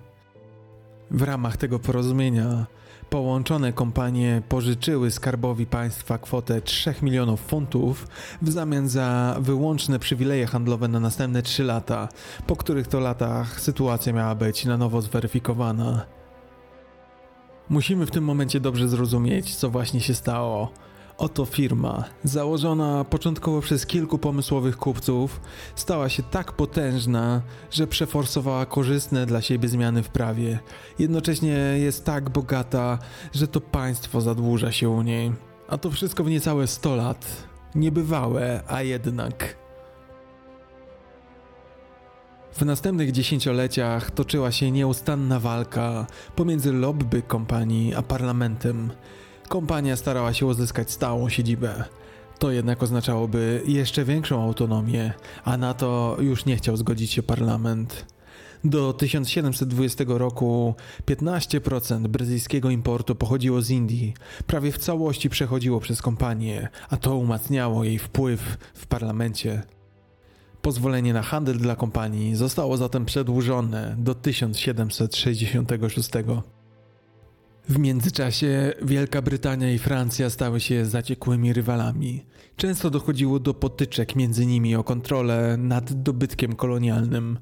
W 1.11 1.21
ramach 1.21 1.57
tego 1.57 1.79
porozumienia 1.79 2.65
połączone 3.09 3.73
kompanie 3.73 4.41
pożyczyły 4.49 5.11
skarbowi 5.11 5.65
państwa 5.65 6.17
kwotę 6.17 6.61
3 6.61 6.93
milionów 7.01 7.41
funtów 7.41 8.07
w 8.41 8.51
zamian 8.51 8.89
za 8.89 9.37
wyłączne 9.39 9.99
przywileje 9.99 10.47
handlowe 10.47 10.87
na 10.87 10.99
następne 10.99 11.41
3 11.41 11.63
lata, 11.63 12.09
po 12.47 12.55
których 12.55 12.87
to 12.87 12.99
latach 12.99 13.61
sytuacja 13.61 14.13
miała 14.13 14.35
być 14.35 14.65
na 14.65 14.77
nowo 14.77 15.01
zweryfikowana. 15.01 16.05
Musimy 17.69 18.05
w 18.05 18.11
tym 18.11 18.23
momencie 18.23 18.59
dobrze 18.59 18.89
zrozumieć, 18.89 19.55
co 19.55 19.69
właśnie 19.69 20.01
się 20.01 20.13
stało. 20.13 20.71
Oto 21.17 21.45
firma, 21.45 22.03
założona 22.23 23.03
początkowo 23.03 23.61
przez 23.61 23.85
kilku 23.85 24.17
pomysłowych 24.17 24.77
kupców, 24.77 25.41
stała 25.75 26.09
się 26.09 26.23
tak 26.23 26.51
potężna, 26.51 27.41
że 27.71 27.87
przeforsowała 27.87 28.65
korzystne 28.65 29.25
dla 29.25 29.41
siebie 29.41 29.69
zmiany 29.69 30.03
w 30.03 30.09
prawie. 30.09 30.59
Jednocześnie 30.99 31.57
jest 31.77 32.05
tak 32.05 32.29
bogata, 32.29 32.99
że 33.33 33.47
to 33.47 33.61
państwo 33.61 34.21
zadłuża 34.21 34.71
się 34.71 34.89
u 34.89 35.01
niej. 35.01 35.31
A 35.67 35.77
to 35.77 35.91
wszystko 35.91 36.23
w 36.23 36.29
niecałe 36.29 36.67
100 36.67 36.95
lat. 36.95 37.47
Niebywałe, 37.75 38.63
a 38.67 38.81
jednak. 38.81 39.55
W 42.53 42.65
następnych 42.65 43.11
dziesięcioleciach 43.11 44.11
toczyła 44.11 44.51
się 44.51 44.71
nieustanna 44.71 45.39
walka 45.39 46.07
pomiędzy 46.35 46.73
lobby 46.73 47.21
kompanii 47.21 47.95
a 47.95 48.01
parlamentem. 48.01 48.91
Kompania 49.53 49.95
starała 49.95 50.33
się 50.33 50.45
uzyskać 50.45 50.91
stałą 50.91 51.29
siedzibę. 51.29 51.83
To 52.39 52.51
jednak 52.51 52.83
oznaczałoby 52.83 53.61
jeszcze 53.65 54.05
większą 54.05 54.43
autonomię, 54.43 55.13
a 55.43 55.57
na 55.57 55.73
to 55.73 56.17
już 56.19 56.45
nie 56.45 56.55
chciał 56.55 56.77
zgodzić 56.77 57.11
się 57.11 57.23
parlament. 57.23 58.05
Do 58.63 58.93
1720 58.93 60.03
roku 60.07 60.75
15% 61.05 62.07
brytyjskiego 62.07 62.69
importu 62.69 63.15
pochodziło 63.15 63.61
z 63.61 63.69
Indii, 63.69 64.13
prawie 64.47 64.71
w 64.71 64.77
całości 64.77 65.29
przechodziło 65.29 65.79
przez 65.79 66.01
kompanię, 66.01 66.67
a 66.89 66.97
to 66.97 67.15
umacniało 67.17 67.83
jej 67.83 67.99
wpływ 67.99 68.57
w 68.73 68.87
parlamencie. 68.87 69.61
Pozwolenie 70.61 71.13
na 71.13 71.21
handel 71.21 71.57
dla 71.57 71.75
kompanii 71.75 72.35
zostało 72.35 72.77
zatem 72.77 73.05
przedłużone 73.05 73.95
do 73.99 74.15
1766. 74.15 76.09
W 77.69 77.79
międzyczasie 77.79 78.73
Wielka 78.81 79.21
Brytania 79.21 79.71
i 79.71 79.79
Francja 79.79 80.29
stały 80.29 80.59
się 80.59 80.85
zaciekłymi 80.85 81.53
rywalami. 81.53 82.23
Często 82.55 82.89
dochodziło 82.89 83.39
do 83.39 83.53
potyczek 83.53 84.15
między 84.15 84.45
nimi 84.45 84.75
o 84.75 84.83
kontrolę 84.83 85.57
nad 85.57 85.93
dobytkiem 85.93 86.55
kolonialnym. 86.55 87.39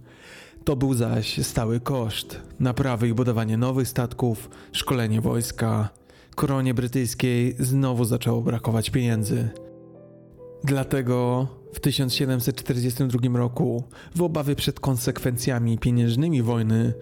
To 0.63 0.75
był 0.75 0.93
zaś 0.93 1.45
stały 1.45 1.79
koszt 1.79 2.41
naprawy 2.59 3.07
i 3.07 3.13
budowanie 3.13 3.57
nowych 3.57 3.87
statków, 3.87 4.49
szkolenie 4.71 5.21
wojska. 5.21 5.89
Koronie 6.35 6.73
brytyjskiej 6.73 7.55
znowu 7.59 8.05
zaczęło 8.05 8.41
brakować 8.41 8.89
pieniędzy. 8.89 9.49
Dlatego 10.63 11.47
w 11.73 11.79
1742 11.79 13.37
roku, 13.37 13.83
w 14.15 14.21
obawie 14.21 14.55
przed 14.55 14.79
konsekwencjami 14.79 15.77
pieniężnymi 15.77 16.41
wojny, 16.41 16.93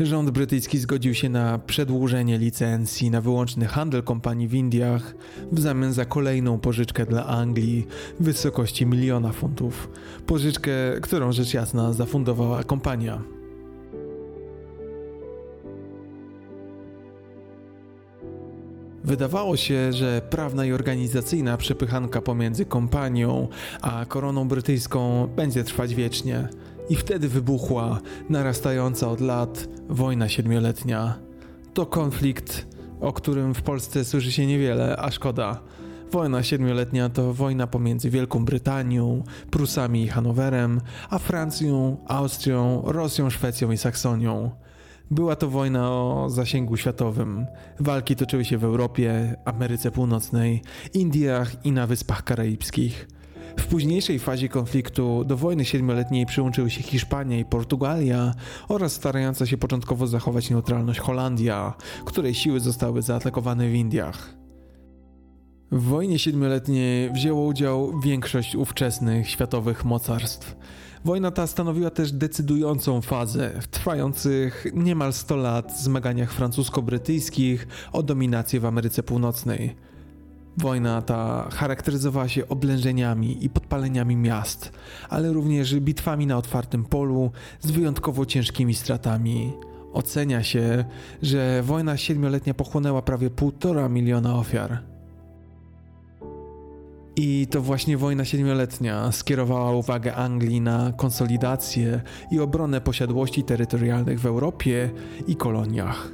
rząd 0.00 0.30
brytyjski 0.30 0.78
zgodził 0.78 1.14
się 1.14 1.28
na 1.28 1.58
przedłużenie 1.58 2.38
licencji 2.38 3.10
na 3.10 3.20
wyłączny 3.20 3.66
handel 3.66 4.02
kompanii 4.02 4.48
w 4.48 4.54
Indiach 4.54 5.14
w 5.52 5.60
zamian 5.60 5.92
za 5.92 6.04
kolejną 6.04 6.58
pożyczkę 6.58 7.06
dla 7.06 7.26
Anglii 7.26 7.86
w 8.20 8.24
wysokości 8.24 8.86
miliona 8.86 9.32
funtów. 9.32 9.88
Pożyczkę, 10.26 10.72
którą 11.02 11.32
rzecz 11.32 11.54
jasna 11.54 11.92
zafundowała 11.92 12.64
kompania. 12.64 13.35
Wydawało 19.06 19.56
się, 19.56 19.92
że 19.92 20.22
prawna 20.30 20.64
i 20.64 20.72
organizacyjna 20.72 21.56
przepychanka 21.56 22.22
pomiędzy 22.22 22.64
kompanią 22.64 23.48
a 23.80 24.06
koroną 24.06 24.48
brytyjską 24.48 25.26
będzie 25.36 25.64
trwać 25.64 25.94
wiecznie. 25.94 26.48
I 26.88 26.96
wtedy 26.96 27.28
wybuchła 27.28 28.00
narastająca 28.28 29.10
od 29.10 29.20
lat 29.20 29.68
wojna 29.88 30.28
siedmioletnia. 30.28 31.18
To 31.74 31.86
konflikt, 31.86 32.66
o 33.00 33.12
którym 33.12 33.54
w 33.54 33.62
Polsce 33.62 34.04
słyszy 34.04 34.32
się 34.32 34.46
niewiele, 34.46 34.96
a 34.96 35.10
szkoda. 35.10 35.62
Wojna 36.12 36.42
siedmioletnia 36.42 37.08
to 37.08 37.34
wojna 37.34 37.66
pomiędzy 37.66 38.10
Wielką 38.10 38.44
Brytanią, 38.44 39.24
Prusami 39.50 40.02
i 40.02 40.08
Hanowerem, 40.08 40.80
a 41.10 41.18
Francją, 41.18 41.96
Austrią, 42.08 42.82
Rosją, 42.84 43.30
Szwecją 43.30 43.70
i 43.70 43.76
Saksonią. 43.76 44.50
Była 45.10 45.36
to 45.36 45.50
wojna 45.50 45.90
o 45.90 46.26
zasięgu 46.28 46.76
światowym. 46.76 47.46
Walki 47.80 48.16
toczyły 48.16 48.44
się 48.44 48.58
w 48.58 48.64
Europie, 48.64 49.36
Ameryce 49.44 49.90
Północnej, 49.90 50.62
Indiach 50.94 51.64
i 51.64 51.72
na 51.72 51.86
Wyspach 51.86 52.24
Karaibskich. 52.24 53.08
W 53.58 53.66
późniejszej 53.66 54.18
fazie 54.18 54.48
konfliktu 54.48 55.24
do 55.24 55.36
wojny 55.36 55.64
siedmioletniej 55.64 56.26
przyłączyły 56.26 56.70
się 56.70 56.82
Hiszpania 56.82 57.38
i 57.38 57.44
Portugalia 57.44 58.34
oraz 58.68 58.92
starająca 58.92 59.46
się 59.46 59.58
początkowo 59.58 60.06
zachować 60.06 60.50
neutralność 60.50 61.00
Holandia, 61.00 61.74
której 62.04 62.34
siły 62.34 62.60
zostały 62.60 63.02
zaatakowane 63.02 63.68
w 63.68 63.74
Indiach. 63.74 64.36
W 65.72 65.82
wojnie 65.82 66.18
siedmioletniej 66.18 67.10
wzięło 67.12 67.44
udział 67.44 68.00
większość 68.00 68.56
ówczesnych 68.56 69.30
światowych 69.30 69.84
mocarstw. 69.84 70.56
Wojna 71.06 71.30
ta 71.30 71.46
stanowiła 71.46 71.90
też 71.90 72.12
decydującą 72.12 73.00
fazę 73.00 73.52
w 73.60 73.66
trwających 73.66 74.66
niemal 74.74 75.12
100 75.12 75.36
lat 75.36 75.80
zmaganiach 75.80 76.32
francusko-brytyjskich 76.32 77.66
o 77.92 78.02
dominację 78.02 78.60
w 78.60 78.64
Ameryce 78.64 79.02
Północnej. 79.02 79.76
Wojna 80.56 81.02
ta 81.02 81.48
charakteryzowała 81.52 82.28
się 82.28 82.48
oblężeniami 82.48 83.44
i 83.44 83.50
podpaleniami 83.50 84.16
miast, 84.16 84.72
ale 85.08 85.32
również 85.32 85.80
bitwami 85.80 86.26
na 86.26 86.36
otwartym 86.36 86.84
polu 86.84 87.30
z 87.60 87.70
wyjątkowo 87.70 88.26
ciężkimi 88.26 88.74
stratami. 88.74 89.52
Ocenia 89.92 90.42
się, 90.42 90.84
że 91.22 91.62
wojna 91.62 91.96
siedmioletnia 91.96 92.54
pochłonęła 92.54 93.02
prawie 93.02 93.30
półtora 93.30 93.88
miliona 93.88 94.38
ofiar. 94.38 94.95
I 97.18 97.46
to 97.50 97.62
właśnie 97.62 97.96
wojna 97.96 98.24
siedmioletnia 98.24 99.12
skierowała 99.12 99.72
uwagę 99.72 100.14
Anglii 100.14 100.60
na 100.60 100.92
konsolidację 100.96 102.00
i 102.30 102.40
obronę 102.40 102.80
posiadłości 102.80 103.42
terytorialnych 103.44 104.20
w 104.20 104.26
Europie 104.26 104.90
i 105.26 105.36
koloniach. 105.36 106.12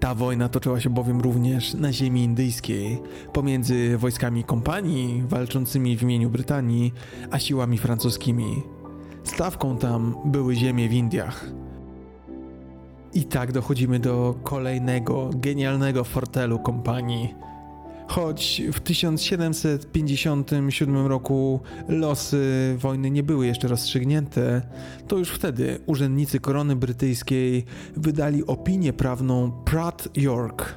Ta 0.00 0.14
wojna 0.14 0.48
toczyła 0.48 0.80
się 0.80 0.90
bowiem 0.90 1.20
również 1.20 1.74
na 1.74 1.92
ziemi 1.92 2.24
indyjskiej, 2.24 2.98
pomiędzy 3.32 3.98
wojskami 3.98 4.44
kompanii 4.44 5.22
walczącymi 5.28 5.96
w 5.96 6.02
imieniu 6.02 6.30
Brytanii, 6.30 6.92
a 7.30 7.38
siłami 7.38 7.78
francuskimi. 7.78 8.62
Stawką 9.24 9.78
tam 9.78 10.14
były 10.24 10.54
ziemie 10.54 10.88
w 10.88 10.92
Indiach. 10.92 11.50
I 13.14 13.24
tak 13.24 13.52
dochodzimy 13.52 13.98
do 13.98 14.34
kolejnego 14.42 15.30
genialnego 15.34 16.04
fortelu 16.04 16.58
kompanii– 16.58 17.34
Choć 18.08 18.62
w 18.72 18.80
1757 18.80 21.06
roku 21.06 21.60
losy 21.88 22.76
wojny 22.78 23.10
nie 23.10 23.22
były 23.22 23.46
jeszcze 23.46 23.68
rozstrzygnięte, 23.68 24.62
to 25.08 25.18
już 25.18 25.30
wtedy 25.30 25.80
urzędnicy 25.86 26.40
korony 26.40 26.76
brytyjskiej 26.76 27.64
wydali 27.96 28.46
opinię 28.46 28.92
prawną 28.92 29.52
Pratt 29.64 30.08
York. 30.16 30.74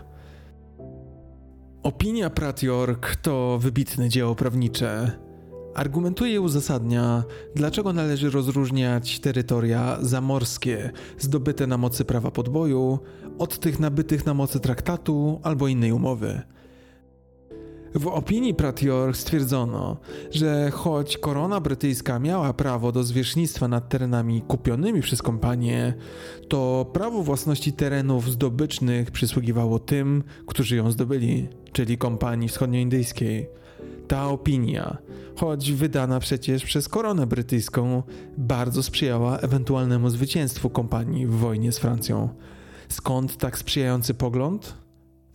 Opinia 1.84 2.30
Pratt 2.30 2.64
York 2.64 3.16
to 3.16 3.60
wybitne 3.62 4.10
dzieło 4.10 4.36
prawnicze. 4.36 5.12
Argumentuje 5.76 6.34
i 6.34 6.40
uzasadnia, 6.40 7.24
dlaczego 7.56 7.94
należy 7.94 8.30
rozróżniać 8.30 9.20
terytoria 9.20 9.98
zamorskie 10.02 10.92
zdobyte 11.20 11.68
na 11.68 11.78
mocy 11.78 12.06
prawa 12.06 12.32
podboju 12.32 13.00
od 13.38 13.60
tych 13.60 13.80
nabytych 13.80 14.26
na 14.26 14.34
mocy 14.34 14.60
traktatu 14.60 15.40
albo 15.44 15.68
innej 15.68 15.92
umowy. 15.92 16.42
W 17.96 18.08
opinii 18.08 18.54
Pratior 18.54 19.16
stwierdzono, 19.16 19.98
że 20.32 20.72
choć 20.72 21.18
korona 21.18 21.60
brytyjska 21.60 22.20
miała 22.20 22.54
prawo 22.54 22.92
do 22.92 23.04
zwierzchnictwa 23.04 23.68
nad 23.68 23.90
terenami 23.90 24.42
kupionymi 24.42 25.02
przez 25.02 25.22
kompanię, 25.22 25.94
to 26.50 26.86
prawo 26.94 27.24
własności 27.24 27.74
terenów 27.74 28.32
zdobycznych 28.32 29.12
przysługiwało 29.12 29.80
tym, 29.80 30.24
którzy 30.46 30.76
ją 30.76 30.92
zdobyli, 30.92 31.48
czyli 31.72 31.98
kompanii 31.98 32.50
wschodnioindyjskiej. 32.50 33.50
Ta 34.08 34.28
opinia, 34.28 34.98
choć 35.36 35.72
wydana 35.72 36.20
przecież 36.20 36.64
przez 36.66 36.90
koronę 36.90 37.28
brytyjską, 37.28 38.04
bardzo 38.38 38.84
sprzyjała 38.84 39.38
ewentualnemu 39.38 40.10
zwycięstwu 40.10 40.70
kompanii 40.70 41.28
w 41.28 41.32
wojnie 41.32 41.72
z 41.72 41.80
Francją. 41.80 42.30
Skąd 42.90 43.38
tak 43.38 43.58
sprzyjający 43.58 44.14
pogląd? 44.14 44.78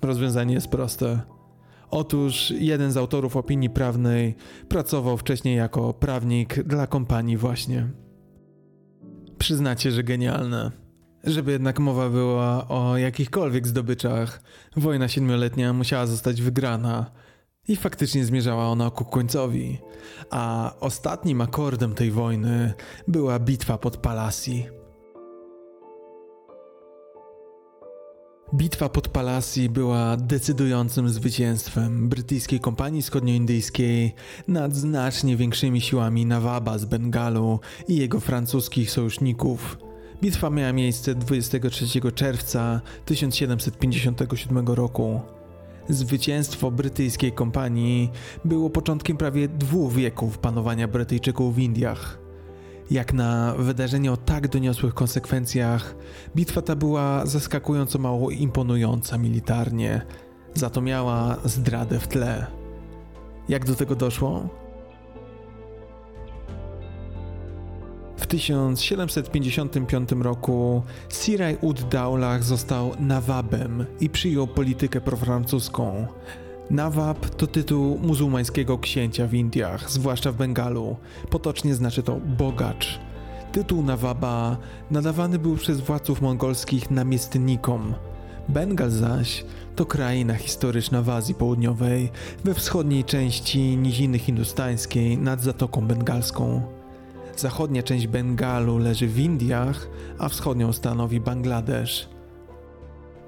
Rozwiązanie 0.02 0.54
jest 0.54 0.68
proste 0.68 1.35
Otóż 1.90 2.50
jeden 2.50 2.92
z 2.92 2.96
autorów 2.96 3.36
opinii 3.36 3.70
prawnej 3.70 4.34
pracował 4.68 5.16
wcześniej 5.16 5.56
jako 5.56 5.94
prawnik 5.94 6.62
dla 6.62 6.86
kompanii 6.86 7.36
właśnie. 7.36 7.88
Przyznacie, 9.38 9.90
że 9.90 10.02
genialne. 10.04 10.70
Żeby 11.24 11.52
jednak 11.52 11.78
mowa 11.78 12.10
była 12.10 12.68
o 12.68 12.96
jakichkolwiek 12.96 13.66
zdobyczach, 13.66 14.42
wojna 14.76 15.08
siedmioletnia 15.08 15.72
musiała 15.72 16.06
zostać 16.06 16.42
wygrana 16.42 17.10
i 17.68 17.76
faktycznie 17.76 18.24
zmierzała 18.24 18.68
ona 18.68 18.90
ku 18.90 19.04
końcowi. 19.04 19.78
A 20.30 20.74
ostatnim 20.80 21.40
akordem 21.40 21.94
tej 21.94 22.10
wojny 22.10 22.74
była 23.08 23.38
bitwa 23.38 23.78
pod 23.78 23.96
Palasi. 23.96 24.75
Bitwa 28.54 28.88
pod 28.88 29.08
Palasi 29.08 29.68
była 29.68 30.16
decydującym 30.16 31.08
zwycięstwem 31.08 32.08
brytyjskiej 32.08 32.60
kompanii 32.60 33.02
wschodnioindyjskiej 33.02 34.14
nad 34.48 34.74
znacznie 34.74 35.36
większymi 35.36 35.80
siłami 35.80 36.26
Nawaba 36.26 36.78
z 36.78 36.84
Bengalu 36.84 37.60
i 37.88 37.96
jego 37.96 38.20
francuskich 38.20 38.90
sojuszników. 38.90 39.78
Bitwa 40.22 40.50
miała 40.50 40.72
miejsce 40.72 41.14
23 41.14 42.12
czerwca 42.14 42.80
1757 43.04 44.66
roku. 44.66 45.20
Zwycięstwo 45.88 46.70
brytyjskiej 46.70 47.32
kompanii 47.32 48.10
było 48.44 48.70
początkiem 48.70 49.16
prawie 49.16 49.48
dwóch 49.48 49.92
wieków 49.92 50.38
panowania 50.38 50.88
Brytyjczyków 50.88 51.54
w 51.54 51.58
Indiach. 51.58 52.25
Jak 52.90 53.12
na 53.12 53.54
wydarzenie 53.58 54.12
o 54.12 54.16
tak 54.16 54.48
doniosłych 54.48 54.94
konsekwencjach, 54.94 55.94
bitwa 56.36 56.62
ta 56.62 56.76
była 56.76 57.26
zaskakująco 57.26 57.98
mało 57.98 58.30
imponująca 58.30 59.18
militarnie, 59.18 60.00
za 60.54 60.70
to 60.70 60.80
miała 60.80 61.36
zdradę 61.44 62.00
w 62.00 62.08
tle. 62.08 62.46
Jak 63.48 63.64
do 63.64 63.74
tego 63.74 63.96
doszło? 63.96 64.48
W 68.16 68.26
1755 68.26 70.12
roku 70.12 70.82
Siraj 71.08 71.56
ud 71.60 71.82
Dowlah 71.82 72.42
został 72.42 72.92
Nawabem 73.00 73.86
i 74.00 74.10
przyjął 74.10 74.46
politykę 74.46 75.00
profrancuską. 75.00 76.06
Nawab 76.70 77.30
to 77.30 77.46
tytuł 77.46 77.98
muzułmańskiego 77.98 78.78
księcia 78.78 79.26
w 79.26 79.34
Indiach, 79.34 79.90
zwłaszcza 79.90 80.32
w 80.32 80.36
Bengalu. 80.36 80.96
Potocznie 81.30 81.74
znaczy 81.74 82.02
to 82.02 82.20
bogacz. 82.38 83.00
Tytuł 83.52 83.82
Nawaba 83.82 84.56
nadawany 84.90 85.38
był 85.38 85.56
przez 85.56 85.80
władców 85.80 86.22
mongolskich 86.22 86.90
namiestnikom. 86.90 87.94
Bengal 88.48 88.90
zaś 88.90 89.44
to 89.76 89.86
kraina 89.86 90.34
historyczna 90.34 91.02
w 91.02 91.10
Azji 91.10 91.34
Południowej, 91.34 92.10
we 92.44 92.54
wschodniej 92.54 93.04
części 93.04 93.76
niziny 93.76 94.18
hindustańskiej 94.18 95.18
nad 95.18 95.42
Zatoką 95.42 95.86
Bengalską. 95.86 96.62
Zachodnia 97.36 97.82
część 97.82 98.06
Bengalu 98.06 98.78
leży 98.78 99.06
w 99.08 99.18
Indiach, 99.18 99.88
a 100.18 100.28
wschodnią 100.28 100.72
stanowi 100.72 101.20
Bangladesz. 101.20 102.15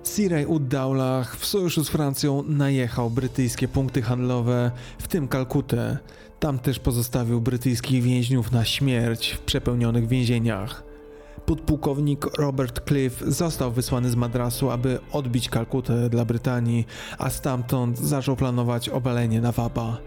Siraj 0.04 0.46
ud 0.46 0.68
Dowlah 0.68 1.36
w 1.36 1.46
sojuszu 1.46 1.84
z 1.84 1.88
Francją 1.88 2.42
najechał 2.42 3.10
brytyjskie 3.10 3.68
punkty 3.68 4.02
handlowe, 4.02 4.70
w 4.98 5.08
tym 5.08 5.28
Kalkutę. 5.28 5.98
Tam 6.40 6.58
też 6.58 6.78
pozostawił 6.78 7.40
brytyjskich 7.40 8.02
więźniów 8.02 8.52
na 8.52 8.64
śmierć 8.64 9.30
w 9.30 9.38
przepełnionych 9.38 10.08
więzieniach. 10.08 10.82
Podpułkownik 11.46 12.38
Robert 12.38 12.88
Cliff 12.88 13.24
został 13.26 13.72
wysłany 13.72 14.10
z 14.10 14.16
Madrasu, 14.16 14.70
aby 14.70 14.98
odbić 15.12 15.48
Kalkutę 15.48 16.10
dla 16.10 16.24
Brytanii, 16.24 16.86
a 17.18 17.30
stamtąd 17.30 17.98
zaczął 17.98 18.36
planować 18.36 18.88
obalenie 18.88 19.40
Nawaba. 19.40 19.98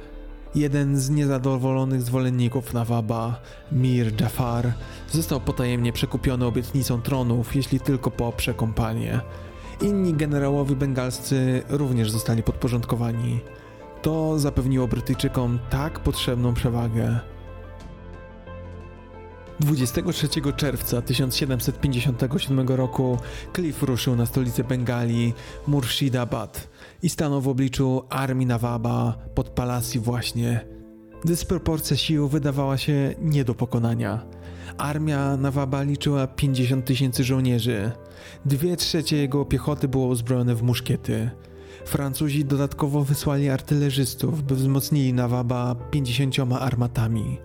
Jeden 0.55 0.99
z 0.99 1.09
niezadowolonych 1.09 2.01
zwolenników 2.01 2.73
Nawaba, 2.73 3.41
Mir 3.71 4.21
Jafar, 4.21 4.73
został 5.11 5.41
potajemnie 5.41 5.93
przekupiony 5.93 6.45
obietnicą 6.45 7.01
tronów, 7.01 7.55
jeśli 7.55 7.79
tylko 7.79 8.11
poprze 8.11 8.53
kompanię. 8.53 9.21
Inni 9.81 10.13
generałowie 10.13 10.75
bengalscy 10.75 11.63
również 11.69 12.11
zostali 12.11 12.43
podporządkowani. 12.43 13.39
To 14.01 14.39
zapewniło 14.39 14.87
Brytyjczykom 14.87 15.59
tak 15.69 15.99
potrzebną 15.99 16.53
przewagę. 16.53 17.19
23 19.59 20.27
czerwca 20.55 21.01
1757 21.01 22.67
roku 22.67 23.17
Cliff 23.55 23.83
ruszył 23.83 24.15
na 24.15 24.25
stolicę 24.25 24.63
Bengali, 24.63 25.33
Murshidabad 25.67 26.67
i 27.03 27.09
stanął 27.09 27.41
w 27.41 27.47
obliczu 27.47 28.03
armii 28.09 28.47
Nawaba 28.47 29.17
pod 29.35 29.49
Palasi 29.49 29.99
właśnie. 29.99 30.65
Dysproporcja 31.25 31.97
sił 31.97 32.27
wydawała 32.27 32.77
się 32.77 33.15
nie 33.21 33.45
do 33.45 33.55
pokonania. 33.55 34.25
Armia 34.77 35.37
Nawaba 35.37 35.83
liczyła 35.83 36.27
50 36.27 36.85
tysięcy 36.85 37.23
żołnierzy. 37.23 37.91
Dwie 38.45 38.77
trzecie 38.77 39.17
jego 39.17 39.45
piechoty 39.45 39.87
było 39.87 40.07
uzbrojone 40.07 40.55
w 40.55 40.63
muszkiety. 40.63 41.29
Francuzi 41.85 42.45
dodatkowo 42.45 43.03
wysłali 43.03 43.49
artylerzystów, 43.49 44.43
by 44.43 44.55
wzmocnili 44.55 45.13
Nawaba 45.13 45.75
50 45.91 46.35
armatami. 46.59 47.37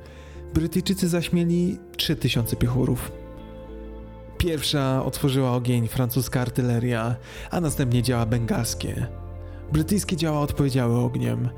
Brytyjczycy 0.55 1.09
zaś 1.09 1.33
mieli 1.33 1.79
3000 1.97 2.57
piechurów. 2.57 3.12
Pierwsza 4.39 5.05
otworzyła 5.05 5.53
ogień 5.53 5.89
francuska 5.89 6.41
artyleria, 6.41 7.16
a 7.51 7.61
następnie 7.61 8.03
działa 8.03 8.27
bengalskie. 8.27 9.07
Brytyjskie 9.72 10.16
działa 10.16 10.41
odpowiedziały 10.41 10.99
ogniem. 10.99 11.49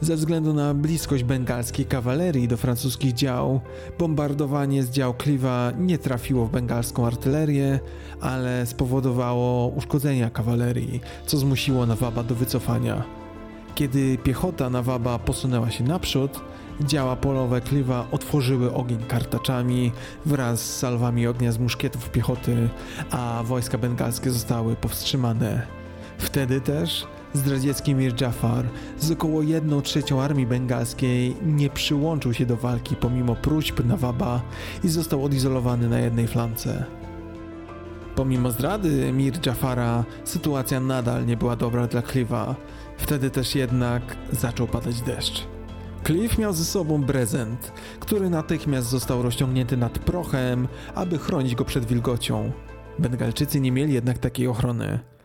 Ze 0.00 0.16
względu 0.16 0.54
na 0.54 0.74
bliskość 0.74 1.24
bengalskiej 1.24 1.86
kawalerii 1.86 2.48
do 2.48 2.56
francuskich 2.56 3.12
dział, 3.12 3.60
bombardowanie 3.98 4.82
z 4.82 4.90
dział 4.90 5.14
Cliva 5.22 5.72
nie 5.78 5.98
trafiło 5.98 6.46
w 6.46 6.50
bengalską 6.50 7.06
artylerię, 7.06 7.80
ale 8.20 8.66
spowodowało 8.66 9.68
uszkodzenia 9.68 10.30
kawalerii, 10.30 11.00
co 11.26 11.38
zmusiło 11.38 11.86
Nawaba 11.86 12.22
do 12.22 12.34
wycofania. 12.34 13.02
Kiedy 13.74 14.18
piechota 14.18 14.70
Nawaba 14.70 15.18
posunęła 15.18 15.70
się 15.70 15.84
naprzód, 15.84 16.40
działa 16.80 17.16
polowe 17.16 17.60
Cliva 17.60 18.06
otworzyły 18.12 18.74
ogień 18.74 18.98
kartaczami 19.08 19.92
wraz 20.26 20.60
z 20.60 20.78
salwami 20.78 21.26
ognia 21.26 21.52
z 21.52 21.58
muszkietów 21.58 22.10
piechoty, 22.10 22.68
a 23.10 23.42
wojska 23.44 23.78
bengalskie 23.78 24.30
zostały 24.30 24.76
powstrzymane. 24.76 25.66
Wtedy 26.18 26.60
też 26.60 27.06
Zdradziecki 27.36 27.94
Mir 27.94 28.20
Jafar 28.20 28.64
z 28.98 29.10
około 29.10 29.42
1 29.42 29.82
trzecią 29.82 30.22
armii 30.22 30.46
bengalskiej 30.46 31.36
nie 31.46 31.70
przyłączył 31.70 32.34
się 32.34 32.46
do 32.46 32.56
walki 32.56 32.96
pomimo 32.96 33.34
próśb 33.34 33.84
Nawaba 33.84 34.42
i 34.84 34.88
został 34.88 35.24
odizolowany 35.24 35.88
na 35.88 36.00
jednej 36.00 36.26
flance. 36.26 36.84
Pomimo 38.14 38.50
zdrady 38.50 39.12
Mir 39.12 39.46
Jafara, 39.46 40.04
sytuacja 40.24 40.80
nadal 40.80 41.26
nie 41.26 41.36
była 41.36 41.56
dobra 41.56 41.86
dla 41.86 42.02
Cliva. 42.02 42.54
Wtedy 42.96 43.30
też 43.30 43.54
jednak 43.54 44.02
zaczął 44.32 44.66
padać 44.66 45.00
deszcz. 45.00 45.46
Cliff 46.06 46.38
miał 46.38 46.52
ze 46.52 46.64
sobą 46.64 47.04
prezent, 47.04 47.72
który 48.00 48.30
natychmiast 48.30 48.88
został 48.88 49.22
rozciągnięty 49.22 49.76
nad 49.76 49.98
prochem, 49.98 50.68
aby 50.94 51.18
chronić 51.18 51.54
go 51.54 51.64
przed 51.64 51.84
wilgocią. 51.84 52.52
Bengalczycy 52.98 53.60
nie 53.60 53.72
mieli 53.72 53.92
jednak 53.94 54.18
takiej 54.18 54.48
ochrony. 54.48 55.15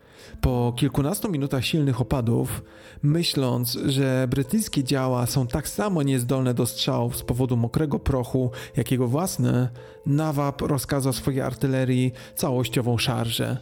Po 0.42 0.72
kilkunastu 0.76 1.30
minutach 1.30 1.64
silnych 1.64 2.00
opadów, 2.00 2.62
myśląc, 3.02 3.78
że 3.86 4.26
brytyjskie 4.30 4.84
działa 4.84 5.26
są 5.26 5.46
tak 5.46 5.68
samo 5.68 6.02
niezdolne 6.02 6.54
do 6.54 6.66
strzałów 6.66 7.16
z 7.16 7.22
powodu 7.22 7.56
mokrego 7.56 7.98
prochu, 7.98 8.50
jak 8.76 8.90
jego 8.90 9.08
własne, 9.08 9.68
Nawab 10.06 10.60
rozkazał 10.60 11.12
swojej 11.12 11.40
artylerii 11.40 12.12
całościową 12.34 12.98
szarżę. 12.98 13.56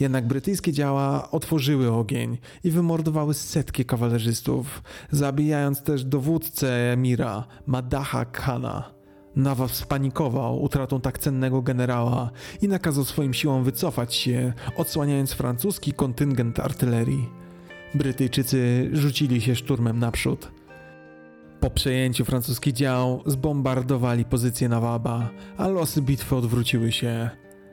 Jednak 0.00 0.26
brytyjskie 0.26 0.72
działa 0.72 1.30
otworzyły 1.30 1.92
ogień 1.92 2.38
i 2.64 2.70
wymordowały 2.70 3.34
setki 3.34 3.84
kawalerzystów, 3.84 4.82
zabijając 5.10 5.82
też 5.82 6.04
dowódcę 6.04 6.92
emira, 6.92 7.44
Madaha 7.66 8.24
Khana. 8.24 8.93
Nawab 9.36 9.70
spanikował 9.70 10.62
utratą 10.62 11.00
tak 11.00 11.18
cennego 11.18 11.62
generała 11.62 12.30
i 12.62 12.68
nakazał 12.68 13.04
swoim 13.04 13.34
siłom 13.34 13.64
wycofać 13.64 14.14
się, 14.14 14.52
odsłaniając 14.76 15.32
francuski 15.32 15.92
kontyngent 15.92 16.60
artylerii. 16.60 17.28
Brytyjczycy 17.94 18.90
rzucili 18.92 19.40
się 19.40 19.56
szturmem 19.56 19.98
naprzód. 19.98 20.50
Po 21.60 21.70
przejęciu 21.70 22.24
francuskich 22.24 22.72
dział 22.72 23.22
zbombardowali 23.26 24.24
pozycję 24.24 24.68
Nawaba, 24.68 25.30
a 25.56 25.68
losy 25.68 26.02
bitwy 26.02 26.36
odwróciły 26.36 26.92
się. 26.92 27.30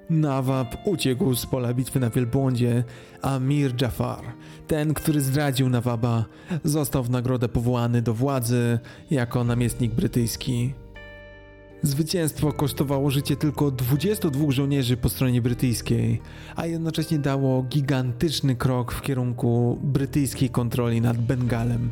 Nawab 0.09 0.76
uciekł 0.86 1.36
z 1.36 1.45
pola 1.45 1.74
bitwy 1.74 1.99
na 1.99 2.09
wielbłądzie, 2.09 2.84
a 3.22 3.39
Mir 3.39 3.82
Jafar, 3.82 4.24
ten, 4.68 4.93
który 4.93 5.22
zdradził 5.22 5.70
Nawaba, 5.70 6.26
został 6.64 7.03
w 7.03 7.09
nagrodę 7.09 7.49
powołany 7.49 8.01
do 8.01 8.14
władzy 8.14 8.80
jako 9.12 9.43
namiestnik 9.43 9.93
brytyjski. 9.93 10.74
Zwycięstwo 11.84 12.53
kosztowało 12.53 13.11
życie 13.11 13.36
tylko 13.36 13.71
22 13.71 14.51
żołnierzy 14.51 14.97
po 14.97 15.09
stronie 15.09 15.41
brytyjskiej, 15.41 16.21
a 16.55 16.65
jednocześnie 16.65 17.19
dało 17.19 17.63
gigantyczny 17.63 18.55
krok 18.55 18.91
w 18.91 19.01
kierunku 19.01 19.79
brytyjskiej 19.84 20.49
kontroli 20.49 21.01
nad 21.01 21.17
Bengalem. 21.17 21.91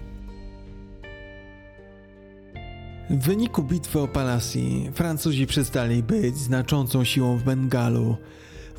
W 3.09 3.17
wyniku 3.17 3.63
bitwy 3.63 3.99
o 3.99 4.07
Palasi 4.07 4.91
Francuzi 4.93 5.47
przestali 5.47 6.03
być 6.03 6.37
znaczącą 6.37 7.03
siłą 7.03 7.37
w 7.37 7.43
Bengalu. 7.43 8.17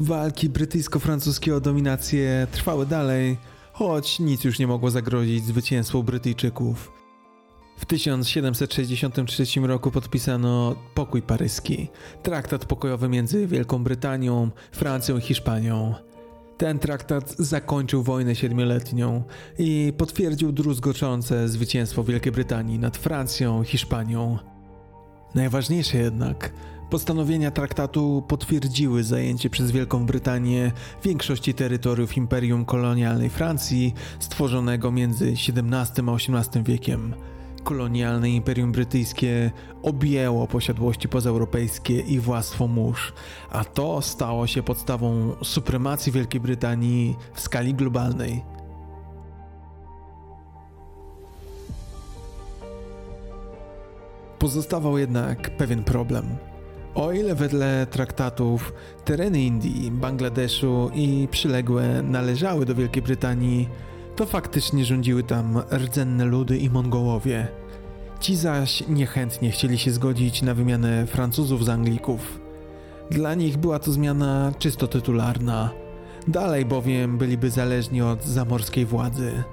Walki 0.01 0.51
brytyjsko-francuskiego 0.51 1.57
o 1.57 1.61
dominację 1.61 2.47
trwały 2.53 2.87
dalej, 2.87 3.37
choć 3.73 4.19
nic 4.19 4.45
już 4.45 4.59
nie 4.59 4.67
mogło 4.67 4.91
zagrozić 4.91 5.45
zwycięstwu 5.45 6.03
Brytyjczyków. 6.03 7.00
W 7.81 7.87
1763 7.87 9.61
roku 9.61 9.91
podpisano 9.91 10.77
pokój 10.95 11.23
paryski, 11.23 11.89
traktat 12.23 12.65
pokojowy 12.65 13.09
między 13.09 13.47
Wielką 13.47 13.85
Brytanią, 13.85 14.51
Francją 14.73 15.19
i 15.19 15.21
Hiszpanią. 15.21 15.95
Ten 16.59 16.79
traktat 16.79 17.35
zakończył 17.39 18.03
wojnę 18.03 18.35
siedmioletnią 18.35 19.23
i 19.59 19.93
potwierdził 19.99 20.53
druzgoczące 20.53 21.49
zwycięstwo 21.49 22.05
Wielkiej 22.05 22.33
Brytanii 22.33 22.79
nad 22.79 22.97
Francją 22.97 23.63
i 23.63 23.67
Hiszpanią. 23.67 24.39
Najważniejsze 25.35 25.99
jednak, 25.99 26.53
postanowienia 26.91 27.51
traktatu 27.51 28.25
potwierdziły 28.29 29.05
zajęcie 29.05 29.51
przez 29.51 29.71
Wielką 29.71 30.07
Brytanię 30.07 30.73
większości 31.05 31.55
terytoriów 31.55 32.17
Imperium 32.17 32.65
Kolonialnej 32.65 33.31
Francji 33.31 33.95
stworzonego 34.19 34.93
między 34.93 35.27
XVII 35.27 36.09
a 36.09 36.15
XVIII 36.15 36.65
wiekiem. 36.65 37.15
Kolonialne 37.65 38.31
Imperium 38.31 38.73
Brytyjskie 38.73 39.51
objęło 39.83 40.47
posiadłości 40.47 41.09
pozaeuropejskie 41.09 42.01
i 42.01 42.21
władztwo 42.21 42.69
mórz, 42.69 43.13
a 43.51 43.65
to 43.65 44.03
stało 44.03 44.47
się 44.47 44.63
podstawą 44.63 45.33
supremacji 45.43 46.13
Wielkiej 46.13 46.41
Brytanii 46.41 47.17
w 47.35 47.41
skali 47.41 47.75
globalnej. 47.75 48.43
Pozostawał 54.39 54.99
jednak 54.99 55.57
pewien 55.57 55.85
problem. 55.85 56.37
O 56.95 57.13
ile 57.13 57.35
wedle 57.35 57.87
traktatów 57.91 58.73
tereny 59.05 59.43
Indii, 59.43 59.91
Bangladeszu 59.91 60.91
i 60.95 61.29
przyległe 61.31 62.03
należały 62.03 62.67
do 62.67 62.75
Wielkiej 62.75 63.03
Brytanii, 63.03 63.69
to 64.21 64.27
faktycznie 64.27 64.85
rządziły 64.85 65.23
tam 65.23 65.63
rdzenne 65.73 66.25
ludy 66.25 66.59
i 66.59 66.71
Mongołowie. 66.71 67.49
Ci 68.21 68.37
zaś 68.37 68.89
niechętnie 68.89 69.51
chcieli 69.51 69.79
się 69.79 69.91
zgodzić 69.91 70.43
na 70.43 70.55
wymianę 70.55 71.07
Francuzów 71.07 71.65
z 71.65 71.69
Anglików. 71.69 72.41
Dla 73.11 73.35
nich 73.35 73.57
była 73.57 73.79
to 73.79 73.93
zmiana 73.93 74.53
czysto 74.59 74.87
tytularna. 74.87 75.71
Dalej 76.29 76.65
bowiem 76.65 77.19
byliby 77.19 77.51
zależni 77.51 78.03
od 78.03 78.25
zamorskiej 78.25 78.87
władzy. 78.87 79.45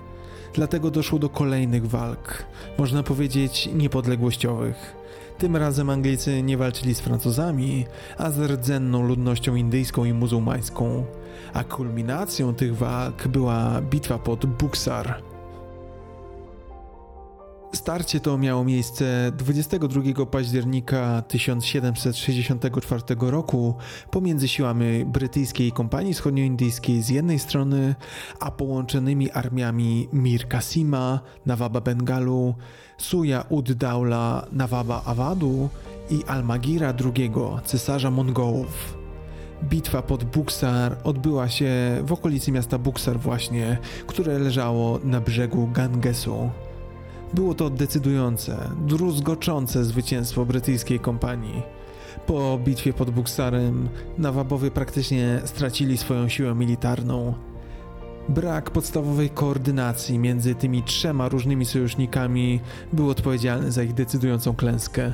Dlatego 0.53 0.91
doszło 0.91 1.20
do 1.20 1.30
kolejnych 1.30 1.88
walk, 1.88 2.45
można 2.78 3.03
powiedzieć 3.03 3.70
niepodległościowych. 3.74 4.95
Tym 5.38 5.55
razem 5.55 5.89
Anglicy 5.89 6.43
nie 6.43 6.57
walczyli 6.57 6.95
z 6.95 6.99
Francuzami, 6.99 7.86
a 8.18 8.32
z 8.32 8.51
rdzenną 8.51 9.07
ludnością 9.07 9.55
indyjską 9.55 10.05
i 10.05 10.13
muzułmańską, 10.13 11.05
a 11.54 11.64
kulminacją 11.64 12.56
tych 12.56 12.78
walk 12.78 13.28
była 13.28 13.82
bitwa 13.82 14.20
pod 14.20 14.45
Buxar. 14.45 15.24
Starcie 17.74 18.20
to 18.20 18.38
miało 18.38 18.64
miejsce 18.64 19.32
22 19.38 20.26
października 20.26 21.22
1764 21.22 23.04
roku 23.20 23.76
pomiędzy 24.12 24.48
siłami 24.48 25.06
brytyjskiej 25.06 25.72
kompanii 25.72 26.14
wschodnioindyjskiej 26.14 27.02
z 27.02 27.10
jednej 27.10 27.39
strony, 27.39 27.95
a 28.39 28.52
połączonymi 28.52 29.32
armiami 29.32 30.10
Mir 30.14 30.48
Kasima, 30.48 31.20
Nawaba 31.45 31.82
Bengalu, 31.82 32.56
Suja 32.98 33.45
ud 33.50 33.74
Daula, 33.74 34.48
Nawaba 34.52 35.02
Awadu 35.06 35.70
i 36.10 36.24
Almagira 36.28 36.93
II, 37.06 37.32
cesarza 37.66 38.12
Mongołów. 38.12 38.97
Bitwa 39.64 40.01
pod 40.01 40.24
Buxar 40.24 40.97
odbyła 41.03 41.49
się 41.49 41.72
w 42.03 42.12
okolicy 42.12 42.51
miasta 42.51 42.78
Buxar 42.78 43.20
właśnie, 43.20 43.78
które 44.08 44.39
leżało 44.39 44.99
na 45.03 45.22
brzegu 45.22 45.68
Gangesu. 45.74 46.49
Było 47.34 47.53
to 47.53 47.70
decydujące, 47.70 48.70
druzgoczące 48.88 49.86
zwycięstwo 49.86 50.45
brytyjskiej 50.45 50.99
kompanii. 50.99 51.64
Po 52.28 52.60
bitwie 52.66 52.93
pod 52.93 53.10
Buxarem 53.10 53.89
Nawabowie 54.18 54.72
praktycznie 54.72 55.41
stracili 55.45 55.97
swoją 55.97 56.30
siłę 56.30 56.55
militarną. 56.55 57.34
Brak 58.30 58.72
podstawowej 58.72 59.30
koordynacji 59.30 60.20
między 60.20 60.55
tymi 60.55 60.84
trzema 60.84 61.30
różnymi 61.30 61.66
sojusznikami 61.66 62.60
był 62.93 63.10
odpowiedzialny 63.10 63.72
za 63.72 63.84
ich 63.84 63.93
decydującą 63.93 64.55
klęskę. 64.55 65.14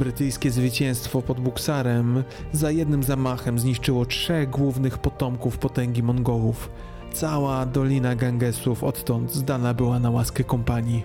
Brytyjskie 0.00 0.50
zwycięstwo 0.50 1.22
pod 1.22 1.40
Buxarem 1.40 2.24
za 2.52 2.70
jednym 2.70 3.02
zamachem 3.02 3.58
zniszczyło 3.58 4.06
trzech 4.06 4.50
głównych 4.50 4.98
potomków 4.98 5.58
potęgi 5.58 6.02
Mongołów. 6.02 6.70
Cała 7.12 7.66
dolina 7.66 8.14
Gangesów 8.16 8.84
odtąd 8.84 9.34
zdana 9.34 9.74
była 9.74 9.98
na 9.98 10.10
łaskę 10.10 10.44
kompanii. 10.44 11.04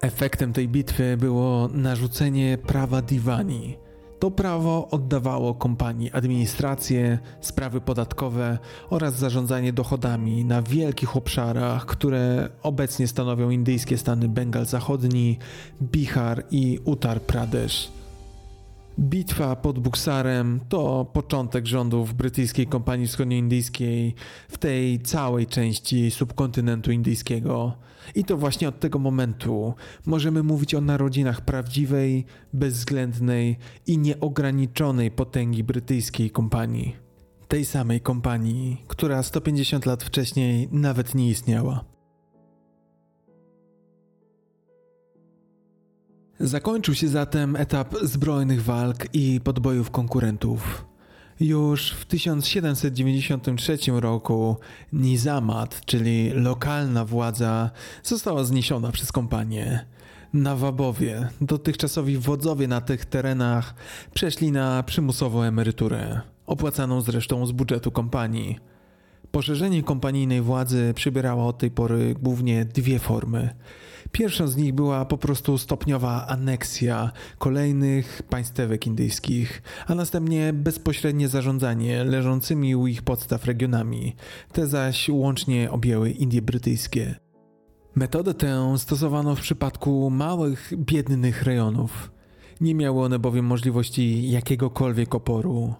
Efektem 0.00 0.52
tej 0.52 0.68
bitwy 0.68 1.16
było 1.16 1.68
narzucenie 1.72 2.58
prawa 2.58 3.02
Diwani. 3.02 3.76
To 4.18 4.30
prawo 4.30 4.88
oddawało 4.90 5.54
kompanii 5.54 6.10
administrację, 6.12 7.18
sprawy 7.40 7.80
podatkowe 7.80 8.58
oraz 8.90 9.18
zarządzanie 9.18 9.72
dochodami 9.72 10.44
na 10.44 10.62
wielkich 10.62 11.16
obszarach, 11.16 11.86
które 11.86 12.48
obecnie 12.62 13.08
stanowią 13.08 13.50
indyjskie 13.50 13.98
stany 13.98 14.28
Bengal 14.28 14.66
Zachodni, 14.66 15.38
Bihar 15.82 16.44
i 16.50 16.78
Uttar 16.84 17.22
Pradesh. 17.22 17.92
Bitwa 18.98 19.56
pod 19.56 19.78
Buksarem 19.78 20.60
to 20.68 21.06
początek 21.12 21.66
rządów 21.66 22.14
brytyjskiej 22.14 22.66
kompanii 22.66 23.06
wschodnioindyjskiej 23.06 24.14
w 24.48 24.58
tej 24.58 25.00
całej 25.00 25.46
części 25.46 26.10
subkontynentu 26.10 26.92
indyjskiego. 26.92 27.72
I 28.14 28.24
to 28.24 28.36
właśnie 28.36 28.68
od 28.68 28.80
tego 28.80 28.98
momentu 28.98 29.74
możemy 30.06 30.42
mówić 30.42 30.74
o 30.74 30.80
narodzinach 30.80 31.40
prawdziwej, 31.40 32.24
bezwzględnej 32.52 33.56
i 33.86 33.98
nieograniczonej 33.98 35.10
potęgi 35.10 35.64
brytyjskiej 35.64 36.30
kompanii. 36.30 36.96
Tej 37.48 37.64
samej 37.64 38.00
kompanii, 38.00 38.84
która 38.88 39.22
150 39.22 39.86
lat 39.86 40.02
wcześniej 40.02 40.68
nawet 40.72 41.14
nie 41.14 41.28
istniała. 41.28 41.84
Zakończył 46.40 46.94
się 46.94 47.08
zatem 47.08 47.56
etap 47.56 47.94
zbrojnych 48.02 48.62
walk 48.62 49.14
i 49.14 49.40
podbojów 49.40 49.90
konkurentów. 49.90 50.84
Już 51.40 51.90
w 51.90 52.04
1793 52.04 53.78
roku 53.86 54.56
Nizamat, 54.92 55.80
czyli 55.86 56.30
lokalna 56.30 57.04
władza, 57.04 57.70
została 58.02 58.44
zniesiona 58.44 58.92
przez 58.92 59.12
kompanię. 59.12 59.86
Nawabowie, 60.32 61.28
dotychczasowi 61.40 62.18
wodzowie 62.18 62.68
na 62.68 62.80
tych 62.80 63.04
terenach, 63.04 63.74
przeszli 64.14 64.52
na 64.52 64.82
przymusową 64.82 65.42
emeryturę, 65.42 66.20
opłacaną 66.46 67.00
zresztą 67.00 67.46
z 67.46 67.52
budżetu 67.52 67.90
kompanii. 67.90 68.58
Poszerzenie 69.30 69.82
kompanijnej 69.82 70.42
władzy 70.42 70.92
przybierało 70.96 71.46
od 71.46 71.58
tej 71.58 71.70
pory 71.70 72.14
głównie 72.22 72.64
dwie 72.64 72.98
formy– 72.98 73.48
Pierwszą 74.12 74.48
z 74.48 74.56
nich 74.56 74.74
była 74.74 75.04
po 75.04 75.18
prostu 75.18 75.58
stopniowa 75.58 76.26
aneksja 76.26 77.12
kolejnych 77.38 78.22
państwek 78.22 78.86
indyjskich, 78.86 79.62
a 79.86 79.94
następnie 79.94 80.52
bezpośrednie 80.52 81.28
zarządzanie 81.28 82.04
leżącymi 82.04 82.76
u 82.76 82.86
ich 82.86 83.02
podstaw 83.02 83.44
regionami. 83.44 84.16
Te 84.52 84.66
zaś 84.66 85.08
łącznie 85.08 85.70
objęły 85.70 86.10
Indie 86.10 86.42
brytyjskie. 86.42 87.14
Metodę 87.94 88.34
tę 88.34 88.78
stosowano 88.78 89.36
w 89.36 89.40
przypadku 89.40 90.10
małych, 90.10 90.72
biednych 90.76 91.42
rejonów. 91.42 92.10
Nie 92.60 92.74
miały 92.74 93.02
one 93.02 93.18
bowiem 93.18 93.44
możliwości 93.44 94.30
jakiegokolwiek 94.30 95.14
oporu. 95.14 95.74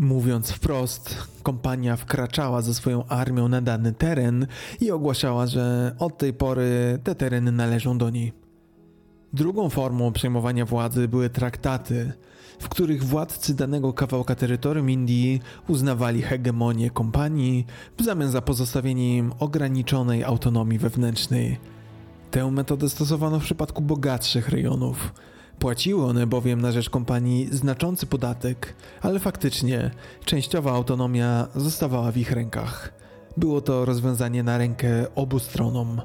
Mówiąc 0.00 0.50
wprost, 0.50 1.28
kompania 1.42 1.96
wkraczała 1.96 2.62
ze 2.62 2.74
swoją 2.74 3.06
armią 3.06 3.48
na 3.48 3.60
dany 3.60 3.92
teren 3.92 4.46
i 4.80 4.90
ogłaszała, 4.90 5.46
że 5.46 5.94
od 5.98 6.18
tej 6.18 6.32
pory 6.32 6.98
te 7.04 7.14
tereny 7.14 7.52
należą 7.52 7.98
do 7.98 8.10
niej. 8.10 8.32
Drugą 9.32 9.68
formą 9.68 10.12
przejmowania 10.12 10.66
władzy 10.66 11.08
były 11.08 11.30
traktaty, 11.30 12.12
w 12.58 12.68
których 12.68 13.04
władcy 13.04 13.54
danego 13.54 13.92
kawałka 13.92 14.34
terytorium 14.34 14.90
Indii 14.90 15.40
uznawali 15.68 16.22
hegemonię 16.22 16.90
kompanii 16.90 17.66
w 17.98 18.04
zamian 18.04 18.30
za 18.30 18.42
pozostawienie 18.42 19.16
im 19.16 19.32
ograniczonej 19.38 20.24
autonomii 20.24 20.78
wewnętrznej. 20.78 21.58
Tę 22.30 22.50
metodę 22.50 22.88
stosowano 22.88 23.40
w 23.40 23.44
przypadku 23.44 23.82
bogatszych 23.82 24.48
rejonów 24.48 25.12
Płaciły 25.60 26.04
one 26.04 26.26
bowiem 26.26 26.60
na 26.60 26.72
rzecz 26.72 26.90
kompanii 26.90 27.48
znaczący 27.52 28.06
podatek, 28.06 28.74
ale 29.02 29.18
faktycznie 29.18 29.90
częściowa 30.24 30.72
autonomia 30.72 31.48
zostawała 31.56 32.12
w 32.12 32.16
ich 32.16 32.32
rękach. 32.32 32.92
Było 33.36 33.60
to 33.60 33.84
rozwiązanie 33.84 34.42
na 34.42 34.58
rękę 34.58 35.06
obu 35.14 35.38
stronom. 35.38 36.00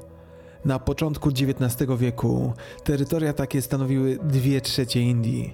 Na 0.64 0.78
początku 0.78 1.28
XIX 1.28 1.90
wieku 1.98 2.52
terytoria 2.84 3.32
takie 3.32 3.62
stanowiły 3.62 4.18
dwie 4.22 4.60
trzecie 4.60 5.00
Indii. 5.00 5.52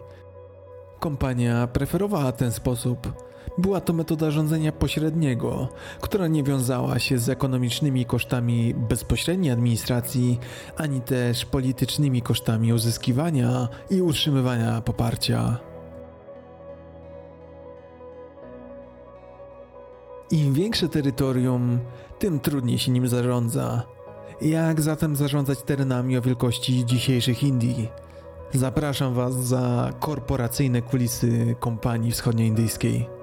Kompania 1.01 1.67
preferowała 1.67 2.33
ten 2.33 2.53
sposób. 2.53 3.13
Była 3.59 3.81
to 3.81 3.93
metoda 3.93 4.31
rządzenia 4.31 4.73
pośredniego, 4.73 5.69
która 6.01 6.27
nie 6.29 6.43
wiązała 6.43 6.99
się 6.99 7.19
z 7.19 7.29
ekonomicznymi 7.29 8.05
kosztami 8.05 8.75
bezpośredniej 8.75 9.53
administracji, 9.53 10.39
ani 10.77 11.01
też 11.01 11.45
politycznymi 11.45 12.23
kosztami 12.23 12.73
uzyskiwania 12.73 13.69
i 13.91 14.03
utrzymywania 14.03 14.81
poparcia. 14.81 15.59
Im 20.31 20.55
większe 20.55 20.89
terytorium, 20.89 21.79
tym 22.19 22.41
trudniej 22.41 22.79
się 22.79 22.93
nim 22.93 23.09
zarządza. 23.09 23.83
Jak 24.41 24.81
zatem 24.81 25.17
zarządzać 25.17 25.63
terenami 25.63 26.19
o 26.19 26.23
wielkości 26.23 26.85
dzisiejszych 26.87 27.43
Indii? 27.43 27.89
Zapraszam 28.55 29.15
Was 29.15 29.35
za 29.35 29.93
korporacyjne 30.01 30.83
kulisy 30.83 31.57
kompanii 31.61 32.13
wschodnioindyjskiej. 32.13 33.22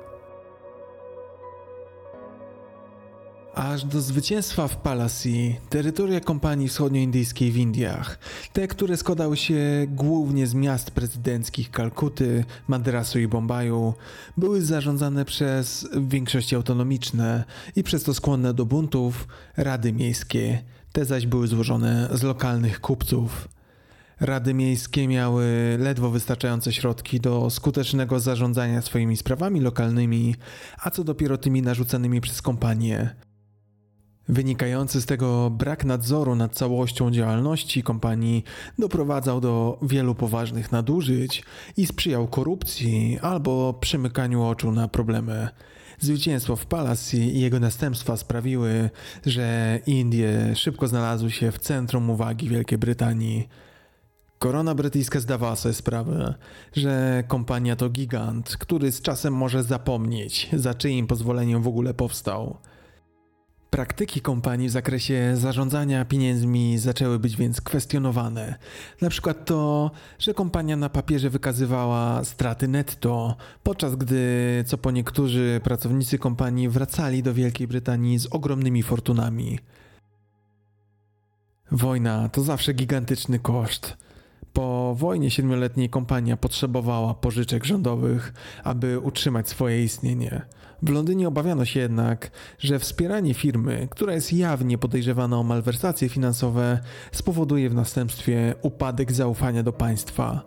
Aż 3.55 3.85
do 3.85 4.01
zwycięstwa 4.01 4.67
w 4.67 4.77
Palasi, 4.77 5.55
terytoria 5.69 6.19
kompanii 6.19 6.67
wschodnioindyjskiej 6.67 7.51
w 7.51 7.57
Indiach, 7.57 8.19
te, 8.53 8.67
które 8.67 8.97
składały 8.97 9.37
się 9.37 9.57
głównie 9.87 10.47
z 10.47 10.53
miast 10.53 10.91
prezydenckich 10.91 11.71
Kalkuty, 11.71 12.45
Madrasu 12.67 13.19
i 13.19 13.27
Bombaju, 13.27 13.93
były 14.37 14.61
zarządzane 14.61 15.25
przez 15.25 15.87
w 15.93 16.09
większości 16.09 16.55
autonomiczne 16.55 17.43
i 17.75 17.83
przez 17.83 18.03
to 18.03 18.13
skłonne 18.13 18.53
do 18.53 18.65
buntów 18.65 19.27
rady 19.57 19.93
miejskie. 19.93 20.63
Te 20.91 21.05
zaś 21.05 21.25
były 21.25 21.47
złożone 21.47 22.09
z 22.13 22.23
lokalnych 22.23 22.81
kupców. 22.81 23.47
Rady 24.19 24.53
miejskie 24.53 25.07
miały 25.07 25.45
ledwo 25.79 26.09
wystarczające 26.09 26.73
środki 26.73 27.19
do 27.19 27.49
skutecznego 27.49 28.19
zarządzania 28.19 28.81
swoimi 28.81 29.17
sprawami 29.17 29.61
lokalnymi, 29.61 30.35
a 30.83 30.91
co 30.91 31.03
dopiero 31.03 31.37
tymi 31.37 31.61
narzucanymi 31.61 32.21
przez 32.21 32.41
kompanię. 32.41 33.28
Wynikający 34.29 35.01
z 35.01 35.05
tego 35.05 35.49
brak 35.49 35.85
nadzoru 35.85 36.35
nad 36.35 36.53
całością 36.53 37.11
działalności 37.11 37.83
kompanii 37.83 38.43
doprowadzał 38.79 39.41
do 39.41 39.79
wielu 39.81 40.15
poważnych 40.15 40.71
nadużyć 40.71 41.43
i 41.77 41.85
sprzyjał 41.85 42.27
korupcji 42.27 43.19
albo 43.21 43.73
przymykaniu 43.73 44.43
oczu 44.43 44.71
na 44.71 44.87
problemy. 44.87 45.49
Zwycięstwo 45.99 46.55
w 46.55 46.65
Palace 46.65 47.17
i 47.17 47.39
jego 47.39 47.59
następstwa 47.59 48.17
sprawiły, 48.17 48.89
że 49.25 49.79
Indie 49.87 50.55
szybko 50.55 50.87
znalazły 50.87 51.31
się 51.31 51.51
w 51.51 51.59
centrum 51.59 52.09
uwagi 52.09 52.49
Wielkiej 52.49 52.77
Brytanii. 52.77 53.49
Korona 54.39 54.75
brytyjska 54.75 55.19
zdawała 55.19 55.55
sobie 55.55 55.73
sprawę, 55.73 56.33
że 56.75 57.23
kompania 57.27 57.75
to 57.75 57.89
gigant, 57.89 58.49
który 58.49 58.91
z 58.91 59.01
czasem 59.01 59.33
może 59.33 59.63
zapomnieć, 59.63 60.49
za 60.53 60.73
czyim 60.73 61.07
pozwoleniem 61.07 61.61
w 61.61 61.67
ogóle 61.67 61.93
powstał. 61.93 62.57
Praktyki 63.69 64.21
kompanii 64.21 64.67
w 64.67 64.71
zakresie 64.71 65.31
zarządzania 65.35 66.05
pieniędzmi 66.05 66.77
zaczęły 66.77 67.19
być 67.19 67.35
więc 67.35 67.61
kwestionowane. 67.61 68.55
Na 69.01 69.09
przykład 69.09 69.45
to, 69.45 69.91
że 70.19 70.33
kompania 70.33 70.75
na 70.75 70.89
papierze 70.89 71.29
wykazywała 71.29 72.23
straty 72.23 72.67
netto, 72.67 73.35
podczas 73.63 73.95
gdy 73.95 74.63
co 74.67 74.77
po 74.77 74.91
niektórzy 74.91 75.61
pracownicy 75.63 76.17
kompanii 76.17 76.69
wracali 76.69 77.23
do 77.23 77.33
Wielkiej 77.33 77.67
Brytanii 77.67 78.19
z 78.19 78.25
ogromnymi 78.25 78.83
fortunami. 78.83 79.59
Wojna 81.71 82.29
to 82.29 82.41
zawsze 82.41 82.73
gigantyczny 82.73 83.39
koszt. 83.39 83.97
Po 84.53 84.95
wojnie 84.97 85.31
siedmioletniej 85.31 85.89
kompania 85.89 86.37
potrzebowała 86.37 87.13
pożyczek 87.13 87.65
rządowych, 87.65 88.33
aby 88.63 88.99
utrzymać 88.99 89.49
swoje 89.49 89.83
istnienie. 89.83 90.41
W 90.81 90.89
Londynie 90.89 91.27
obawiano 91.27 91.65
się 91.65 91.79
jednak, 91.79 92.31
że 92.59 92.79
wspieranie 92.79 93.33
firmy, 93.33 93.87
która 93.91 94.13
jest 94.13 94.33
jawnie 94.33 94.77
podejrzewana 94.77 95.37
o 95.37 95.43
malwersacje 95.43 96.09
finansowe, 96.09 96.79
spowoduje 97.11 97.69
w 97.69 97.73
następstwie 97.73 98.55
upadek 98.61 99.11
zaufania 99.11 99.63
do 99.63 99.73
państwa. 99.73 100.41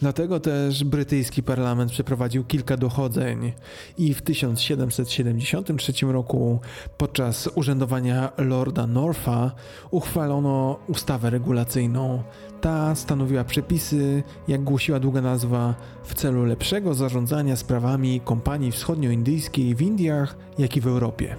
Dlatego 0.00 0.40
też 0.40 0.84
brytyjski 0.84 1.42
parlament 1.42 1.90
przeprowadził 1.90 2.44
kilka 2.44 2.76
dochodzeń 2.76 3.52
i 3.98 4.14
w 4.14 4.22
1773 4.22 5.92
roku 6.06 6.60
podczas 6.98 7.48
urzędowania 7.54 8.32
Lorda 8.38 8.86
Norfa 8.86 9.50
uchwalono 9.90 10.78
ustawę 10.86 11.30
regulacyjną. 11.30 12.22
Ta 12.60 12.94
stanowiła 12.94 13.44
przepisy, 13.44 14.22
jak 14.48 14.64
głosiła 14.64 15.00
długa 15.00 15.20
nazwa, 15.20 15.74
w 16.04 16.14
celu 16.14 16.44
lepszego 16.44 16.94
zarządzania 16.94 17.56
sprawami 17.56 18.20
kompanii 18.20 18.72
wschodnioindyjskiej 18.72 19.74
w 19.74 19.82
Indiach, 19.82 20.36
jak 20.58 20.76
i 20.76 20.80
w 20.80 20.86
Europie. 20.86 21.36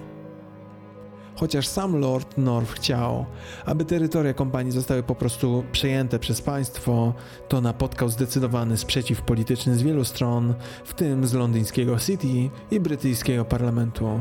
Chociaż 1.36 1.66
sam 1.66 1.96
Lord 1.96 2.38
North 2.38 2.72
chciał, 2.72 3.26
aby 3.66 3.84
terytoria 3.84 4.34
kompanii 4.34 4.72
zostały 4.72 5.02
po 5.02 5.14
prostu 5.14 5.64
przejęte 5.72 6.18
przez 6.18 6.40
państwo, 6.42 7.14
to 7.48 7.60
napotkał 7.60 8.08
zdecydowany 8.08 8.76
sprzeciw 8.76 9.22
polityczny 9.22 9.76
z 9.76 9.82
wielu 9.82 10.04
stron, 10.04 10.54
w 10.84 10.94
tym 10.94 11.26
z 11.26 11.34
londyńskiego 11.34 11.98
City 11.98 12.50
i 12.70 12.80
brytyjskiego 12.80 13.44
parlamentu. 13.44 14.20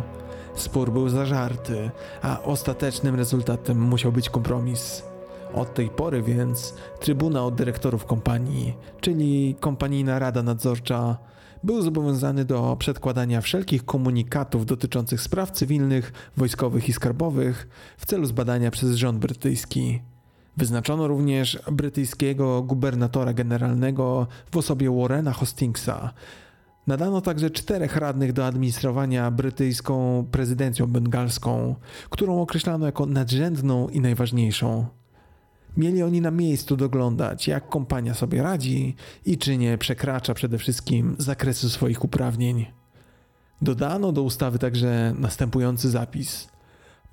Spór 0.55 0.91
był 0.91 1.09
zażarty, 1.09 1.91
a 2.21 2.41
ostatecznym 2.41 3.15
rezultatem 3.15 3.81
musiał 3.81 4.11
być 4.11 4.29
kompromis. 4.29 5.08
Od 5.53 5.73
tej 5.73 5.89
pory 5.89 6.21
więc 6.21 6.73
Trybunał 6.99 7.51
Dyrektorów 7.51 8.05
Kompanii, 8.05 8.73
czyli 9.01 9.55
Kompanijna 9.59 10.19
Rada 10.19 10.43
Nadzorcza, 10.43 11.17
był 11.63 11.81
zobowiązany 11.81 12.45
do 12.45 12.75
przedkładania 12.79 13.41
wszelkich 13.41 13.85
komunikatów 13.85 14.65
dotyczących 14.65 15.21
spraw 15.21 15.51
cywilnych, 15.51 16.31
wojskowych 16.37 16.89
i 16.89 16.93
skarbowych 16.93 17.67
w 17.97 18.05
celu 18.05 18.25
zbadania 18.25 18.71
przez 18.71 18.95
rząd 18.95 19.19
brytyjski. 19.19 20.01
Wyznaczono 20.57 21.07
również 21.07 21.59
brytyjskiego 21.71 22.61
gubernatora 22.61 23.33
generalnego 23.33 24.27
w 24.51 24.57
osobie 24.57 24.91
Warrena 24.91 25.33
Hastingsa. 25.33 26.13
Nadano 26.87 27.21
także 27.21 27.49
czterech 27.49 27.95
radnych 27.95 28.33
do 28.33 28.45
administrowania 28.45 29.31
brytyjską 29.31 30.25
prezydencją 30.31 30.87
bengalską, 30.87 31.75
którą 32.09 32.41
określano 32.41 32.85
jako 32.85 33.05
nadrzędną 33.05 33.89
i 33.89 34.01
najważniejszą. 34.01 34.98
Mieli 35.77 36.03
oni 36.03 36.21
na 36.21 36.31
miejscu 36.31 36.77
doglądać, 36.77 37.47
jak 37.47 37.69
kompania 37.69 38.13
sobie 38.13 38.43
radzi 38.43 38.95
i 39.25 39.37
czy 39.37 39.57
nie 39.57 39.77
przekracza 39.77 40.33
przede 40.33 40.57
wszystkim 40.57 41.15
zakresu 41.17 41.69
swoich 41.69 42.03
uprawnień. 42.03 42.65
Dodano 43.61 44.11
do 44.11 44.23
ustawy 44.23 44.59
także 44.59 45.13
następujący 45.19 45.89
zapis. 45.89 46.47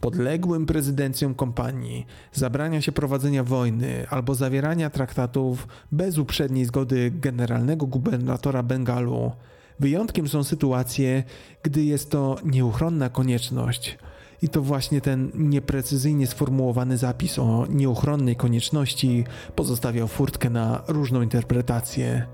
Podległym 0.01 0.67
prezydencjom 0.67 1.35
kompanii 1.35 2.07
zabrania 2.33 2.83
się 2.83 2.93
prowadzenia 2.93 3.45
wojny 3.45 4.07
albo 4.11 4.35
zawierania 4.35 4.91
traktatów 4.91 5.69
bez 5.93 6.19
uprzedniej 6.19 6.65
zgody 6.65 7.13
generalnego 7.15 7.87
gubernatora 7.87 8.63
Bengalu. 8.63 9.33
Wyjątkiem 9.81 10.29
są 10.29 10.45
sytuacje, 10.45 11.25
gdy 11.63 11.85
jest 11.85 12.11
to 12.11 12.37
nieuchronna 12.45 13.09
konieczność– 13.09 13.99
i 14.43 14.49
to 14.49 14.63
właśnie 14.63 15.01
ten 15.01 15.31
nieprecyzyjnie 15.35 16.27
sformułowany 16.27 16.99
zapis 16.99 17.39
o 17.39 17.67
nieuchronnej 17.71 18.37
konieczności 18.37 19.25
pozostawiał 19.55 20.09
furtkę 20.09 20.51
na 20.51 20.83
różną 20.89 21.23
interpretację. 21.23 22.27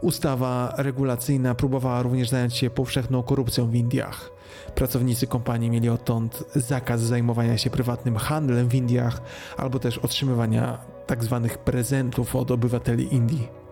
Ustawa 0.00 0.74
regulacyjna 0.76 1.54
próbowała 1.54 2.02
również 2.02 2.28
zająć 2.28 2.56
się 2.56 2.70
powszechną 2.70 3.22
korupcją 3.22 3.70
w 3.70 3.74
Indiach. 3.74 4.30
Pracownicy 4.74 5.26
kompanii 5.26 5.70
mieli 5.70 5.88
odtąd 5.88 6.44
zakaz 6.54 7.00
zajmowania 7.00 7.58
się 7.58 7.70
prywatnym 7.70 8.16
handlem 8.16 8.68
w 8.68 8.74
Indiach 8.74 9.22
albo 9.56 9.78
też 9.78 9.98
otrzymywania 9.98 10.78
tzw. 11.08 11.40
Tak 11.48 11.58
prezentów 11.58 12.36
od 12.36 12.50
obywateli 12.50 13.14
Indii. 13.14 13.67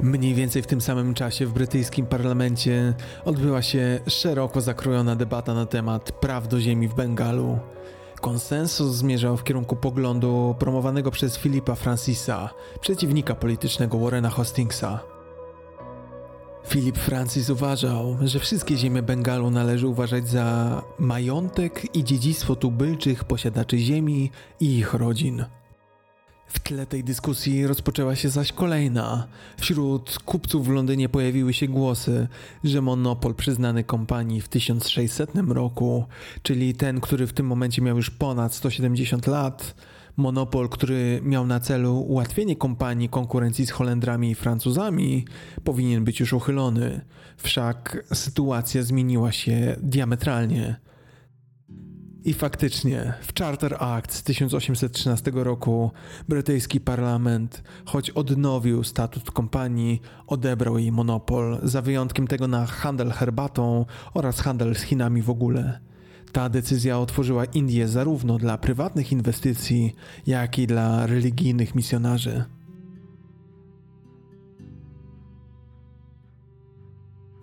Mniej 0.00 0.34
więcej 0.34 0.62
w 0.62 0.66
tym 0.66 0.80
samym 0.80 1.14
czasie 1.14 1.46
w 1.46 1.52
brytyjskim 1.52 2.06
parlamencie 2.06 2.94
odbyła 3.24 3.62
się 3.62 4.00
szeroko 4.06 4.60
zakrojona 4.60 5.16
debata 5.16 5.54
na 5.54 5.66
temat 5.66 6.12
praw 6.12 6.48
do 6.48 6.60
ziemi 6.60 6.88
w 6.88 6.94
Bengalu. 6.94 7.58
Konsensus 8.20 8.94
zmierzał 8.94 9.36
w 9.36 9.44
kierunku 9.44 9.76
poglądu 9.76 10.54
promowanego 10.58 11.10
przez 11.10 11.36
Filipa 11.36 11.74
Francisa, 11.74 12.50
przeciwnika 12.80 13.34
politycznego 13.34 13.98
Warrena 13.98 14.30
Hastingsa. 14.30 15.00
Filip 16.66 16.98
Francis 16.98 17.50
uważał, 17.50 18.16
że 18.24 18.38
wszystkie 18.38 18.76
ziemie 18.76 19.02
Bengalu 19.02 19.50
należy 19.50 19.86
uważać 19.88 20.28
za 20.28 20.82
majątek 20.98 21.96
i 21.96 22.04
dziedzictwo 22.04 22.56
tubylczych 22.56 23.24
posiadaczy 23.24 23.78
ziemi 23.78 24.30
i 24.60 24.76
ich 24.78 24.94
rodzin. 24.94 25.44
W 26.48 26.58
tle 26.58 26.86
tej 26.86 27.04
dyskusji 27.04 27.66
rozpoczęła 27.66 28.16
się 28.16 28.28
zaś 28.28 28.52
kolejna. 28.52 29.26
Wśród 29.56 30.18
kupców 30.18 30.66
w 30.66 30.70
Londynie 30.70 31.08
pojawiły 31.08 31.52
się 31.52 31.68
głosy, 31.68 32.28
że 32.64 32.82
monopol 32.82 33.34
przyznany 33.34 33.84
kompanii 33.84 34.40
w 34.40 34.48
1600 34.48 35.30
roku, 35.48 36.04
czyli 36.42 36.74
ten, 36.74 37.00
który 37.00 37.26
w 37.26 37.32
tym 37.32 37.46
momencie 37.46 37.82
miał 37.82 37.96
już 37.96 38.10
ponad 38.10 38.54
170 38.54 39.26
lat, 39.26 39.74
Monopol, 40.18 40.68
który 40.68 41.20
miał 41.22 41.46
na 41.46 41.60
celu 41.60 42.00
ułatwienie 42.00 42.56
kompanii 42.56 43.08
konkurencji 43.08 43.66
z 43.66 43.70
Holendrami 43.70 44.30
i 44.30 44.34
Francuzami, 44.34 45.24
powinien 45.64 46.04
być 46.04 46.20
już 46.20 46.32
uchylony. 46.32 47.00
Wszak 47.36 48.04
sytuacja 48.14 48.82
zmieniła 48.82 49.32
się 49.32 49.76
diametralnie. 49.82 50.76
I 52.24 52.34
faktycznie, 52.34 53.14
w 53.22 53.38
Charter 53.38 53.76
Act 53.78 54.12
z 54.12 54.22
1813 54.22 55.30
roku 55.34 55.90
brytyjski 56.28 56.80
parlament, 56.80 57.62
choć 57.84 58.10
odnowił 58.10 58.84
statut 58.84 59.30
kompanii, 59.30 60.00
odebrał 60.26 60.78
jej 60.78 60.92
monopol, 60.92 61.58
za 61.62 61.82
wyjątkiem 61.82 62.26
tego 62.26 62.48
na 62.48 62.66
handel 62.66 63.10
herbatą 63.10 63.86
oraz 64.14 64.40
handel 64.40 64.74
z 64.74 64.82
Chinami 64.82 65.22
w 65.22 65.30
ogóle. 65.30 65.80
Ta 66.32 66.48
decyzja 66.48 66.98
otworzyła 66.98 67.44
Indie 67.44 67.88
zarówno 67.88 68.38
dla 68.38 68.58
prywatnych 68.58 69.12
inwestycji, 69.12 69.94
jak 70.26 70.58
i 70.58 70.66
dla 70.66 71.06
religijnych 71.06 71.74
misjonarzy. 71.74 72.44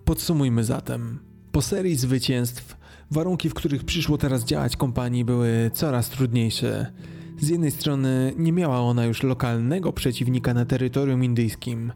Podsumujmy 0.05 0.63
zatem. 0.63 1.19
Po 1.51 1.61
serii 1.61 1.95
zwycięstw, 1.95 2.77
warunki, 3.11 3.49
w 3.49 3.53
których 3.53 3.83
przyszło 3.83 4.17
teraz 4.17 4.45
działać 4.45 4.77
kompanii, 4.77 5.25
były 5.25 5.71
coraz 5.73 6.09
trudniejsze. 6.09 6.91
Z 7.39 7.49
jednej 7.49 7.71
strony 7.71 8.33
nie 8.37 8.51
miała 8.51 8.79
ona 8.79 9.05
już 9.05 9.23
lokalnego 9.23 9.93
przeciwnika 9.93 10.53
na 10.53 10.65
terytorium 10.65 11.23
indyjskim, 11.23 11.91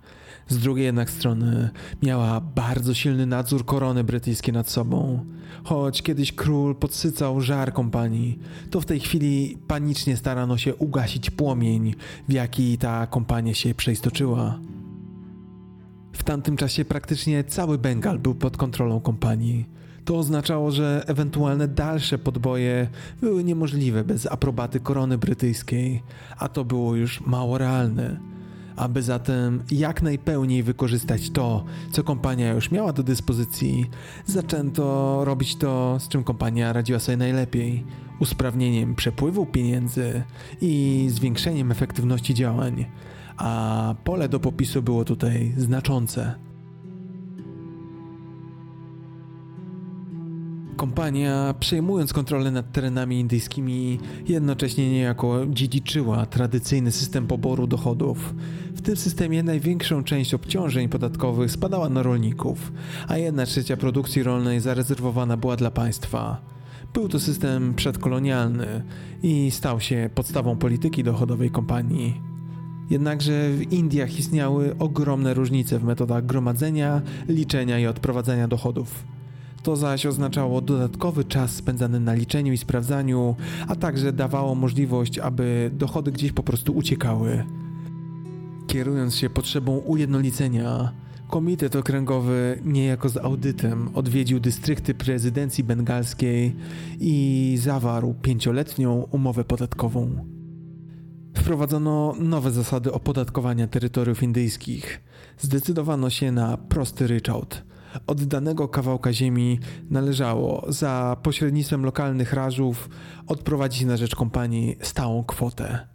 z 0.47 0.57
drugiej 0.57 0.86
jednak 0.86 1.10
strony 1.10 1.70
miała 2.03 2.41
bardzo 2.41 2.93
silny 2.93 3.26
nadzór 3.26 3.66
korony 3.66 4.03
brytyjskiej 4.03 4.53
nad 4.53 4.70
sobą. 4.70 5.26
Choć 5.64 6.01
kiedyś 6.01 6.32
król 6.32 6.76
podsycał 6.76 7.41
żar 7.41 7.74
kompanii, 7.74 8.39
to 8.70 8.82
w 8.82 8.86
tej 8.86 8.99
chwili 8.99 9.57
panicznie 9.68 10.18
starano 10.18 10.57
się 10.57 10.76
ugasić 10.76 11.30
płomień, 11.30 11.95
w 12.28 12.34
jaki 12.34 12.78
ta 12.78 13.07
kompania 13.07 13.53
się 13.53 13.74
przeistoczyła. 13.76 14.60
W 16.14 16.24
tamtym 16.24 16.57
czasie 16.57 16.86
praktycznie 16.86 17.43
cały 17.43 17.78
Bengal 17.78 18.20
był 18.20 18.36
pod 18.36 18.57
kontrolą 18.57 19.01
kompanii. 19.01 19.66
To 20.10 20.18
oznaczało, 20.18 20.72
że 20.72 21.03
ewentualne 21.07 21.68
dalsze 21.68 22.18
podboje 22.18 22.88
były 23.22 23.43
niemożliwe 23.43 24.03
bez 24.03 24.26
aprobaty 24.26 24.80
korony 24.80 25.18
brytyjskiej, 25.18 26.03
a 26.38 26.47
to 26.47 26.66
było 26.66 26.95
już 26.95 27.22
mało 27.22 27.57
realne. 27.57 28.20
Aby 28.76 29.03
zatem 29.03 29.64
jak 29.72 30.01
najpełniej 30.01 30.64
wykorzystać 30.64 31.30
to, 31.30 31.64
co 31.91 32.03
kompania 32.03 32.53
już 32.53 32.72
miała 32.72 32.93
do 32.93 33.03
dyspozycji, 33.03 33.89
zaczęto 34.26 35.22
robić 35.26 35.55
to, 35.55 35.97
z 35.99 36.07
czym 36.07 36.24
kompania 36.24 36.74
radziła 36.74 36.99
sobie 36.99 37.18
najlepiej 37.18 37.86
usprawnieniem 38.20 38.95
przepływu 38.95 39.45
pieniędzy 39.45 40.24
i 40.62 41.05
zwiększeniem 41.10 41.72
efektywności 41.72 42.34
działań, 42.34 42.86
a 43.38 43.95
pole 44.03 44.30
do 44.30 44.39
popisu 44.39 44.82
było 44.82 45.05
tutaj 45.05 45.53
znaczące. 45.57 46.49
Kompania, 50.80 51.54
przejmując 51.60 52.14
kontrolę 52.14 52.52
nad 52.52 52.72
terenami 52.72 53.20
indyjskimi, 53.20 54.00
jednocześnie 54.28 54.92
niejako 54.92 55.46
dziedziczyła 55.50 56.26
tradycyjny 56.26 56.92
system 56.92 57.28
poboru 57.28 57.68
dochodów. 57.68 58.34
W 58.76 58.82
tym 58.82 58.96
systemie 58.96 59.44
największą 59.44 60.04
część 60.04 60.34
obciążeń 60.34 60.90
podatkowych 60.90 61.52
spadała 61.52 61.90
na 61.90 62.04
rolników, 62.04 62.72
a 63.08 63.18
jedna 63.18 63.46
trzecia 63.46 63.78
produkcji 63.78 64.24
rolnej 64.24 64.60
zarezerwowana 64.60 65.38
była 65.38 65.56
dla 65.56 65.72
państwa. 65.72 66.42
Był 66.94 67.10
to 67.10 67.20
system 67.20 67.74
przedkolonialny 67.74 68.84
i 69.24 69.52
stał 69.52 69.80
się 69.80 70.10
podstawą 70.16 70.58
polityki 70.58 71.04
dochodowej 71.04 71.52
kompanii. 71.52 72.22
Jednakże 72.90 73.50
w 73.50 73.74
Indiach 73.74 74.20
istniały 74.20 74.76
ogromne 74.78 75.34
różnice 75.34 75.80
w 75.80 75.84
metodach 75.84 76.26
gromadzenia, 76.26 77.02
liczenia 77.28 77.80
i 77.80 77.88
odprowadzania 77.88 78.48
dochodów. 78.48 79.19
To 79.64 79.76
zaś 79.76 80.05
oznaczało 80.05 80.62
dodatkowy 80.62 81.24
czas 81.24 81.55
spędzany 81.55 81.99
na 81.99 82.14
liczeniu 82.14 82.53
i 82.53 82.57
sprawdzaniu, 82.57 83.36
a 83.68 83.76
także 83.76 84.14
dawało 84.14 84.55
możliwość, 84.55 85.20
aby 85.20 85.72
dochody 85.74 86.12
gdzieś 86.12 86.32
po 86.32 86.43
prostu 86.43 86.74
uciekały. 86.74 87.45
Kierując 88.68 89.16
się 89.16 89.30
potrzebą 89.30 89.78
ujednolicenia, 89.78 90.91
Komitet 91.30 91.76
Okręgowy 91.76 92.60
niejako 92.66 93.10
z 93.10 93.18
audytem 93.18 93.89
odwiedził 93.93 94.39
dystrykty 94.39 94.93
prezydencji 94.93 95.64
bengalskiej 95.64 96.55
i 96.99 97.57
zawarł 97.62 98.16
pięcioletnią 98.22 99.07
umowę 99.12 99.43
podatkową. 99.43 100.26
Wprowadzono 101.38 102.16
nowe 102.20 102.51
zasady 102.51 102.91
opodatkowania 102.91 103.68
terytoriów 103.68 104.24
indyjskich. 104.24 105.01
Zdecydowano 105.39 106.10
się 106.10 106.32
na 106.32 106.57
prosty 106.57 107.07
ryczałt– 107.07 107.64
od 108.08 108.24
danego 108.24 108.68
kawałka 108.68 109.14
ziemi 109.14 109.60
należało 109.90 110.66
za 110.68 111.18
pośrednictwem 111.24 111.86
lokalnych 111.86 112.34
rażów 112.34 112.90
odprowadzić 113.28 113.86
na 113.86 113.98
rzecz 113.98 114.16
kompanii 114.16 114.76
stałą 114.82 115.24
kwotę. 115.24 115.88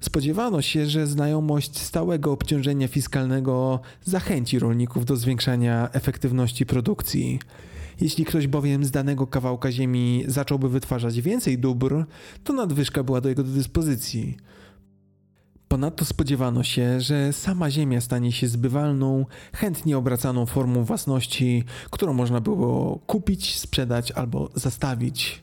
Spodziewano 0.00 0.62
się, 0.62 0.86
że 0.86 1.06
znajomość 1.06 1.78
stałego 1.78 2.32
obciążenia 2.32 2.88
fiskalnego 2.88 3.80
zachęci 4.04 4.58
rolników 4.58 5.04
do 5.04 5.16
zwiększania 5.16 5.88
efektywności 5.92 6.66
produkcji. 6.66 7.38
Jeśli 8.00 8.24
ktoś 8.24 8.46
bowiem 8.46 8.84
z 8.84 8.90
danego 8.90 9.26
kawałka 9.26 9.72
ziemi 9.72 10.24
zacząłby 10.26 10.68
wytwarzać 10.68 11.20
więcej 11.20 11.58
dóbr, 11.58 12.04
to 12.44 12.52
nadwyżka 12.52 13.02
była 13.02 13.20
do 13.20 13.28
jego 13.28 13.42
dyspozycji. 13.42 14.36
Ponadto 15.68 16.04
spodziewano 16.04 16.62
się, 16.62 17.00
że 17.00 17.32
sama 17.32 17.70
ziemia 17.70 18.00
stanie 18.00 18.32
się 18.32 18.48
zbywalną, 18.48 19.26
chętnie 19.54 19.98
obracaną 19.98 20.46
formą 20.46 20.84
własności, 20.84 21.64
którą 21.90 22.12
można 22.12 22.40
było 22.40 22.98
kupić, 23.06 23.58
sprzedać 23.58 24.12
albo 24.12 24.50
zastawić. 24.54 25.42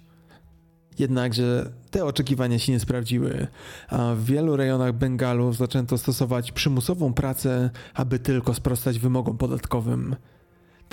Jednakże 1.00 1.72
te 1.92 2.06
oczekiwania 2.06 2.60
się 2.60 2.72
nie 2.72 2.80
sprawdziły, 2.80 3.48
a 3.90 4.16
w 4.16 4.24
wielu 4.24 4.56
rejonach 4.56 4.94
Bengalu 4.94 5.54
zaczęto 5.54 5.98
stosować 5.98 6.52
przymusową 6.52 7.14
pracę, 7.14 7.70
aby 7.94 8.20
tylko 8.20 8.54
sprostać 8.54 9.00
wymogom 9.00 9.38
podatkowym. 9.38 10.16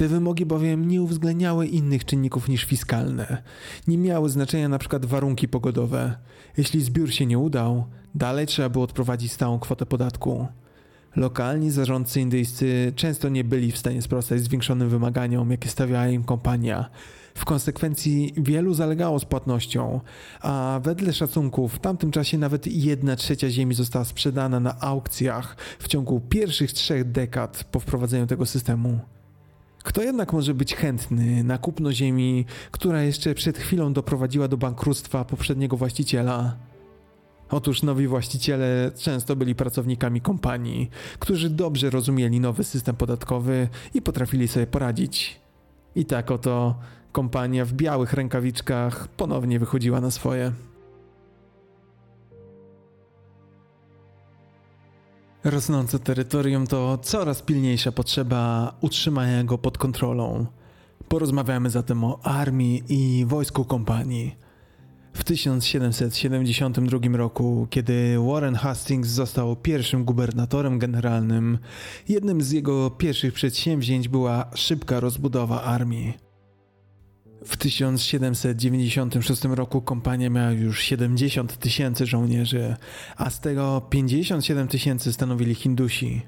Te 0.01 0.09
wymogi 0.09 0.47
bowiem 0.47 0.89
nie 0.89 1.03
uwzględniały 1.03 1.67
innych 1.67 2.05
czynników 2.05 2.49
niż 2.49 2.65
fiskalne. 2.65 3.43
Nie 3.89 3.99
miały 3.99 4.31
znaczenia 4.31 4.67
np. 4.67 5.01
warunki 5.03 5.49
pogodowe. 5.49 6.17
Jeśli 6.57 6.83
zbiór 6.83 7.13
się 7.13 7.27
nie 7.27 7.39
udał, 7.39 7.85
dalej 8.15 8.47
trzeba 8.47 8.69
było 8.69 8.85
odprowadzić 8.85 9.33
stałą 9.33 9.59
kwotę 9.59 9.87
podatku. 9.87 10.47
Lokalni 11.17 11.71
zarządcy 11.71 12.21
indyjscy 12.21 12.93
często 12.97 13.29
nie 13.29 13.45
byli 13.45 13.73
w 13.73 13.79
stanie 13.79 14.03
sprostać 14.03 14.41
zwiększonym 14.41 14.89
wymaganiom, 14.89 15.51
jakie 15.51 15.69
stawiała 15.69 16.09
im 16.09 16.25
kompania. 16.25 16.91
W 17.35 17.45
konsekwencji 17.45 18.35
wielu 18.37 18.75
zalegało 18.75 19.19
z 19.19 19.25
płatnością, 19.25 20.01
a 20.41 20.81
wedle 20.83 21.13
szacunków 21.13 21.75
w 21.75 21.79
tamtym 21.79 22.11
czasie 22.11 22.39
nawet 22.39 22.67
jedna 22.67 23.17
trzecia 23.17 23.51
ziemi 23.51 23.75
została 23.75 24.05
sprzedana 24.05 24.61
na 24.61 24.81
aukcjach 24.81 25.57
w 25.79 25.89
ciągu 25.89 26.21
pierwszych 26.21 26.73
trzech 26.73 27.13
dekad 27.13 27.65
po 27.65 27.81
wprowadzeniu 27.81 28.27
tego 28.27 28.47
systemu. 28.47 29.01
Kto 29.85 30.03
jednak 30.03 30.33
może 30.33 30.55
być 30.55 30.75
chętny 30.75 31.45
na 31.45 31.59
kupno 31.59 31.93
ziemi, 31.93 32.45
która 32.71 33.03
jeszcze 33.03 33.35
przed 33.35 33.59
chwilą 33.59 33.93
doprowadziła 33.93 34.49
do 34.49 34.57
bankructwa 34.57 35.25
poprzedniego 35.25 35.77
właściciela? 35.77 36.57
Otóż 37.51 37.83
nowi 37.83 38.07
właściciele 38.07 38.91
często 38.97 39.37
byli 39.37 39.55
pracownikami 39.55 40.21
kompanii, 40.21 40.91
którzy 41.19 41.51
dobrze 41.51 41.91
rozumieli 41.91 42.41
nowy 42.41 42.65
system 42.65 42.97
podatkowy 42.97 43.69
i 43.95 44.03
potrafili 44.03 44.49
sobie 44.49 44.67
poradzić. 44.67 45.41
I 45.95 46.05
tak 46.05 46.31
oto 46.31 46.75
kompania 47.13 47.65
w 47.65 47.73
białych 47.73 48.13
rękawiczkach 48.13 49.09
ponownie 49.09 49.59
wychodziła 49.59 50.01
na 50.01 50.11
swoje. 50.11 50.53
Rosnące 55.45 55.99
terytorium 55.99 56.67
to 56.67 56.99
coraz 57.03 57.43
pilniejsza 57.43 57.93
potrzeba 57.93 58.73
utrzymania 58.81 59.45
go 59.45 59.59
pod 59.59 59.79
kontrolą. 59.79 60.47
Porozmawiamy 61.09 61.71
zatem 61.71 62.05
o 62.05 62.21
armii 62.23 62.83
i 62.89 63.27
wojsku 63.27 63.65
kompanii. 63.65 64.37
W 65.13 65.25
1772 65.25 67.17
roku, 67.17 67.67
kiedy 67.71 68.17
Warren 68.19 68.55
Hastings 68.55 69.09
został 69.09 69.57
pierwszym 69.57 70.05
gubernatorem 70.05 70.79
generalnym, 70.79 71.59
jednym 72.09 72.43
z 72.43 72.51
jego 72.51 72.91
pierwszych 72.91 73.35
przedsięwzięć 73.35 74.09
była 74.09 74.51
szybka 74.55 75.01
rozbudowa 75.01 75.63
armii. 75.63 76.30
W 77.45 77.57
1796 77.57 79.45
roku 79.45 79.83
kompania 79.83 80.31
miała 80.31 80.51
już 80.51 80.83
70 80.83 81.59
tysięcy 81.59 82.07
żołnierzy, 82.07 82.77
a 83.17 83.31
z 83.31 83.41
tego 83.41 83.83
57 83.91 84.69
tysięcy 84.69 85.13
stanowili 85.13 85.55
Hindusi. 85.55 86.23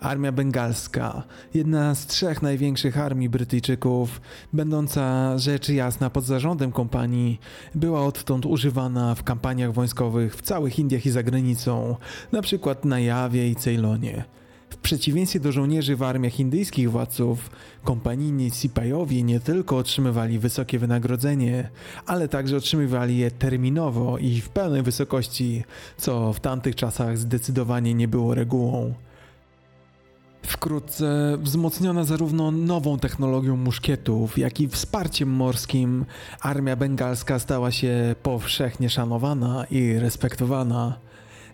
Armia 0.00 0.32
Bengalska, 0.32 1.22
jedna 1.54 1.94
z 1.94 2.06
trzech 2.06 2.42
największych 2.42 2.98
armii 2.98 3.28
Brytyjczyków, 3.28 4.20
będąca 4.52 5.38
rzecz 5.38 5.68
jasna 5.68 6.10
pod 6.10 6.24
zarządem 6.24 6.72
kompanii, 6.72 7.40
była 7.74 8.06
odtąd 8.06 8.46
używana 8.46 9.14
w 9.14 9.22
kampaniach 9.22 9.72
wojskowych 9.72 10.36
w 10.36 10.42
całych 10.42 10.78
Indiach 10.78 11.06
i 11.06 11.10
za 11.10 11.22
granicą, 11.22 11.96
na 12.32 12.42
przykład 12.42 12.84
na 12.84 13.00
Jawie 13.00 13.50
i 13.50 13.56
Ceylonie. 13.56 14.35
Przeciwieństwie 14.86 15.40
do 15.40 15.52
żołnierzy 15.52 15.96
w 15.96 16.02
armiach 16.02 16.40
indyjskich 16.40 16.90
władców, 16.90 17.50
kompanijni 17.84 18.50
Sipajowie 18.50 19.22
nie 19.22 19.40
tylko 19.40 19.76
otrzymywali 19.76 20.38
wysokie 20.38 20.78
wynagrodzenie, 20.78 21.70
ale 22.06 22.28
także 22.28 22.56
otrzymywali 22.56 23.18
je 23.18 23.30
terminowo 23.30 24.18
i 24.18 24.40
w 24.40 24.48
pełnej 24.48 24.82
wysokości, 24.82 25.64
co 25.96 26.32
w 26.32 26.40
tamtych 26.40 26.74
czasach 26.74 27.18
zdecydowanie 27.18 27.94
nie 27.94 28.08
było 28.08 28.34
regułą. 28.34 28.94
Wkrótce 30.42 31.38
wzmocniona 31.40 32.04
zarówno 32.04 32.50
nową 32.50 32.98
technologią 32.98 33.56
muszkietów, 33.56 34.38
jak 34.38 34.60
i 34.60 34.68
wsparciem 34.68 35.28
morskim, 35.28 36.04
armia 36.40 36.76
bengalska 36.76 37.38
stała 37.38 37.70
się 37.70 38.14
powszechnie 38.22 38.90
szanowana 38.90 39.64
i 39.70 39.98
respektowana. 39.98 41.05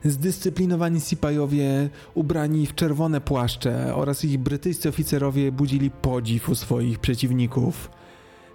Zdyscyplinowani 0.05 1.00
Sipajowie, 1.00 1.90
ubrani 2.14 2.66
w 2.66 2.74
czerwone 2.74 3.20
płaszcze 3.20 3.94
oraz 3.94 4.24
ich 4.24 4.38
brytyjscy 4.38 4.88
oficerowie 4.88 5.53
budzili 5.53 5.90
podziw 5.90 6.48
u 6.48 6.55
swoich 6.55 6.98
przeciwników. 6.98 7.90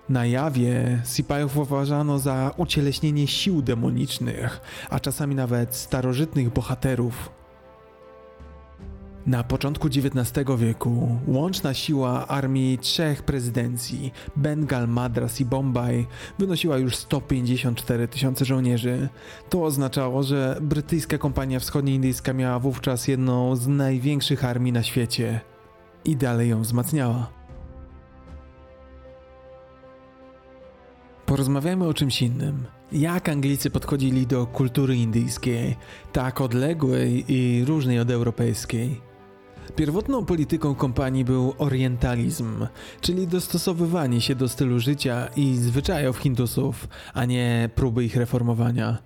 Na 0.10 0.26
jawie 0.26 1.02
Sipajów 1.16 1.58
uważano 1.58 2.20
za 2.20 2.54
ucieleśnienie 2.58 3.28
sił 3.28 3.62
demonicznych, 3.62 4.62
a 4.90 5.00
czasami 5.00 5.36
nawet 5.36 5.76
starożytnych 5.76 6.54
bohaterów. 6.54 7.30
Na 9.28 9.44
początku 9.44 9.88
XIX 9.88 10.46
wieku 10.58 11.20
łączna 11.28 11.74
siła 11.74 12.28
armii 12.28 12.78
trzech 12.78 13.24
prezydencji 13.24 14.12
Bengal, 14.36 14.88
Madras 14.88 15.42
i 15.42 15.46
Bombay 15.46 16.08
wynosiła 16.40 16.78
już 16.78 16.96
154 16.96 18.08
tysiące 18.08 18.46
żołnierzy. 18.46 19.10
To 19.50 19.64
oznaczało, 19.64 20.24
że 20.24 20.58
brytyjska 20.62 21.18
kompania 21.18 21.60
wschodnioindyjska 21.60 22.34
miała 22.34 22.60
wówczas 22.60 23.08
jedną 23.08 23.56
z 23.56 23.68
największych 23.68 24.46
armii 24.46 24.74
na 24.74 24.84
świecie 24.84 25.42
i 26.06 26.16
dalej 26.16 26.50
ją 26.50 26.62
wzmacniała. 26.62 27.30
Porozmawiajmy 31.26 31.88
o 31.88 31.94
czymś 31.94 32.22
innym. 32.22 32.66
Jak 32.92 33.30
Anglicy 33.30 33.70
podchodzili 33.70 34.28
do 34.28 34.46
kultury 34.46 34.96
indyjskiej, 34.96 35.76
tak 36.14 36.42
odległej 36.42 37.26
i 37.28 37.66
różnej 37.66 38.00
od 38.00 38.12
europejskiej? 38.12 39.08
Pierwotną 39.76 40.26
polityką 40.26 40.76
kompanii 40.76 41.26
był 41.26 41.54
orientalizm, 41.58 42.68
czyli 43.02 43.28
dostosowywanie 43.28 44.22
się 44.22 44.36
do 44.36 44.50
stylu 44.50 44.80
życia 44.80 45.28
i 45.36 45.56
zwyczajów 45.56 46.18
Hindusów, 46.18 46.88
a 47.14 47.26
nie 47.26 47.70
próby 47.76 48.06
ich 48.06 48.16
reformowania. 48.16 48.98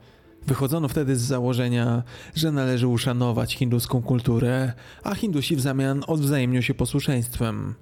Wychodzono 0.48 0.88
wtedy 0.88 1.16
z 1.16 1.22
założenia, 1.22 2.04
że 2.36 2.52
należy 2.52 2.88
uszanować 2.88 3.56
hinduską 3.56 4.02
kulturę, 4.02 4.74
a 5.04 5.16
Hindusi 5.16 5.56
w 5.56 5.62
zamian 5.62 6.04
odwzajemnią 6.08 6.62
się 6.62 6.74
posłuszeństwem. 6.74 7.76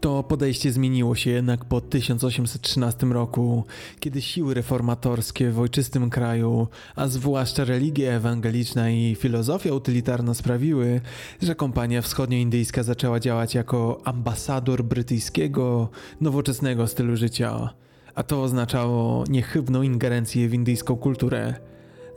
To 0.00 0.22
podejście 0.22 0.72
zmieniło 0.72 1.14
się 1.14 1.30
jednak 1.30 1.64
po 1.64 1.80
1813 1.80 3.06
roku, 3.06 3.64
kiedy 4.00 4.22
siły 4.22 4.54
reformatorskie 4.54 5.50
w 5.50 5.60
ojczystym 5.60 6.10
kraju, 6.10 6.68
a 6.96 7.08
zwłaszcza 7.08 7.64
religia 7.64 8.12
ewangeliczna 8.12 8.90
i 8.90 9.14
filozofia 9.14 9.72
utylitarna 9.72 10.34
sprawiły, 10.34 11.00
że 11.42 11.54
kompania 11.54 12.02
wschodnioindyjska 12.02 12.82
zaczęła 12.82 13.20
działać 13.20 13.54
jako 13.54 14.00
ambasador 14.04 14.84
brytyjskiego, 14.84 15.88
nowoczesnego 16.20 16.86
stylu 16.86 17.16
życia, 17.16 17.74
a 18.14 18.22
to 18.22 18.42
oznaczało 18.42 19.24
niechybną 19.28 19.82
ingerencję 19.82 20.48
w 20.48 20.54
indyjską 20.54 20.96
kulturę. 20.96 21.54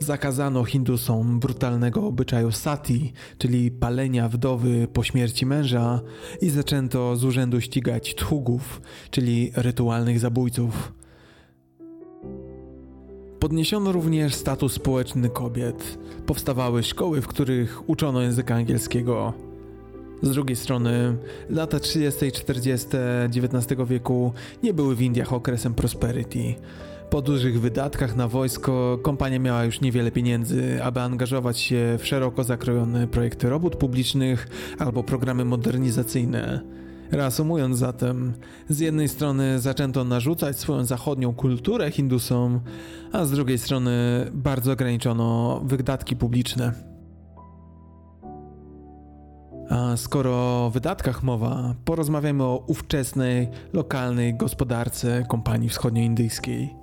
Zakazano 0.02 0.64
Hindusom 0.64 1.40
brutalnego 1.40 2.08
obyczaju 2.08 2.52
sati, 2.52 3.14
czyli 3.38 3.72
palenia 3.72 4.30
wdowy 4.30 4.88
po 4.94 5.04
śmierci 5.04 5.46
męża, 5.46 6.02
i 6.42 6.50
zaczęto 6.50 7.16
z 7.16 7.24
urzędu 7.24 7.62
ścigać 7.62 8.16
thugów, 8.16 8.82
czyli 9.12 9.52
rytualnych 9.56 10.20
zabójców. 10.20 10.94
Podniesiono 13.40 13.92
również 13.92 14.36
status 14.36 14.74
społeczny 14.74 15.30
kobiet. 15.30 15.98
Powstawały 16.26 16.84
szkoły, 16.84 17.22
w 17.22 17.28
których 17.28 17.90
uczono 17.90 18.22
języka 18.22 18.56
angielskiego. 18.56 19.34
Z 20.22 20.32
drugiej 20.32 20.56
strony, 20.56 21.18
lata 21.50 21.80
30. 21.80 22.26
i 22.26 22.32
40. 22.32 22.88
XIX 23.26 23.82
wieku 23.88 24.34
nie 24.64 24.74
były 24.74 24.96
w 24.96 25.02
Indiach 25.02 25.34
okresem 25.34 25.74
prosperity. 25.74 26.56
Po 27.12 27.22
dużych 27.22 27.62
wydatkach 27.62 28.16
na 28.16 28.28
wojsko 28.28 29.00
kompania 29.02 29.40
miała 29.40 29.64
już 29.64 29.82
niewiele 29.82 30.12
pieniędzy, 30.12 30.84
aby 30.84 31.02
angażować 31.02 31.60
się 31.60 31.98
w 32.00 32.08
szeroko 32.08 32.44
zakrojone 32.44 33.08
projekty 33.08 33.50
robót 33.50 33.76
publicznych 33.76 34.48
albo 34.80 35.04
programy 35.04 35.46
modernizacyjne. 35.46 36.62
Reasumując 37.12 37.78
zatem, 37.78 38.34
z 38.70 38.80
jednej 38.80 39.10
strony 39.10 39.60
zaczęto 39.60 40.04
narzucać 40.04 40.60
swoją 40.60 40.86
zachodnią 40.86 41.34
kulturę 41.34 41.92
Hindusom, 41.92 42.60
a 43.12 43.26
z 43.26 43.32
drugiej 43.32 43.58
strony 43.58 43.92
bardzo 44.34 44.72
ograniczono 44.72 45.62
wydatki 45.66 46.16
publiczne. 46.16 46.74
A 49.70 49.98
skoro 49.98 50.32
o 50.66 50.72
wydatkach 50.74 51.24
mowa, 51.24 51.76
porozmawiamy 51.86 52.44
o 52.44 52.64
ówczesnej, 52.68 53.50
lokalnej 53.74 54.34
gospodarce 54.34 55.26
kompanii 55.30 55.70
wschodnioindyjskiej. 55.70 56.82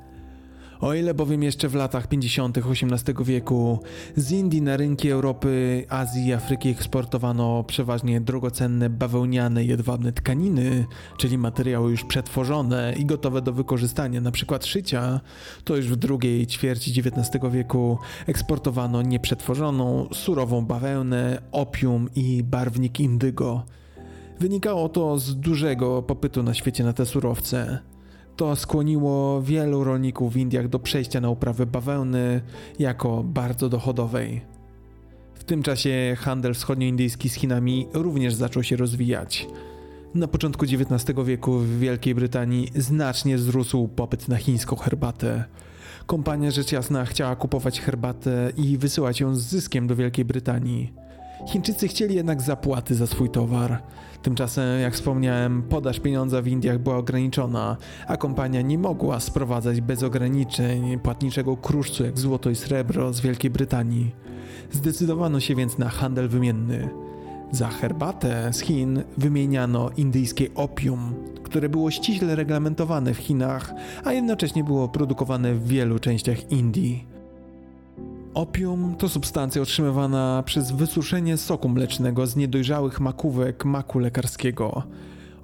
O 0.81 0.95
ile 0.95 1.15
bowiem 1.15 1.43
jeszcze 1.43 1.69
w 1.69 1.75
latach 1.75 2.07
50. 2.07 2.59
XVIII 2.59 3.25
wieku 3.25 3.81
z 4.17 4.31
Indii 4.31 4.63
na 4.63 4.77
rynki 4.77 5.11
Europy, 5.11 5.85
Azji 5.89 6.27
i 6.27 6.33
Afryki 6.33 6.69
eksportowano 6.69 7.65
przeważnie 7.65 8.21
drogocenne 8.21 8.91
bawełniane 8.91 9.65
jedwabne 9.65 10.13
tkaniny, 10.13 10.87
czyli 11.17 11.39
materiały 11.39 11.91
już 11.91 12.05
przetworzone 12.05 12.95
i 12.99 13.05
gotowe 13.07 13.43
do 13.43 13.53
wykorzystania, 13.53 14.19
np. 14.19 14.59
szycia, 14.63 15.21
to 15.65 15.77
już 15.77 15.87
w 15.87 15.97
drugiej 15.97 16.47
ćwierci 16.47 17.01
XIX 17.01 17.45
wieku 17.53 17.99
eksportowano 18.27 19.03
nieprzetworzoną, 19.03 20.09
surową 20.13 20.67
bawełnę, 20.67 21.43
opium 21.53 22.09
i 22.15 22.43
barwnik 22.43 23.01
indygo. 23.01 23.63
Wynikało 24.41 24.89
to 24.89 25.19
z 25.19 25.37
dużego 25.37 26.03
popytu 26.03 26.43
na 26.43 26.55
świecie 26.55 26.85
na 26.85 26.93
te 26.93 27.07
surowce. 27.07 27.79
To 28.39 28.57
skłoniło 28.57 29.43
wielu 29.43 29.85
rolników 29.85 30.33
w 30.33 30.37
Indiach 30.37 30.69
do 30.69 30.79
przejścia 30.79 31.21
na 31.21 31.31
uprawę 31.31 31.67
bawełny 31.67 32.41
jako 32.79 33.23
bardzo 33.25 33.69
dochodowej. 33.69 34.41
W 35.35 35.45
tym 35.45 35.63
czasie 35.63 36.17
handel 36.19 36.55
wschodnioindyjski 36.55 37.29
z 37.29 37.35
Chinami 37.35 37.89
również 37.93 38.35
zaczął 38.35 38.63
się 38.63 38.77
rozwijać. 38.77 39.47
Na 40.15 40.29
początku 40.29 40.65
XIX 40.65 41.19
wieku 41.25 41.59
w 41.59 41.79
Wielkiej 41.79 42.15
Brytanii 42.15 42.69
znacznie 42.75 43.37
wzrósł 43.37 43.89
popyt 43.89 44.29
na 44.29 44.37
chińską 44.37 44.77
herbatę. 44.77 45.45
Kompania 46.07 46.51
rzecz 46.51 46.73
jasna 46.73 47.05
chciała 47.05 47.37
kupować 47.37 47.81
herbatę 47.81 48.53
i 48.57 48.79
wysyłać 48.79 49.21
ją 49.21 49.35
z 49.35 49.43
zyskiem 49.43 49.87
do 49.87 49.97
Wielkiej 49.97 50.25
Brytanii. 50.25 50.93
Chińczycy 51.49 51.89
chcieli 51.89 52.15
jednak 52.15 52.43
zapłaty 52.43 52.95
za 52.95 53.07
swój 53.07 53.31
towar. 53.31 53.83
Tymczasem, 54.23 54.81
jak 54.81 54.95
wspomniałem, 54.95 55.63
podaż 55.63 56.01
pieniądza 56.01 56.43
w 56.43 56.49
Indiach 56.49 56.79
była 56.79 56.97
ograniczona, 56.97 57.77
a 58.07 58.17
kompania 58.17 58.63
nie 58.63 58.79
mogła 58.79 59.21
sprowadzać 59.21 59.81
bez 59.81 60.03
ograniczeń 60.03 60.99
płatniczego 60.99 61.57
kruszcu 61.57 62.05
jak 62.05 62.19
złoto 62.19 62.51
i 62.51 62.57
srebro 62.57 63.13
z 63.13 63.21
Wielkiej 63.21 63.51
Brytanii. 63.51 64.15
Zdecydowano 64.73 65.41
się 65.41 65.55
więc 65.55 65.79
na 65.79 65.89
handel 65.89 66.29
wymienny. 66.29 66.89
Za 67.51 67.69
herbatę 67.69 68.53
z 68.53 68.61
Chin 68.61 69.03
wymieniano 69.19 69.91
indyjskie 69.97 70.55
opium, 70.55 71.15
które 71.43 71.69
było 71.69 71.91
ściśle 71.91 72.35
reglamentowane 72.35 73.15
w 73.15 73.19
Chinach, 73.19 73.75
a 74.05 74.13
jednocześnie 74.13 74.65
było 74.65 74.89
produkowane 74.89 75.55
w 75.55 75.69
wielu 75.69 75.99
częściach 75.99 76.53
Indii. 76.53 77.18
Opium 78.35 78.95
to 78.99 79.09
substancja 79.09 79.63
otrzymywana 79.63 80.43
przez 80.47 80.73
wysuszenie 80.73 81.37
soku 81.37 81.69
mlecznego 81.69 82.27
z 82.27 82.37
niedojrzałych 82.37 83.01
makówek 83.01 83.65
maku 83.65 83.99
lekarskiego. 83.99 84.83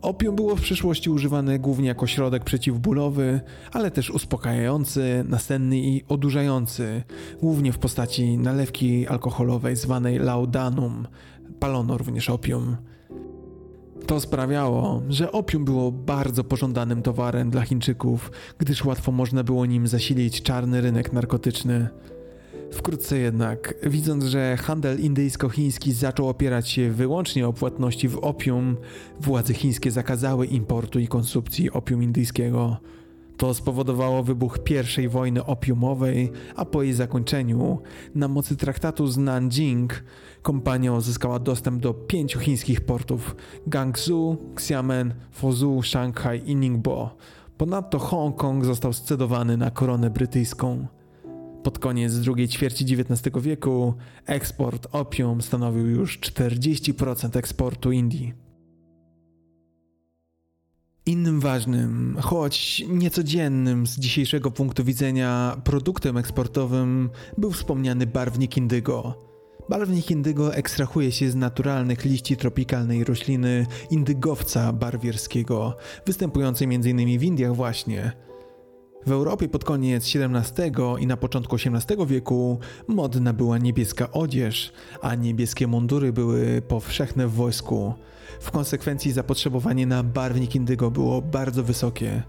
Opium 0.02 0.36
było 0.36 0.56
w 0.56 0.60
przyszłości 0.60 1.10
używane 1.10 1.58
głównie 1.58 1.88
jako 1.88 2.06
środek 2.06 2.44
przeciwbólowy, 2.44 3.40
ale 3.72 3.90
też 3.90 4.10
uspokajający, 4.10 5.24
nasenny 5.28 5.78
i 5.78 6.04
odurzający, 6.08 7.02
głównie 7.40 7.72
w 7.72 7.78
postaci 7.78 8.38
nalewki 8.38 9.06
alkoholowej 9.06 9.76
zwanej 9.76 10.18
laudanum. 10.18 11.06
Palono 11.60 11.98
również 11.98 12.30
opium. 12.30 12.76
To 14.06 14.20
sprawiało, 14.20 15.02
że 15.08 15.32
opium 15.32 15.64
było 15.64 15.92
bardzo 15.92 16.44
pożądanym 16.44 17.02
towarem 17.02 17.50
dla 17.50 17.62
Chińczyków, 17.62 18.30
gdyż 18.58 18.84
łatwo 18.84 19.12
można 19.12 19.44
było 19.44 19.66
nim 19.66 19.86
zasilić 19.86 20.42
czarny 20.42 20.80
rynek 20.80 21.12
narkotyczny. 21.12 21.88
Wkrótce 22.74 23.18
jednak, 23.18 23.74
widząc, 23.82 24.24
że 24.24 24.56
handel 24.56 25.00
indyjsko-chiński 25.00 25.92
zaczął 25.92 26.28
opierać 26.28 26.68
się 26.68 26.90
wyłącznie 26.90 27.48
o 27.48 27.52
płatności 27.52 28.08
w 28.08 28.18
opium, 28.18 28.76
władze 29.20 29.54
chińskie 29.54 29.90
zakazały 29.90 30.46
importu 30.46 30.98
i 30.98 31.08
konsumpcji 31.08 31.70
opium 31.70 32.02
indyjskiego. 32.02 32.76
To 33.36 33.54
spowodowało 33.54 34.22
wybuch 34.22 34.58
I 35.04 35.08
wojny 35.08 35.44
opiumowej, 35.44 36.32
a 36.56 36.64
po 36.64 36.82
jej 36.82 36.92
zakończeniu, 36.92 37.78
na 38.14 38.28
mocy 38.28 38.56
traktatu 38.56 39.06
z 39.06 39.16
Nanjing, 39.16 40.04
kompania 40.42 40.92
uzyskała 40.92 41.38
dostęp 41.38 41.82
do 41.82 41.94
pięciu 41.94 42.38
chińskich 42.38 42.80
portów: 42.80 43.36
Guangzhou, 43.66 44.36
Xiamen, 44.54 45.14
Fuzhou, 45.32 45.82
Szanghaj 45.82 46.42
i 46.46 46.56
Ningbo. 46.56 47.16
Ponadto 47.56 47.98
Hongkong 47.98 48.64
został 48.64 48.92
scedowany 48.92 49.56
na 49.56 49.70
koronę 49.70 50.10
brytyjską. 50.10 50.86
Pod 51.64 51.78
koniec 51.78 52.14
drugiej 52.14 52.48
ćwierci 52.48 52.84
XIX 52.84 53.42
wieku 53.42 53.94
eksport 54.26 54.86
opium 54.92 55.42
stanowił 55.42 55.86
już 55.86 56.18
40% 56.20 57.36
eksportu 57.36 57.92
Indii. 57.92 58.34
Innym 61.06 61.40
ważnym, 61.40 62.16
choć 62.20 62.84
niecodziennym 62.88 63.86
z 63.86 63.98
dzisiejszego 63.98 64.50
punktu 64.50 64.84
widzenia 64.84 65.56
produktem 65.64 66.16
eksportowym 66.16 67.10
był 67.38 67.50
wspomniany 67.50 68.06
barwnik 68.06 68.56
indygo. 68.56 69.14
Barwnik 69.68 70.10
indygo 70.10 70.54
ekstrahuje 70.54 71.12
się 71.12 71.30
z 71.30 71.34
naturalnych 71.34 72.04
liści 72.04 72.36
tropikalnej 72.36 73.04
rośliny 73.04 73.66
indygowca 73.90 74.72
barwierskiego, 74.72 75.76
występującej 76.06 76.68
m.in. 76.74 77.18
w 77.18 77.22
Indiach 77.22 77.54
właśnie. 77.54 78.23
W 79.06 79.12
Europie 79.12 79.48
pod 79.48 79.64
koniec 79.64 80.16
XVII 80.16 80.72
i 80.98 81.06
na 81.06 81.16
początku 81.16 81.56
XVIII 81.56 82.06
wieku 82.06 82.58
modna 82.88 83.32
była 83.32 83.58
niebieska 83.58 84.12
odzież, 84.12 84.72
a 85.02 85.14
niebieskie 85.14 85.66
mundury 85.66 86.12
były 86.12 86.62
powszechne 86.68 87.28
w 87.28 87.32
wojsku. 87.32 87.94
W 88.40 88.50
konsekwencji 88.50 89.12
zapotrzebowanie 89.12 89.86
na 89.86 90.02
barwnik 90.02 90.54
indygo 90.54 90.90
było 90.90 91.22
bardzo 91.22 91.62
wysokie. 91.62 92.22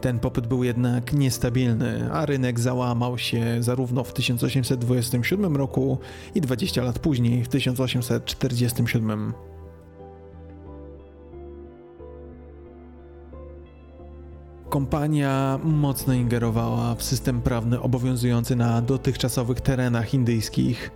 Ten 0.00 0.18
popyt 0.18 0.46
był 0.46 0.64
jednak 0.64 1.12
niestabilny, 1.12 2.12
a 2.12 2.26
rynek 2.26 2.60
załamał 2.60 3.18
się 3.18 3.62
zarówno 3.62 4.04
w 4.04 4.12
1827 4.12 5.56
roku 5.56 5.98
i 6.34 6.40
20 6.40 6.82
lat 6.82 6.98
później, 6.98 7.44
w 7.44 7.48
1847. 7.48 9.32
Kompania 14.68 15.58
mocno 15.64 16.14
ingerowała 16.14 16.94
w 16.94 17.02
system 17.02 17.42
prawny 17.42 17.80
obowiązujący 17.80 18.56
na 18.56 18.82
dotychczasowych 18.82 19.60
terenach 19.60 20.14
indyjskich. 20.14 20.90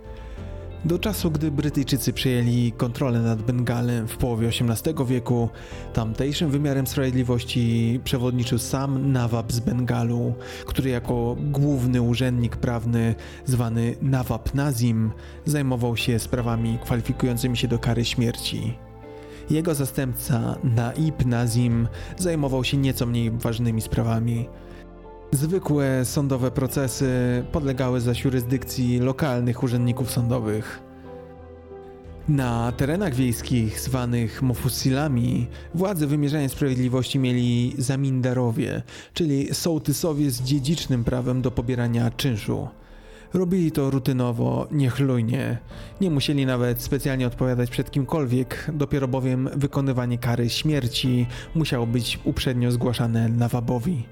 Do 0.85 0.99
czasu, 0.99 1.31
gdy 1.31 1.51
Brytyjczycy 1.51 2.13
przejęli 2.13 2.71
kontrolę 2.71 3.19
nad 3.19 3.41
Bengalem 3.41 4.07
w 4.07 4.17
połowie 4.17 4.47
XVIII 4.47 5.05
wieku, 5.05 5.49
tamtejszym 5.93 6.51
wymiarem 6.51 6.87
sprawiedliwości 6.87 7.99
przewodniczył 8.03 8.59
sam 8.59 9.11
Nawab 9.11 9.51
z 9.51 9.59
Bengalu, 9.59 10.33
który 10.65 10.89
jako 10.89 11.35
główny 11.39 12.01
urzędnik 12.01 12.57
prawny 12.57 13.15
zwany 13.45 13.95
Nawab 14.01 14.53
Nazim 14.53 15.11
zajmował 15.45 15.97
się 15.97 16.19
sprawami 16.19 16.79
kwalifikującymi 16.83 17.57
się 17.57 17.67
do 17.67 17.79
kary 17.79 18.05
śmierci. 18.05 18.77
Jego 19.53 19.75
zastępca 19.75 20.55
Naib 20.63 21.25
Nazim 21.25 21.87
zajmował 22.17 22.63
się 22.63 22.77
nieco 22.77 23.05
mniej 23.05 23.31
ważnymi 23.31 23.81
sprawami. 23.81 24.49
Zwykłe 25.31 26.05
sądowe 26.05 26.51
procesy 26.51 27.09
podlegały 27.51 28.01
zaś 28.01 28.23
jurysdykcji 28.23 28.99
lokalnych 28.99 29.63
urzędników 29.63 30.11
sądowych. 30.11 30.79
Na 32.27 32.71
terenach 32.71 33.15
wiejskich 33.15 33.79
zwanych 33.79 34.41
mofusilami 34.41 35.47
władze 35.75 36.07
wymierzania 36.07 36.49
sprawiedliwości 36.49 37.19
mieli 37.19 37.75
zamindarowie, 37.77 38.81
czyli 39.13 39.53
sołtysowie 39.53 40.31
z 40.31 40.41
dziedzicznym 40.41 41.03
prawem 41.03 41.41
do 41.41 41.51
pobierania 41.51 42.11
czynszu. 42.11 42.67
Robili 43.33 43.71
to 43.71 43.89
rutynowo, 43.89 44.67
niechlujnie. 44.71 45.57
Nie 46.01 46.09
musieli 46.09 46.45
nawet 46.45 46.81
specjalnie 46.81 47.27
odpowiadać 47.27 47.69
przed 47.69 47.91
kimkolwiek, 47.91 48.71
dopiero 48.73 49.07
bowiem 49.07 49.49
wykonywanie 49.55 50.17
kary 50.17 50.49
śmierci 50.49 51.27
musiało 51.55 51.87
być 51.87 52.19
uprzednio 52.23 52.71
zgłaszane 52.71 53.29
Nawabowi. 53.29 54.03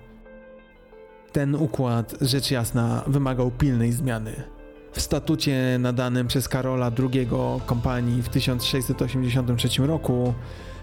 Ten 1.31 1.55
układ, 1.55 2.15
rzecz 2.21 2.51
jasna, 2.51 3.03
wymagał 3.07 3.51
pilnej 3.51 3.91
zmiany. 3.91 4.43
W 4.91 5.01
statucie 5.01 5.77
nadanym 5.79 6.27
przez 6.27 6.49
Karola 6.49 6.91
II 6.99 7.27
kompanii 7.65 8.21
w 8.21 8.29
1683 8.29 9.87
roku 9.87 10.33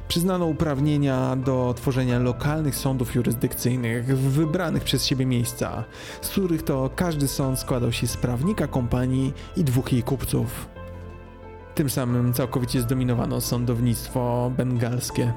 przyznano 0.09 0.47
uprawnienia 0.47 1.37
do 1.37 1.75
tworzenia 1.77 2.19
lokalnych 2.19 2.77
sądów 2.77 3.15
jurysdykcyjnych 3.15 4.07
w 4.07 4.31
wybranych 4.31 4.85
przez 4.85 5.07
siebie 5.07 5.27
miejsca, 5.27 5.85
z 6.21 6.29
których 6.29 6.63
to 6.63 6.91
każdy 6.97 7.29
sąd 7.29 7.59
składał 7.59 7.93
się 7.93 8.07
z 8.07 8.17
prawnika 8.17 8.67
kompanii 8.67 9.33
i 9.57 9.65
dwóch 9.65 9.93
jej 9.93 10.03
kupców. 10.03 10.69
Tym 11.75 11.91
samym 11.91 12.33
całkowicie 12.33 12.81
zdominowano 12.81 13.41
sądownictwo 13.41 14.53
bengalskie. 14.57 15.33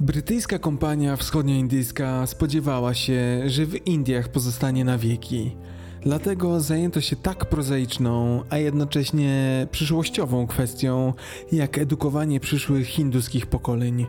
Brytyjska 0.00 0.58
kompania 0.58 1.16
wschodnioindyjska 1.16 2.26
spodziewała 2.26 2.94
się, 2.94 3.42
że 3.46 3.66
w 3.66 3.86
Indiach 3.86 4.28
pozostanie 4.28 4.84
na 4.84 4.98
wieki. 4.98 5.56
Dlatego 6.02 6.60
zajęto 6.60 7.00
się 7.00 7.16
tak 7.16 7.44
prozaiczną, 7.44 8.42
a 8.50 8.58
jednocześnie 8.58 9.66
przyszłościową 9.70 10.46
kwestią, 10.46 11.12
jak 11.52 11.78
edukowanie 11.78 12.40
przyszłych 12.40 12.86
hinduskich 12.86 13.46
pokoleń. 13.46 14.06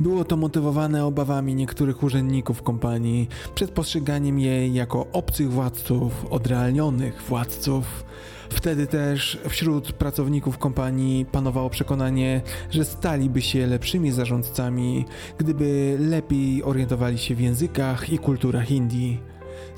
Było 0.00 0.24
to 0.24 0.36
motywowane 0.36 1.04
obawami 1.04 1.54
niektórych 1.54 2.02
urzędników 2.02 2.62
kompanii 2.62 3.28
przed 3.54 3.70
postrzeganiem 3.70 4.38
jej 4.38 4.74
jako 4.74 5.06
obcych 5.12 5.50
władców, 5.52 6.26
odrealnionych 6.30 7.22
władców. 7.22 8.04
Wtedy 8.50 8.86
też 8.86 9.38
wśród 9.48 9.92
pracowników 9.92 10.58
kompanii 10.58 11.24
panowało 11.24 11.70
przekonanie, 11.70 12.42
że 12.70 12.84
staliby 12.84 13.42
się 13.42 13.66
lepszymi 13.66 14.12
zarządcami, 14.12 15.04
gdyby 15.38 15.96
lepiej 16.00 16.62
orientowali 16.62 17.18
się 17.18 17.34
w 17.34 17.40
językach 17.40 18.12
i 18.12 18.18
kulturach 18.18 18.70
Indii. 18.70 19.29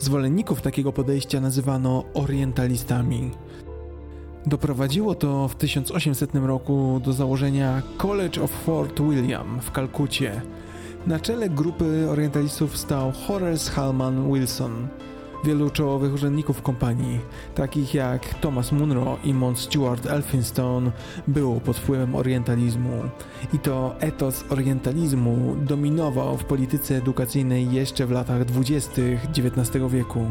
Zwolenników 0.03 0.62
takiego 0.62 0.92
podejścia 0.92 1.40
nazywano 1.40 2.05
orientalistami. 2.14 3.30
Doprowadziło 4.46 5.14
to 5.14 5.48
w 5.48 5.55
1800 5.55 6.34
roku 6.34 7.00
do 7.05 7.12
założenia 7.12 7.82
College 7.96 8.42
of 8.42 8.50
Fort 8.50 9.00
William 9.00 9.61
w 9.61 9.70
Kalkucie. 9.70 10.42
Na 11.07 11.20
czele 11.20 11.48
grupy 11.48 12.11
orientalistów 12.11 12.76
stał 12.76 13.12
Horace 13.12 13.70
Halman 13.70 14.32
Wilson, 14.32 14.88
Wielu 15.45 15.70
czołowych 15.70 16.14
urzędników 16.14 16.62
kompanii, 16.62 17.20
takich 17.55 17.95
jak 17.95 18.34
Thomas 18.34 18.72
Munro 18.72 19.18
i 19.24 19.34
Mont 19.34 19.59
Stuart 19.59 20.07
Elphinstone, 20.07 20.93
było 21.28 21.61
pod 21.61 21.76
wpływem 21.76 22.14
orientalizmu. 22.14 23.03
I 23.53 23.59
to 23.59 23.95
etos 24.01 24.45
orientalizmu 24.51 25.57
dominował 25.61 26.38
w 26.38 26.45
polityce 26.45 26.97
edukacyjnej 26.97 27.72
jeszcze 27.72 28.07
w 28.07 28.11
latach 28.11 28.45
dwudziestych 28.45 29.26
XIX 29.26 29.84
wieku. 29.88 30.26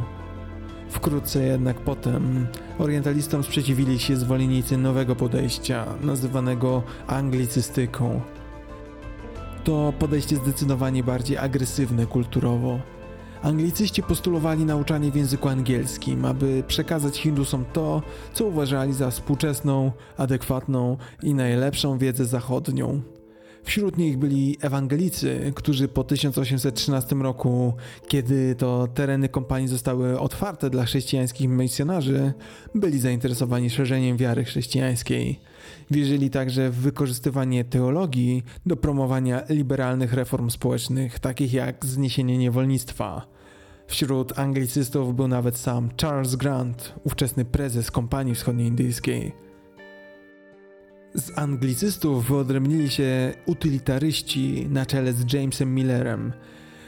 Wkrótce 0.89 1.43
jednak 1.43 1.77
potem 1.77 2.47
orientalistom 2.79 3.43
sprzeciwili 3.43 3.99
się 3.99 4.15
zwolennicy 4.15 4.77
nowego 4.77 5.15
podejścia, 5.15 5.85
nazywanego 6.01 6.83
anglicystyką. 7.07 8.21
To 9.63 9.93
podejście 9.99 10.35
zdecydowanie 10.35 11.03
bardziej 11.03 11.37
agresywne 11.37 12.05
kulturowo 12.05 12.79
Anglicyści 13.41 14.03
postulowali 14.03 14.65
nauczanie 14.65 15.11
w 15.11 15.15
języku 15.15 15.49
angielskim, 15.49 16.25
aby 16.25 16.63
przekazać 16.67 17.17
Hindusom 17.17 17.65
to, 17.73 18.01
co 18.33 18.45
uważali 18.45 18.93
za 18.93 19.11
współczesną, 19.11 19.91
adekwatną 20.17 20.97
i 21.23 21.33
najlepszą 21.33 21.97
wiedzę 21.97 22.25
zachodnią. 22.25 23.01
Wśród 23.63 23.97
nich 23.97 24.17
byli 24.17 24.57
ewangelicy, 24.61 25.51
którzy 25.55 25.87
po 25.87 26.03
1813 26.03 27.15
roku, 27.15 27.73
kiedy 28.07 28.55
to 28.55 28.87
tereny 28.93 29.29
kompanii 29.29 29.67
zostały 29.67 30.19
otwarte 30.19 30.69
dla 30.69 30.85
chrześcijańskich 30.85 31.49
misjonarzy, 31.49 32.33
byli 32.75 32.99
zainteresowani 32.99 33.69
szerzeniem 33.69 34.17
wiary 34.17 34.43
chrześcijańskiej. 34.43 35.39
Wierzyli 35.91 36.29
także 36.29 36.69
w 36.69 36.75
wykorzystywanie 36.75 37.63
teologii 37.63 38.43
do 38.65 38.77
promowania 38.77 39.43
liberalnych 39.49 40.13
reform 40.13 40.49
społecznych, 40.49 41.19
takich 41.19 41.53
jak 41.53 41.85
zniesienie 41.85 42.37
niewolnictwa. 42.37 43.27
Wśród 43.87 44.39
anglicystów 44.39 45.15
był 45.15 45.27
nawet 45.27 45.57
sam 45.57 45.89
Charles 46.01 46.35
Grant, 46.35 46.93
ówczesny 47.03 47.45
prezes 47.45 47.91
kompanii 47.91 48.35
wschodnioindyjskiej. 48.35 49.31
Z 51.13 51.37
anglicystów 51.37 52.27
wyodrębnili 52.27 52.89
się 52.89 53.33
utylitaryści 53.45 54.67
na 54.69 54.85
czele 54.85 55.13
z 55.13 55.33
Jamesem 55.33 55.75
Millerem, 55.75 56.33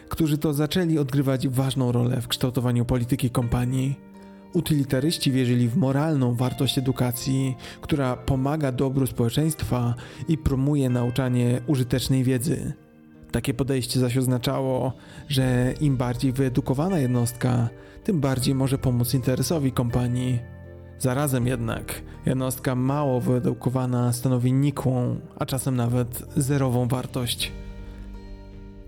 którzy 0.10 0.38
to 0.38 0.54
zaczęli 0.54 0.98
odgrywać 0.98 1.48
ważną 1.48 1.92
rolę 1.92 2.22
w 2.22 2.28
kształtowaniu 2.28 2.86
polityki 2.86 3.30
kompanii. 3.30 4.13
Utylitaryści 4.54 5.32
wierzyli 5.32 5.70
w 5.70 5.78
moralną 5.78 6.36
wartość 6.36 6.78
edukacji, 6.78 7.56
która 7.82 8.16
pomaga 8.16 8.72
dobru 8.72 9.08
społeczeństwa 9.08 9.96
i 10.28 10.38
promuje 10.38 10.90
nauczanie 10.90 11.62
użytecznej 11.68 12.24
wiedzy. 12.24 12.74
Takie 13.32 13.54
podejście 13.54 14.00
zaś 14.00 14.18
oznaczało, 14.18 14.94
że 15.28 15.74
im 15.82 15.98
bardziej 15.98 16.32
wyedukowana 16.32 17.00
jednostka, 17.00 17.70
tym 18.04 18.20
bardziej 18.20 18.56
może 18.56 18.78
pomóc 18.78 19.14
interesowi 19.14 19.72
kompanii. 19.72 20.40
Zarazem 21.00 21.48
jednak 21.48 22.02
jednostka 22.26 22.76
mało 22.76 23.22
wyedukowana 23.22 24.14
stanowi 24.14 24.54
nikłą, 24.54 25.20
a 25.40 25.46
czasem 25.46 25.76
nawet 25.76 26.24
zerową 26.36 26.88
wartość. 26.88 27.52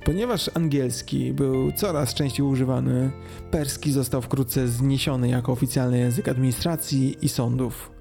Ponieważ 0.06 0.50
angielski 0.54 1.34
był 1.34 1.72
coraz 1.72 2.14
częściej 2.14 2.46
używany, 2.46 3.12
perski 3.52 3.92
został 3.92 4.22
wkrótce 4.22 4.68
zniesiony 4.68 5.30
jako 5.30 5.52
oficjalny 5.52 5.98
język 5.98 6.28
administracji 6.28 7.18
i 7.22 7.30
sądów. 7.30 7.95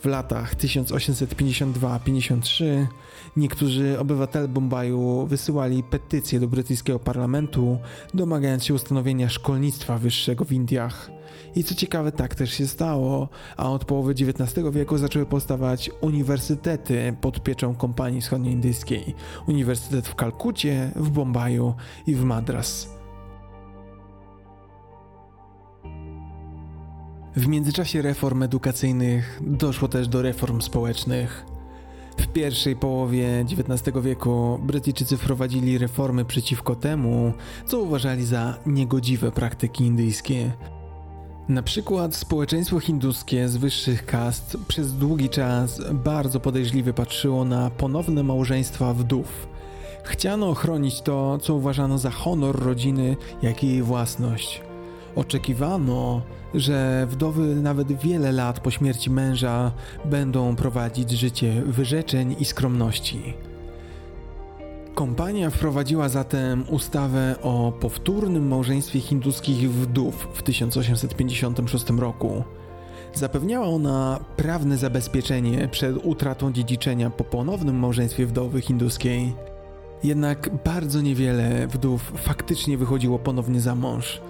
W 0.00 0.04
latach 0.04 0.54
1852-53 0.54 2.86
niektórzy 3.36 3.98
obywatele 3.98 4.48
Bombaju 4.48 5.26
wysyłali 5.26 5.82
petycje 5.82 6.40
do 6.40 6.48
brytyjskiego 6.48 6.98
parlamentu, 6.98 7.78
domagając 8.14 8.64
się 8.64 8.74
ustanowienia 8.74 9.28
szkolnictwa 9.28 9.98
wyższego 9.98 10.44
w 10.44 10.52
Indiach. 10.52 11.10
I 11.56 11.64
co 11.64 11.74
ciekawe, 11.74 12.12
tak 12.12 12.34
też 12.34 12.52
się 12.52 12.66
stało, 12.66 13.28
a 13.56 13.70
od 13.70 13.84
połowy 13.84 14.12
XIX 14.12 14.66
wieku 14.72 14.98
zaczęły 14.98 15.26
powstawać 15.26 15.90
uniwersytety 16.00 17.16
pod 17.20 17.42
pieczą 17.42 17.74
kompanii 17.74 18.20
wschodnioindyjskiej. 18.20 19.14
Uniwersytet 19.46 20.08
w 20.08 20.14
Kalkucie, 20.14 20.90
w 20.96 21.10
Bombaju 21.10 21.74
i 22.06 22.14
w 22.14 22.24
Madras. 22.24 22.97
W 27.38 27.46
międzyczasie 27.46 28.02
reform 28.02 28.42
edukacyjnych 28.42 29.40
doszło 29.46 29.88
też 29.88 30.08
do 30.08 30.22
reform 30.22 30.60
społecznych. 30.60 31.46
W 32.16 32.26
pierwszej 32.26 32.76
połowie 32.76 33.44
XIX 33.50 33.96
wieku 34.02 34.58
Brytyjczycy 34.62 35.16
wprowadzili 35.16 35.78
reformy 35.78 36.24
przeciwko 36.24 36.74
temu, 36.74 37.32
co 37.66 37.80
uważali 37.80 38.24
za 38.24 38.56
niegodziwe 38.66 39.32
praktyki 39.32 39.84
indyjskie. 39.84 40.52
Na 41.48 41.62
przykład 41.62 42.14
społeczeństwo 42.14 42.80
hinduskie 42.80 43.48
z 43.48 43.56
wyższych 43.56 44.06
kast 44.06 44.56
przez 44.68 44.94
długi 44.94 45.28
czas 45.28 45.80
bardzo 45.92 46.40
podejrzliwie 46.40 46.92
patrzyło 46.92 47.44
na 47.44 47.70
ponowne 47.70 48.22
małżeństwa 48.22 48.94
wdów. 48.94 49.48
Chciano 50.04 50.48
ochronić 50.48 51.00
to, 51.00 51.38
co 51.38 51.54
uważano 51.54 51.98
za 51.98 52.10
honor 52.10 52.62
rodziny, 52.62 53.16
jak 53.42 53.64
i 53.64 53.68
jej 53.68 53.82
własność. 53.82 54.62
Oczekiwano, 55.16 56.22
że 56.54 57.06
wdowy 57.10 57.54
nawet 57.54 57.92
wiele 57.92 58.32
lat 58.32 58.60
po 58.60 58.70
śmierci 58.70 59.10
męża 59.10 59.72
będą 60.04 60.56
prowadzić 60.56 61.10
życie 61.10 61.62
wyrzeczeń 61.66 62.36
i 62.38 62.44
skromności. 62.44 63.34
Kompania 64.94 65.50
wprowadziła 65.50 66.08
zatem 66.08 66.64
ustawę 66.68 67.34
o 67.42 67.72
powtórnym 67.80 68.48
małżeństwie 68.48 69.00
hinduskich 69.00 69.70
wdów 69.70 70.28
w 70.34 70.42
1856 70.42 71.90
roku. 71.90 72.44
Zapewniała 73.14 73.66
ona 73.66 74.20
prawne 74.36 74.76
zabezpieczenie 74.76 75.68
przed 75.68 75.96
utratą 76.04 76.52
dziedziczenia 76.52 77.10
po 77.10 77.24
ponownym 77.24 77.78
małżeństwie 77.78 78.26
wdowy 78.26 78.60
hinduskiej. 78.60 79.34
Jednak 80.04 80.50
bardzo 80.64 81.00
niewiele 81.00 81.66
wdów 81.66 82.12
faktycznie 82.16 82.78
wychodziło 82.78 83.18
ponownie 83.18 83.60
za 83.60 83.74
mąż. 83.74 84.20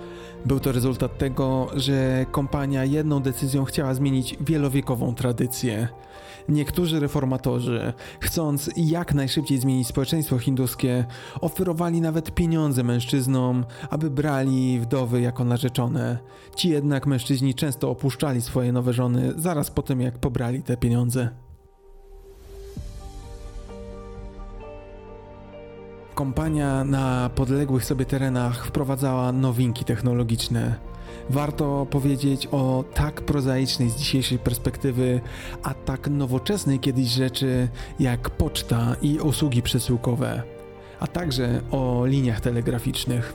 Był 0.47 0.61
to 0.61 0.73
rezultat 0.73 1.19
tego, 1.19 1.69
że 1.77 2.27
kompania 2.31 2.85
jedną 2.85 3.21
decyzją 3.21 3.65
chciała 3.65 3.95
zmienić 3.95 4.37
wielowiekową 4.41 5.15
tradycję. 5.15 5.89
Niektórzy 6.49 7.01
reformatorzy, 7.01 7.93
chcąc 8.21 8.71
jak 8.77 9.15
najszybciej 9.15 9.59
zmienić 9.59 9.89
społeczeństwo 9.89 10.39
hinduskie, 10.39 11.05
oferowali 11.41 12.01
nawet 12.01 12.35
pieniądze 12.35 12.83
mężczyznom, 12.83 13.65
aby 13.91 14.11
brali 14.11 14.81
wdowy 14.81 15.21
jako 15.21 15.45
narzeczone. 15.45 16.19
Ci 16.57 16.69
jednak 16.69 17.07
mężczyźni 17.07 17.55
często 17.55 17.91
opuszczali 17.91 18.43
swoje 18.43 18.73
nowe 18.73 18.93
żony 18.93 19.33
zaraz 19.37 19.71
po 19.71 19.83
tym, 19.83 20.01
jak 20.01 20.19
pobrali 20.19 20.63
te 20.63 20.77
pieniądze. 20.77 21.48
Kompania 26.19 26.85
na 26.85 27.31
podległych 27.35 27.85
sobie 27.85 28.05
terenach 28.05 28.67
wprowadzała 28.67 29.33
nowinki 29.33 29.85
technologiczne. 29.85 30.75
Warto 31.31 31.87
powiedzieć 31.91 32.49
o 32.53 32.85
tak 32.95 33.21
prozaicznej 33.21 33.91
z 33.91 33.97
dzisiejszej 33.97 34.39
perspektywy, 34.39 35.21
a 35.63 35.75
tak 35.75 36.09
nowoczesnej 36.09 36.81
kiedyś 36.81 37.09
rzeczy 37.09 37.69
jak 38.01 38.31
poczta 38.31 38.97
i 39.03 39.19
usługi 39.19 39.63
przesyłkowe, 39.63 40.43
a 41.01 41.07
także 41.07 41.61
o 41.71 42.07
liniach 42.07 42.41
telegraficznych. 42.41 43.35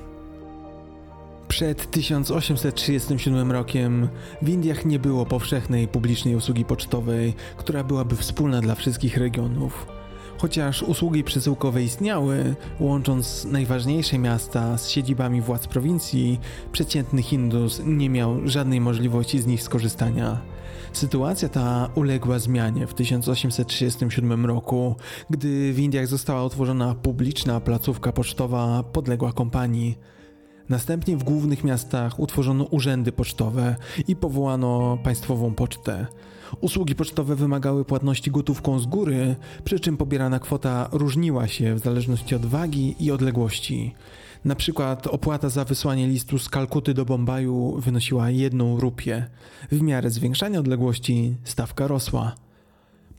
Przed 1.47 1.91
1837 1.91 3.51
rokiem 3.51 4.09
w 4.41 4.49
Indiach 4.49 4.85
nie 4.85 4.99
było 4.99 5.25
powszechnej 5.25 5.87
publicznej 5.87 6.35
usługi 6.35 6.65
pocztowej, 6.65 7.33
która 7.57 7.83
byłaby 7.83 8.15
wspólna 8.15 8.61
dla 8.61 8.75
wszystkich 8.75 9.17
regionów. 9.17 10.02
Chociaż 10.43 10.83
usługi 10.83 11.23
przesyłkowe 11.23 11.83
istniały, 11.83 12.55
łącząc 12.79 13.45
najważniejsze 13.45 14.17
miasta 14.17 14.77
z 14.77 14.89
siedzibami 14.89 15.41
władz 15.41 15.67
prowincji, 15.67 16.39
przeciętny 16.71 17.21
Hindus 17.21 17.81
nie 17.85 18.09
miał 18.09 18.47
żadnej 18.47 18.81
możliwości 18.81 19.41
z 19.41 19.45
nich 19.45 19.63
skorzystania. 19.63 20.41
Sytuacja 20.93 21.49
ta 21.49 21.89
uległa 21.95 22.39
zmianie 22.39 22.87
w 22.87 22.93
1837 22.93 24.45
roku, 24.45 24.95
gdy 25.29 25.73
w 25.73 25.79
Indiach 25.79 26.07
została 26.07 26.45
utworzona 26.45 26.95
publiczna 26.95 27.59
placówka 27.59 28.11
pocztowa 28.11 28.83
podległa 28.83 29.33
kompanii. 29.33 29.97
Następnie 30.69 31.17
w 31.17 31.23
głównych 31.23 31.63
miastach 31.63 32.19
utworzono 32.19 32.63
urzędy 32.63 33.11
pocztowe 33.11 33.75
i 34.07 34.15
powołano 34.15 34.97
państwową 35.03 35.53
pocztę. 35.53 36.07
Usługi 36.61 36.95
pocztowe 36.95 37.35
wymagały 37.35 37.85
płatności 37.85 38.31
gotówką 38.31 38.79
z 38.79 38.85
góry, 38.85 39.35
przy 39.63 39.79
czym 39.79 39.97
pobierana 39.97 40.39
kwota 40.39 40.89
różniła 40.91 41.47
się 41.47 41.75
w 41.75 41.79
zależności 41.79 42.35
od 42.35 42.45
wagi 42.45 42.95
i 42.99 43.11
odległości. 43.11 43.93
Na 44.45 44.55
przykład 44.55 45.07
opłata 45.07 45.49
za 45.49 45.65
wysłanie 45.65 46.07
listu 46.07 46.39
z 46.39 46.49
Kalkuty 46.49 46.93
do 46.93 47.05
Bombaju 47.05 47.79
wynosiła 47.79 48.29
jedną 48.29 48.79
rupię. 48.79 49.25
W 49.71 49.81
miarę 49.81 50.09
zwiększania 50.09 50.59
odległości 50.59 51.35
stawka 51.43 51.87
rosła. 51.87 52.42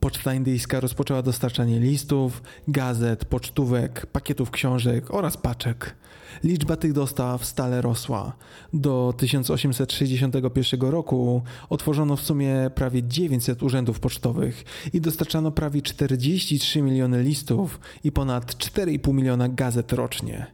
Poczta 0.04 0.34
indyjska 0.34 0.80
rozpoczęła 0.80 1.22
dostarczanie 1.22 1.80
listów, 1.80 2.42
gazet, 2.68 3.24
pocztówek, 3.24 4.06
pakietów 4.06 4.50
książek 4.50 5.14
oraz 5.14 5.36
paczek. 5.36 5.96
Liczba 6.42 6.76
tych 6.76 6.92
dostaw 6.92 7.44
stale 7.44 7.82
rosła. 7.82 8.36
Do 8.72 9.14
1861 9.16 10.80
roku 10.80 11.42
otworzono 11.68 12.16
w 12.16 12.20
sumie 12.20 12.70
prawie 12.74 13.02
900 13.02 13.62
urzędów 13.62 14.00
pocztowych 14.00 14.64
i 14.92 15.00
dostarczano 15.00 15.50
prawie 15.50 15.82
43 15.82 16.82
miliony 16.82 17.22
listów 17.22 17.80
i 18.04 18.12
ponad 18.12 18.54
4,5 18.54 19.14
miliona 19.14 19.48
gazet 19.48 19.92
rocznie. 19.92 20.46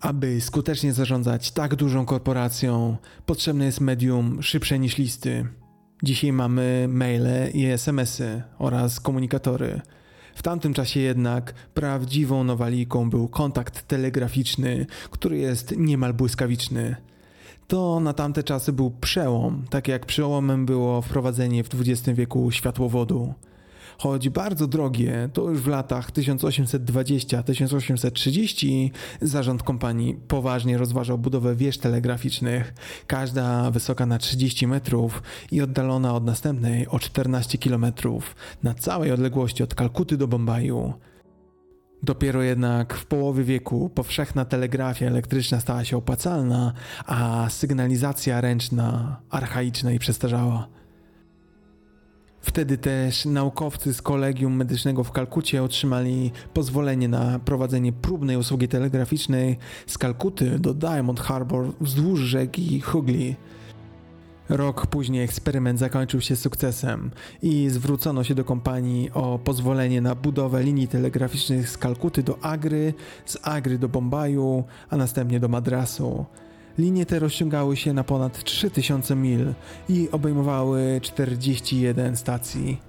Aby 0.00 0.40
skutecznie 0.40 0.92
zarządzać 0.92 1.50
tak 1.50 1.74
dużą 1.74 2.06
korporacją, 2.06 2.96
potrzebne 3.26 3.64
jest 3.64 3.80
medium 3.80 4.42
szybsze 4.42 4.78
niż 4.78 4.98
listy. 4.98 5.61
Dzisiaj 6.02 6.32
mamy 6.32 6.86
maile 6.88 7.50
i 7.54 7.66
SMS-y 7.66 8.42
oraz 8.58 9.00
komunikatory. 9.00 9.80
W 10.34 10.42
tamtym 10.42 10.74
czasie 10.74 11.00
jednak 11.00 11.52
prawdziwą 11.74 12.44
nowaliką 12.44 13.10
był 13.10 13.28
kontakt 13.28 13.88
telegraficzny, 13.88 14.86
który 15.10 15.38
jest 15.38 15.74
niemal 15.76 16.14
błyskawiczny. 16.14 16.96
To 17.68 18.00
na 18.00 18.12
tamte 18.12 18.42
czasy 18.42 18.72
był 18.72 18.90
przełom, 18.90 19.64
tak 19.70 19.88
jak 19.88 20.06
przełomem 20.06 20.66
było 20.66 21.02
wprowadzenie 21.02 21.64
w 21.64 21.68
XX 21.74 22.18
wieku 22.18 22.50
światłowodu. 22.50 23.34
Choć 24.02 24.28
bardzo 24.28 24.66
drogie, 24.66 25.28
to 25.32 25.50
już 25.50 25.60
w 25.60 25.66
latach 25.66 26.12
1820-1830 26.12 28.90
zarząd 29.20 29.62
kompanii 29.62 30.14
poważnie 30.14 30.78
rozważał 30.78 31.18
budowę 31.18 31.56
wież 31.56 31.78
telegraficznych, 31.78 32.74
każda 33.06 33.70
wysoka 33.70 34.06
na 34.06 34.18
30 34.18 34.66
metrów 34.66 35.22
i 35.50 35.62
oddalona 35.62 36.14
od 36.14 36.24
następnej 36.24 36.88
o 36.88 36.98
14 36.98 37.58
kilometrów, 37.58 38.36
na 38.62 38.74
całej 38.74 39.12
odległości 39.12 39.62
od 39.62 39.74
Kalkuty 39.74 40.16
do 40.16 40.28
Bombaju. 40.28 40.92
Dopiero 42.02 42.42
jednak 42.42 42.94
w 42.94 43.06
połowie 43.06 43.44
wieku 43.44 43.90
powszechna 43.94 44.44
telegrafia 44.44 45.06
elektryczna 45.06 45.60
stała 45.60 45.84
się 45.84 45.96
opłacalna, 45.96 46.72
a 47.06 47.46
sygnalizacja 47.50 48.40
ręczna 48.40 49.20
archaiczna 49.30 49.92
i 49.92 49.98
przestarzała. 49.98 50.81
Wtedy 52.42 52.78
też 52.78 53.24
naukowcy 53.24 53.94
z 53.94 54.02
Kolegium 54.02 54.56
Medycznego 54.56 55.04
w 55.04 55.12
Kalkucie 55.12 55.62
otrzymali 55.62 56.30
pozwolenie 56.54 57.08
na 57.08 57.38
prowadzenie 57.38 57.92
próbnej 57.92 58.36
usługi 58.36 58.68
telegraficznej 58.68 59.58
z 59.86 59.98
Kalkuty 59.98 60.58
do 60.58 60.74
Diamond 60.74 61.20
Harbor 61.20 61.72
wzdłuż 61.80 62.20
rzeki 62.20 62.80
Hugli. 62.80 63.36
Rok 64.48 64.86
później 64.86 65.24
eksperyment 65.24 65.78
zakończył 65.78 66.20
się 66.20 66.36
sukcesem 66.36 67.10
i 67.42 67.68
zwrócono 67.68 68.24
się 68.24 68.34
do 68.34 68.44
kompanii 68.44 69.10
o 69.14 69.38
pozwolenie 69.38 70.00
na 70.00 70.14
budowę 70.14 70.62
linii 70.62 70.88
telegraficznych 70.88 71.68
z 71.68 71.78
Kalkuty 71.78 72.22
do 72.22 72.38
Agry, 72.44 72.94
z 73.24 73.38
Agry 73.42 73.78
do 73.78 73.88
Bombaju, 73.88 74.64
a 74.90 74.96
następnie 74.96 75.40
do 75.40 75.48
Madrasu. 75.48 76.26
Linie 76.78 77.06
te 77.06 77.18
rozciągały 77.18 77.76
się 77.76 77.92
na 77.92 78.04
ponad 78.04 78.44
3000 78.44 79.16
mil 79.16 79.54
i 79.88 80.08
obejmowały 80.12 81.00
41 81.02 82.16
stacji. 82.16 82.80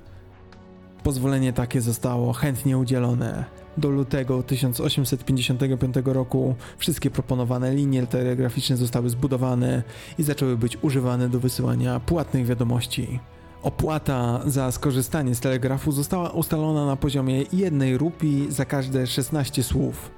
Pozwolenie 1.03 1.53
takie 1.53 1.81
zostało 1.81 2.33
chętnie 2.33 2.77
udzielone. 2.77 3.45
Do 3.77 3.89
lutego 3.89 4.43
1855 4.43 5.95
roku 6.05 6.55
wszystkie 6.77 7.09
proponowane 7.09 7.75
linie 7.75 8.07
telegraficzne 8.07 8.77
zostały 8.77 9.09
zbudowane 9.09 9.83
i 10.17 10.23
zaczęły 10.23 10.57
być 10.57 10.77
używane 10.81 11.29
do 11.29 11.39
wysyłania 11.39 11.99
płatnych 11.99 12.45
wiadomości. 12.45 13.19
Opłata 13.63 14.41
za 14.45 14.71
skorzystanie 14.71 15.35
z 15.35 15.39
telegrafu 15.39 15.91
została 15.91 16.29
ustalona 16.29 16.85
na 16.85 16.95
poziomie 16.95 17.43
jednej 17.53 17.97
rupii 17.97 18.47
za 18.49 18.65
każde 18.65 19.07
16 19.07 19.63
słów. 19.63 20.11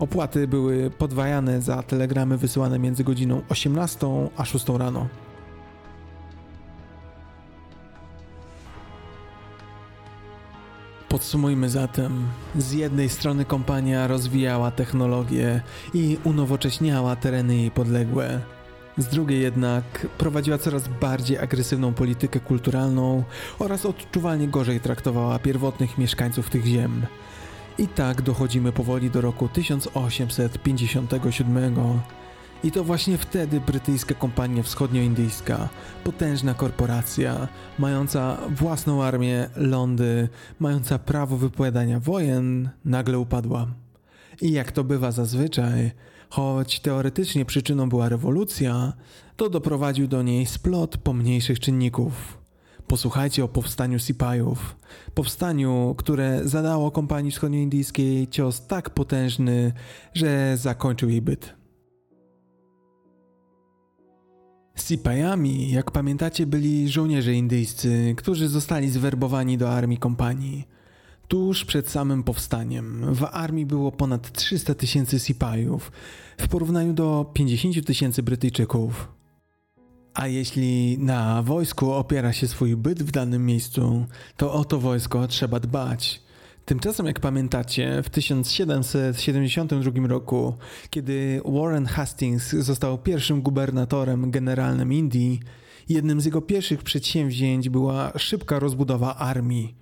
Opłaty 0.00 0.48
były 0.48 0.90
podwajane 0.90 1.60
za 1.60 1.82
telegramy 1.82 2.36
wysyłane 2.36 2.78
między 2.78 3.04
godziną 3.04 3.42
18 3.48 4.06
a 4.36 4.44
6 4.44 4.68
rano. 4.68 5.08
Podsumujmy 11.08 11.68
zatem. 11.68 12.26
Z 12.58 12.72
jednej 12.72 13.08
strony 13.08 13.44
kompania 13.44 14.06
rozwijała 14.06 14.70
technologię 14.70 15.60
i 15.94 16.18
unowocześniała 16.24 17.16
tereny 17.16 17.56
jej 17.56 17.70
podległe. 17.70 18.40
Z 18.98 19.06
drugiej 19.06 19.40
jednak 19.40 20.06
prowadziła 20.18 20.58
coraz 20.58 20.88
bardziej 20.88 21.38
agresywną 21.38 21.94
politykę 21.94 22.40
kulturalną 22.40 23.24
oraz 23.58 23.86
odczuwalnie 23.86 24.48
gorzej 24.48 24.80
traktowała 24.80 25.38
pierwotnych 25.38 25.98
mieszkańców 25.98 26.50
tych 26.50 26.66
ziem. 26.66 27.06
I 27.80 27.88
tak 27.88 28.22
dochodzimy 28.22 28.72
powoli 28.72 29.10
do 29.10 29.20
roku 29.20 29.48
1857. 29.48 32.00
I 32.64 32.72
to 32.72 32.84
właśnie 32.84 33.18
wtedy 33.18 33.60
brytyjska 33.60 34.14
kompania 34.14 34.62
wschodnioindyjska, 34.62 35.68
potężna 36.04 36.54
korporacja, 36.54 37.48
mająca 37.78 38.38
własną 38.50 39.02
armię, 39.02 39.48
lądy, 39.56 40.28
mająca 40.58 40.98
prawo 40.98 41.36
wypowiadania 41.36 42.00
wojen, 42.00 42.68
nagle 42.84 43.18
upadła. 43.18 43.66
I 44.40 44.52
jak 44.52 44.72
to 44.72 44.84
bywa 44.84 45.12
zazwyczaj, 45.12 45.90
choć 46.30 46.80
teoretycznie 46.80 47.44
przyczyną 47.44 47.88
była 47.88 48.08
rewolucja, 48.08 48.92
to 49.36 49.50
doprowadził 49.50 50.08
do 50.08 50.22
niej 50.22 50.46
splot 50.46 50.96
pomniejszych 50.96 51.60
czynników. 51.60 52.39
Posłuchajcie 52.90 53.44
o 53.44 53.48
powstaniu 53.48 53.98
Sipajów. 53.98 54.76
Powstaniu, 55.14 55.94
które 55.98 56.40
zadało 56.44 56.90
kompanii 56.90 57.30
wschodnioindyjskiej 57.30 58.28
cios 58.28 58.66
tak 58.66 58.90
potężny, 58.90 59.72
że 60.14 60.56
zakończył 60.56 61.10
jej 61.10 61.22
byt. 61.22 61.54
Sipajami, 64.76 65.70
jak 65.70 65.90
pamiętacie, 65.90 66.46
byli 66.46 66.88
żołnierze 66.88 67.34
indyjscy, 67.34 68.14
którzy 68.16 68.48
zostali 68.48 68.90
zwerbowani 68.90 69.58
do 69.58 69.70
armii 69.70 69.98
kompanii. 69.98 70.68
Tuż 71.28 71.64
przed 71.64 71.88
samym 71.90 72.22
powstaniem 72.22 73.14
w 73.14 73.24
armii 73.24 73.66
było 73.66 73.92
ponad 73.92 74.32
300 74.32 74.74
tysięcy 74.74 75.18
Sipajów 75.18 75.92
w 76.38 76.48
porównaniu 76.48 76.92
do 76.92 77.30
50 77.34 77.86
tysięcy 77.86 78.22
Brytyjczyków. 78.22 79.19
A 80.20 80.26
jeśli 80.26 80.98
na 80.98 81.42
wojsku 81.42 81.92
opiera 81.92 82.32
się 82.32 82.48
swój 82.48 82.76
byt 82.76 83.02
w 83.02 83.10
danym 83.10 83.46
miejscu, 83.46 84.06
to 84.36 84.52
o 84.52 84.64
to 84.64 84.80
wojsko 84.80 85.28
trzeba 85.28 85.60
dbać. 85.60 86.22
Tymczasem, 86.64 87.06
jak 87.06 87.20
pamiętacie, 87.20 88.02
w 88.02 88.08
1772 88.10 90.08
roku, 90.08 90.54
kiedy 90.90 91.40
Warren 91.44 91.86
Hastings 91.86 92.50
został 92.50 92.98
pierwszym 92.98 93.42
gubernatorem 93.42 94.30
generalnym 94.30 94.92
Indii, 94.92 95.40
jednym 95.88 96.20
z 96.20 96.24
jego 96.24 96.42
pierwszych 96.42 96.82
przedsięwzięć 96.82 97.68
była 97.68 98.12
szybka 98.18 98.58
rozbudowa 98.58 99.16
armii. 99.16 99.74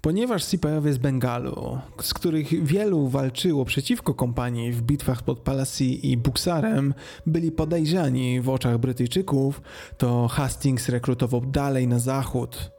Ponieważ 0.00 0.44
Sipajowie 0.44 0.92
z 0.92 0.98
Bengalu, 0.98 1.78
z 2.02 2.14
których 2.14 2.64
wielu 2.64 3.08
walczyło 3.08 3.64
przeciwko 3.64 4.14
kompanii 4.14 4.72
w 4.72 4.82
bitwach 4.82 5.22
pod 5.22 5.38
Palassi 5.38 6.10
i 6.10 6.16
Buksarem, 6.16 6.94
byli 7.26 7.52
podejrzani 7.52 8.40
w 8.40 8.48
oczach 8.48 8.78
Brytyjczyków, 8.78 9.62
to 9.98 10.28
Hastings 10.28 10.88
rekrutował 10.88 11.40
dalej 11.40 11.88
na 11.88 11.98
zachód. 11.98 12.70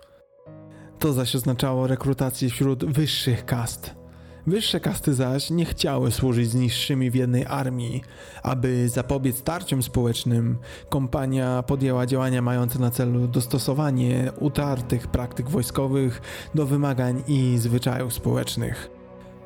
To 1.00 1.14
zaś 1.14 1.36
oznaczało 1.36 1.88
rekrutację 1.88 2.50
wśród 2.50 2.86
wyższych 2.86 3.46
kast. 3.46 4.01
Wyższe 4.48 4.80
kasty 4.80 5.14
zaś 5.14 5.50
nie 5.50 5.66
chciały 5.66 6.12
służyć 6.12 6.50
z 6.50 6.56
niższymi 6.56 7.12
w 7.12 7.16
jednej 7.16 7.46
armii. 7.46 8.04
Aby 8.44 8.90
zapobiec 8.90 9.42
tarciom 9.42 9.84
społecznym, 9.84 10.58
kompania 10.90 11.64
podjęła 11.64 12.06
działania 12.06 12.42
mające 12.42 12.80
na 12.80 12.92
celu 12.92 13.28
dostosowanie 13.28 14.32
utartych 14.40 15.08
praktyk 15.08 15.50
wojskowych 15.50 16.22
do 16.56 16.66
wymagań 16.66 17.24
i 17.28 17.58
zwyczajów 17.58 18.14
społecznych. 18.14 18.92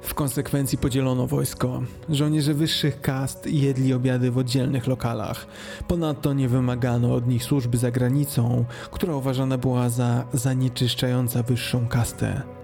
W 0.01 0.13
konsekwencji 0.13 0.77
podzielono 0.77 1.27
wojsko. 1.27 1.81
Żołnierze 2.09 2.53
wyższych 2.53 3.01
kast 3.01 3.47
jedli 3.47 3.93
obiady 3.93 4.31
w 4.31 4.37
oddzielnych 4.37 4.87
lokalach. 4.87 5.47
Ponadto 5.87 6.33
nie 6.33 6.49
wymagano 6.49 7.13
od 7.13 7.27
nich 7.27 7.43
służby 7.43 7.77
za 7.77 7.91
granicą, 7.91 8.65
która 8.91 9.15
uważana 9.15 9.57
była 9.57 9.89
za 9.89 10.25
zanieczyszczająca 10.33 11.43
wyższą 11.43 11.87
kastę. 11.87 12.54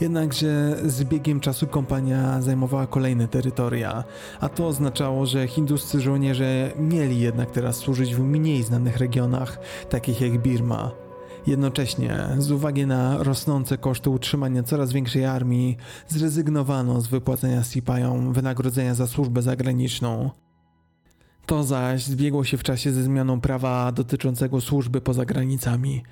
Jednakże 0.00 0.76
z 0.84 1.04
biegiem 1.04 1.40
czasu 1.40 1.66
kompania 1.66 2.42
zajmowała 2.42 2.86
kolejne 2.86 3.28
terytoria, 3.28 4.04
a 4.40 4.48
to 4.48 4.66
oznaczało, 4.66 5.26
że 5.26 5.48
hinduscy 5.48 6.00
żołnierze 6.00 6.72
mieli 6.78 7.20
jednak 7.20 7.50
teraz 7.50 7.76
służyć 7.76 8.14
w 8.14 8.20
mniej 8.20 8.62
znanych 8.62 8.96
regionach, 8.96 9.58
takich 9.88 10.20
jak 10.20 10.38
Birma. 10.42 10.90
Jednocześnie, 11.46 12.28
z 12.38 12.50
uwagi 12.50 12.86
na 12.86 13.22
rosnące 13.22 13.78
koszty 13.78 14.10
utrzymania 14.10 14.62
coraz 14.62 14.92
większej 14.92 15.24
armii, 15.24 15.76
zrezygnowano 16.08 17.00
z 17.00 17.06
wypłacenia 17.06 17.64
Sipajom 17.64 18.32
wynagrodzenia 18.32 18.94
za 18.94 19.06
służbę 19.06 19.42
zagraniczną. 19.42 20.30
To 21.46 21.64
zaś 21.64 22.04
zbiegło 22.04 22.44
się 22.44 22.56
w 22.56 22.62
czasie 22.62 22.92
ze 22.92 23.02
zmianą 23.02 23.40
prawa 23.40 23.92
dotyczącego 23.92 24.60
służby 24.60 25.00
poza 25.00 25.24
granicami. 25.24 26.02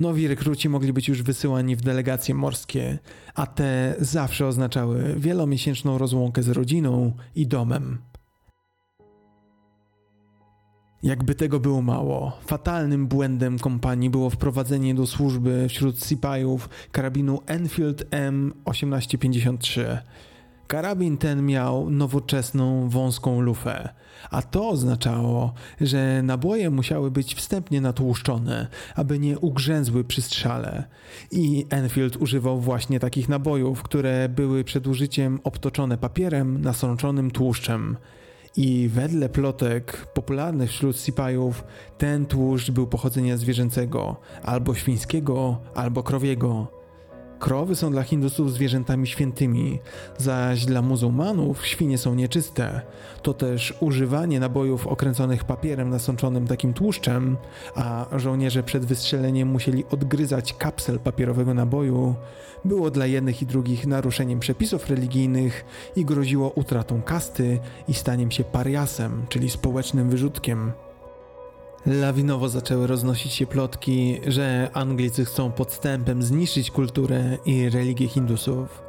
Nowi 0.00 0.28
rekruci 0.28 0.68
mogli 0.68 0.92
być 0.92 1.08
już 1.08 1.22
wysyłani 1.22 1.76
w 1.76 1.80
delegacje 1.80 2.34
morskie, 2.34 2.98
a 3.34 3.46
te 3.46 3.94
zawsze 3.98 4.46
oznaczały 4.46 5.14
wielomiesięczną 5.16 5.98
rozłąkę 5.98 6.42
z 6.42 6.48
rodziną 6.48 7.12
i 7.34 7.46
domem. 7.46 7.98
Jakby 11.02 11.34
tego 11.34 11.60
było 11.60 11.82
mało, 11.82 12.38
fatalnym 12.46 13.06
błędem 13.06 13.58
kompanii 13.58 14.10
było 14.10 14.30
wprowadzenie 14.30 14.94
do 14.94 15.06
służby 15.06 15.66
wśród 15.68 16.04
Sipajów 16.04 16.68
karabinu 16.92 17.40
Enfield 17.46 18.04
M1853. 18.10 19.98
Karabin 20.68 21.18
ten 21.18 21.46
miał 21.46 21.90
nowoczesną, 21.90 22.88
wąską 22.88 23.40
lufę, 23.40 23.88
a 24.30 24.42
to 24.42 24.68
oznaczało, 24.68 25.54
że 25.80 26.22
naboje 26.22 26.70
musiały 26.70 27.10
być 27.10 27.34
wstępnie 27.34 27.80
natłuszczone, 27.80 28.66
aby 28.94 29.18
nie 29.18 29.38
ugrzęzły 29.38 30.04
przy 30.04 30.22
strzale. 30.22 30.84
I 31.30 31.66
Enfield 31.70 32.16
używał 32.16 32.60
właśnie 32.60 33.00
takich 33.00 33.28
nabojów, 33.28 33.82
które 33.82 34.28
były 34.28 34.64
przed 34.64 34.86
użyciem 34.86 35.40
obtoczone 35.44 35.98
papierem 35.98 36.60
nasączonym 36.60 37.30
tłuszczem. 37.30 37.96
I 38.56 38.88
wedle 38.88 39.28
plotek 39.28 40.06
popularnych 40.14 40.70
wśród 40.70 41.00
sipajów, 41.00 41.64
ten 41.98 42.26
tłuszcz 42.26 42.70
był 42.70 42.86
pochodzenia 42.86 43.36
zwierzęcego, 43.36 44.16
albo 44.42 44.74
świńskiego, 44.74 45.58
albo 45.74 46.02
krowiego. 46.02 46.77
Krowy 47.38 47.76
są 47.76 47.90
dla 47.90 48.02
Hindusów 48.02 48.52
zwierzętami 48.52 49.06
świętymi, 49.06 49.78
zaś 50.18 50.64
dla 50.64 50.82
muzułmanów 50.82 51.66
świnie 51.66 51.98
są 51.98 52.14
nieczyste. 52.14 52.80
To 53.22 53.34
też 53.34 53.74
używanie 53.80 54.40
nabojów 54.40 54.86
okręconych 54.86 55.44
papierem 55.44 55.90
nasączonym 55.90 56.46
takim 56.46 56.74
tłuszczem, 56.74 57.36
a 57.74 58.06
żołnierze 58.16 58.62
przed 58.62 58.84
wystrzeleniem 58.84 59.48
musieli 59.48 59.84
odgryzać 59.90 60.52
kapsel 60.52 60.98
papierowego 60.98 61.54
naboju, 61.54 62.14
było 62.64 62.90
dla 62.90 63.06
jednych 63.06 63.42
i 63.42 63.46
drugich 63.46 63.86
naruszeniem 63.86 64.40
przepisów 64.40 64.90
religijnych 64.90 65.64
i 65.96 66.04
groziło 66.04 66.50
utratą 66.50 67.02
kasty 67.02 67.58
i 67.88 67.94
staniem 67.94 68.30
się 68.30 68.44
pariasem, 68.44 69.26
czyli 69.28 69.50
społecznym 69.50 70.10
wyrzutkiem. 70.10 70.72
Lawinowo 71.88 72.48
zaczęły 72.48 72.86
roznosić 72.86 73.32
się 73.32 73.46
plotki, 73.46 74.20
że 74.26 74.70
Anglicy 74.72 75.24
chcą 75.24 75.52
podstępem 75.52 76.22
zniszczyć 76.22 76.70
kulturę 76.70 77.38
i 77.44 77.70
religię 77.70 78.08
Hindusów. 78.08 78.82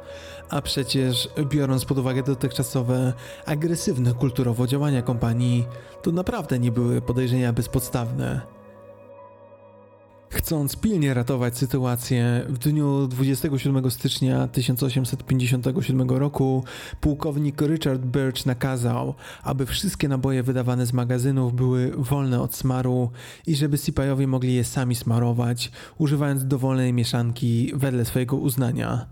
A 0.50 0.62
przecież, 0.62 1.28
biorąc 1.44 1.84
pod 1.84 1.98
uwagę 1.98 2.22
dotychczasowe 2.22 3.12
agresywne 3.46 4.14
kulturowo 4.14 4.66
działania 4.66 5.02
kompanii, 5.02 5.66
to 6.02 6.12
naprawdę 6.12 6.58
nie 6.58 6.72
były 6.72 7.02
podejrzenia 7.02 7.52
bezpodstawne. 7.52 8.59
Chcąc 10.32 10.76
pilnie 10.76 11.14
ratować 11.14 11.58
sytuację, 11.58 12.44
w 12.48 12.58
dniu 12.58 13.06
27 13.06 13.90
stycznia 13.90 14.48
1857 14.48 16.10
roku 16.10 16.64
pułkownik 17.00 17.62
Richard 17.62 18.02
Birch 18.02 18.46
nakazał, 18.46 19.14
aby 19.42 19.66
wszystkie 19.66 20.08
naboje 20.08 20.42
wydawane 20.42 20.86
z 20.86 20.92
magazynów 20.92 21.54
były 21.54 21.92
wolne 21.96 22.40
od 22.40 22.54
smaru 22.54 23.10
i 23.46 23.56
żeby 23.56 23.78
Sipajowie 23.78 24.26
mogli 24.26 24.54
je 24.54 24.64
sami 24.64 24.94
smarować, 24.94 25.70
używając 25.98 26.46
dowolnej 26.46 26.92
mieszanki 26.92 27.72
wedle 27.74 28.04
swojego 28.04 28.36
uznania. 28.36 29.06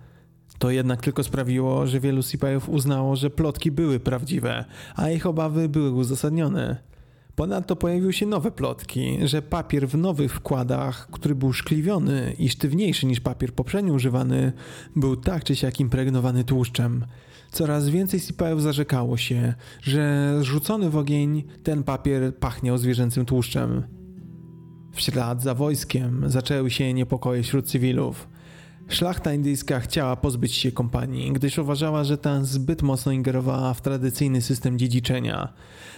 To 0.59 0.70
jednak 0.70 1.01
tylko 1.03 1.24
sprawiło, 1.24 1.86
że 1.86 2.01
wielu 2.01 2.23
Sipajów 2.23 2.69
uznało, 2.69 3.16
że 3.16 3.31
plotki 3.31 3.70
były 3.70 4.01
prawdziwe, 4.01 4.65
a 4.97 5.11
ich 5.11 5.27
obawy 5.27 5.69
były 5.69 5.90
uzasadnione. 5.90 6.88
Ponadto 7.39 7.77
pojawiły 7.77 8.12
się 8.12 8.27
nowe 8.27 8.51
plotki, 8.51 9.19
że 9.24 9.43
papier 9.43 9.89
w 9.89 9.94
nowych 9.94 10.35
wkładach, 10.35 11.09
który 11.12 11.35
był 11.35 11.52
szkliwiony 11.52 12.35
i 12.39 12.48
sztywniejszy 12.48 13.06
niż 13.06 13.20
papier 13.20 13.52
poprzednio 13.52 13.94
używany, 13.94 14.52
był 14.97 15.16
tak 15.16 15.44
czy 15.44 15.56
siak 15.56 15.81
impregnowany 15.81 16.44
tłuszczem. 16.44 17.05
Coraz 17.51 17.89
więcej 17.89 18.20
sipajów 18.20 18.62
zarzekało 18.62 19.16
się, 19.16 19.55
że 19.82 20.35
rzucony 20.43 20.90
w 20.90 20.97
ogień 20.97 21.44
ten 21.62 21.82
papier 21.82 22.36
pachniał 22.36 22.78
zwierzęcym 22.78 23.24
tłuszczem. 23.24 23.82
W 24.93 25.01
ślad 25.01 25.43
za 25.43 25.55
wojskiem 25.55 26.24
zaczęły 26.27 26.70
się 26.70 26.94
niepokoje 26.94 27.43
wśród 27.43 27.66
cywilów. 27.66 28.28
Szlachta 28.89 29.32
indyjska 29.32 29.81
chciała 29.81 30.16
pozbyć 30.16 30.55
się 30.55 30.73
kompanii, 30.73 31.32
gdyż 31.32 31.59
uważała, 31.59 32.05
że 32.05 32.19
ta 32.19 32.44
zbyt 32.44 32.82
mocno 32.82 33.12
ingerowała 33.12 33.74
w 33.74 33.81
tradycyjny 33.81 34.43
system 34.43 34.78
dziedziczenia. 34.78 35.52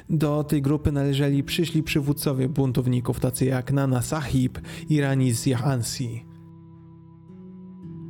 Do 0.08 0.44
tej 0.44 0.62
grupy 0.62 0.92
należeli 0.92 1.44
przyszli 1.44 1.82
przywódcowie 1.82 2.48
buntowników, 2.48 3.20
tacy 3.20 3.44
jak 3.44 3.72
Nana 3.72 4.02
Sahib 4.02 4.58
i 4.88 5.00
Ranis 5.00 5.46
Jahansi. 5.46 6.24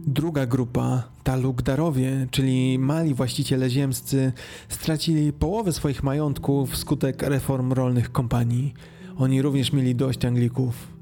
Druga 0.07 0.47
grupa, 0.47 1.03
Talukdarowie, 1.23 2.27
czyli 2.31 2.79
mali 2.79 3.15
właściciele 3.15 3.71
ziemscy, 3.71 4.33
stracili 4.69 5.33
połowę 5.33 5.73
swoich 5.73 6.03
majątków 6.03 6.71
wskutek 6.71 7.23
reform 7.23 7.73
rolnych 7.73 8.13
kompanii. 8.13 8.75
Oni 9.17 9.43
również 9.43 9.73
mieli 9.73 9.95
dość 9.95 10.25
Anglików. 10.25 11.00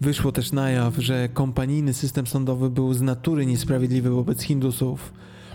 Wyszło 0.00 0.32
też 0.32 0.52
na 0.52 0.70
jaw, 0.70 0.96
że 0.98 1.28
kompanijny 1.28 1.94
system 1.94 2.26
sądowy 2.26 2.70
był 2.70 2.94
z 2.94 3.02
natury 3.02 3.46
niesprawiedliwy 3.46 4.10
wobec 4.10 4.42
Hindusów. 4.42 5.12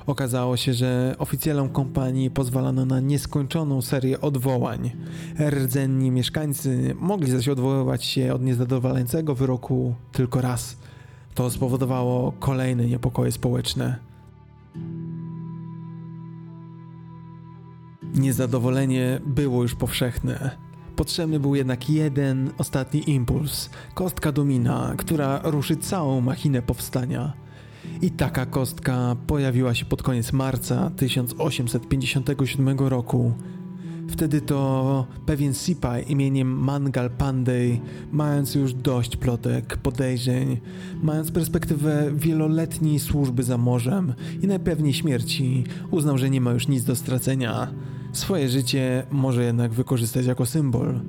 Okazało 0.08 0.58
się, 0.58 0.74
że 0.74 1.16
oficjalom 1.18 1.70
kompanii 1.70 2.32
pozwalano 2.32 2.86
na 2.86 3.00
nieskończoną 3.00 3.82
serię 3.82 4.22
odwołań. 4.22 4.92
Rdzenni 5.50 6.12
mieszkańcy 6.12 6.96
mogli 7.00 7.32
zaś 7.32 7.48
odwoływać 7.48 8.06
się 8.06 8.34
od 8.34 8.42
niezadowalającego 8.42 9.36
wyroku 9.36 9.96
tylko 10.12 10.42
raz. 10.42 10.78
To 11.36 11.50
spowodowało 11.50 12.32
kolejne 12.32 12.86
niepokoje 12.86 13.32
społeczne. 13.32 14.00
Niezadowolenie 18.16 19.20
było 19.26 19.62
już 19.62 19.76
powszechne. 19.76 20.69
Potrzebny 21.00 21.40
był 21.40 21.56
jednak 21.56 21.90
jeden 21.90 22.52
ostatni 22.58 23.10
impuls 23.10 23.70
kostka 23.94 24.32
domina, 24.32 24.94
która 24.98 25.42
ruszy 25.44 25.76
całą 25.78 26.22
machinę 26.22 26.62
powstania. 26.62 27.34
I 28.02 28.12
taka 28.12 28.46
kostka 28.46 29.16
pojawiła 29.28 29.74
się 29.74 29.86
pod 29.86 30.04
koniec 30.04 30.34
marca 30.34 30.92
1857 30.96 32.80
roku. 32.80 33.34
Wtedy 34.10 34.42
to 34.42 35.08
pewien 35.26 35.54
Sipaj 35.54 36.06
imieniem 36.08 36.48
Mangal 36.48 37.10
Pandey, 37.10 37.82
mając 38.12 38.56
już 38.56 38.74
dość 38.74 39.18
plotek, 39.18 39.78
podejrzeń, 39.78 40.58
mając 41.02 41.32
perspektywę 41.32 42.12
wieloletniej 42.16 43.00
służby 43.00 43.44
za 43.44 43.58
morzem 43.58 44.14
i 44.42 44.48
najpewniej 44.48 44.94
śmierci, 44.94 45.64
uznał, 45.92 46.18
że 46.18 46.30
nie 46.30 46.42
ma 46.42 46.52
już 46.52 46.68
nic 46.68 46.84
do 46.84 46.96
stracenia. 46.96 47.68
Swoje 48.14 48.50
życie 48.50 49.04
może 49.12 49.44
jednak 49.44 49.74
wykorzystać 49.74 50.26
jako 50.26 50.46
symbol. 50.46 51.00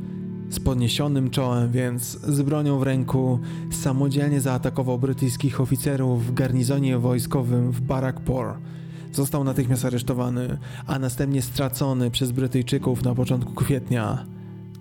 Z 0.50 0.60
podniesionym 0.60 1.30
czołem, 1.30 1.72
więc 1.72 2.20
z 2.20 2.42
bronią 2.42 2.78
w 2.78 2.82
ręku, 2.82 3.38
samodzielnie 3.70 4.40
zaatakował 4.40 4.98
brytyjskich 4.98 5.60
oficerów 5.60 6.26
w 6.26 6.34
garnizonie 6.34 6.98
wojskowym 6.98 7.70
w 7.70 7.80
Barakpor. 7.80 8.54
Został 9.12 9.44
natychmiast 9.44 9.84
aresztowany, 9.84 10.58
a 10.86 10.98
następnie 10.98 11.42
stracony 11.42 12.10
przez 12.10 12.32
Brytyjczyków 12.32 13.02
na 13.04 13.14
początku 13.14 13.54
kwietnia. 13.54 14.26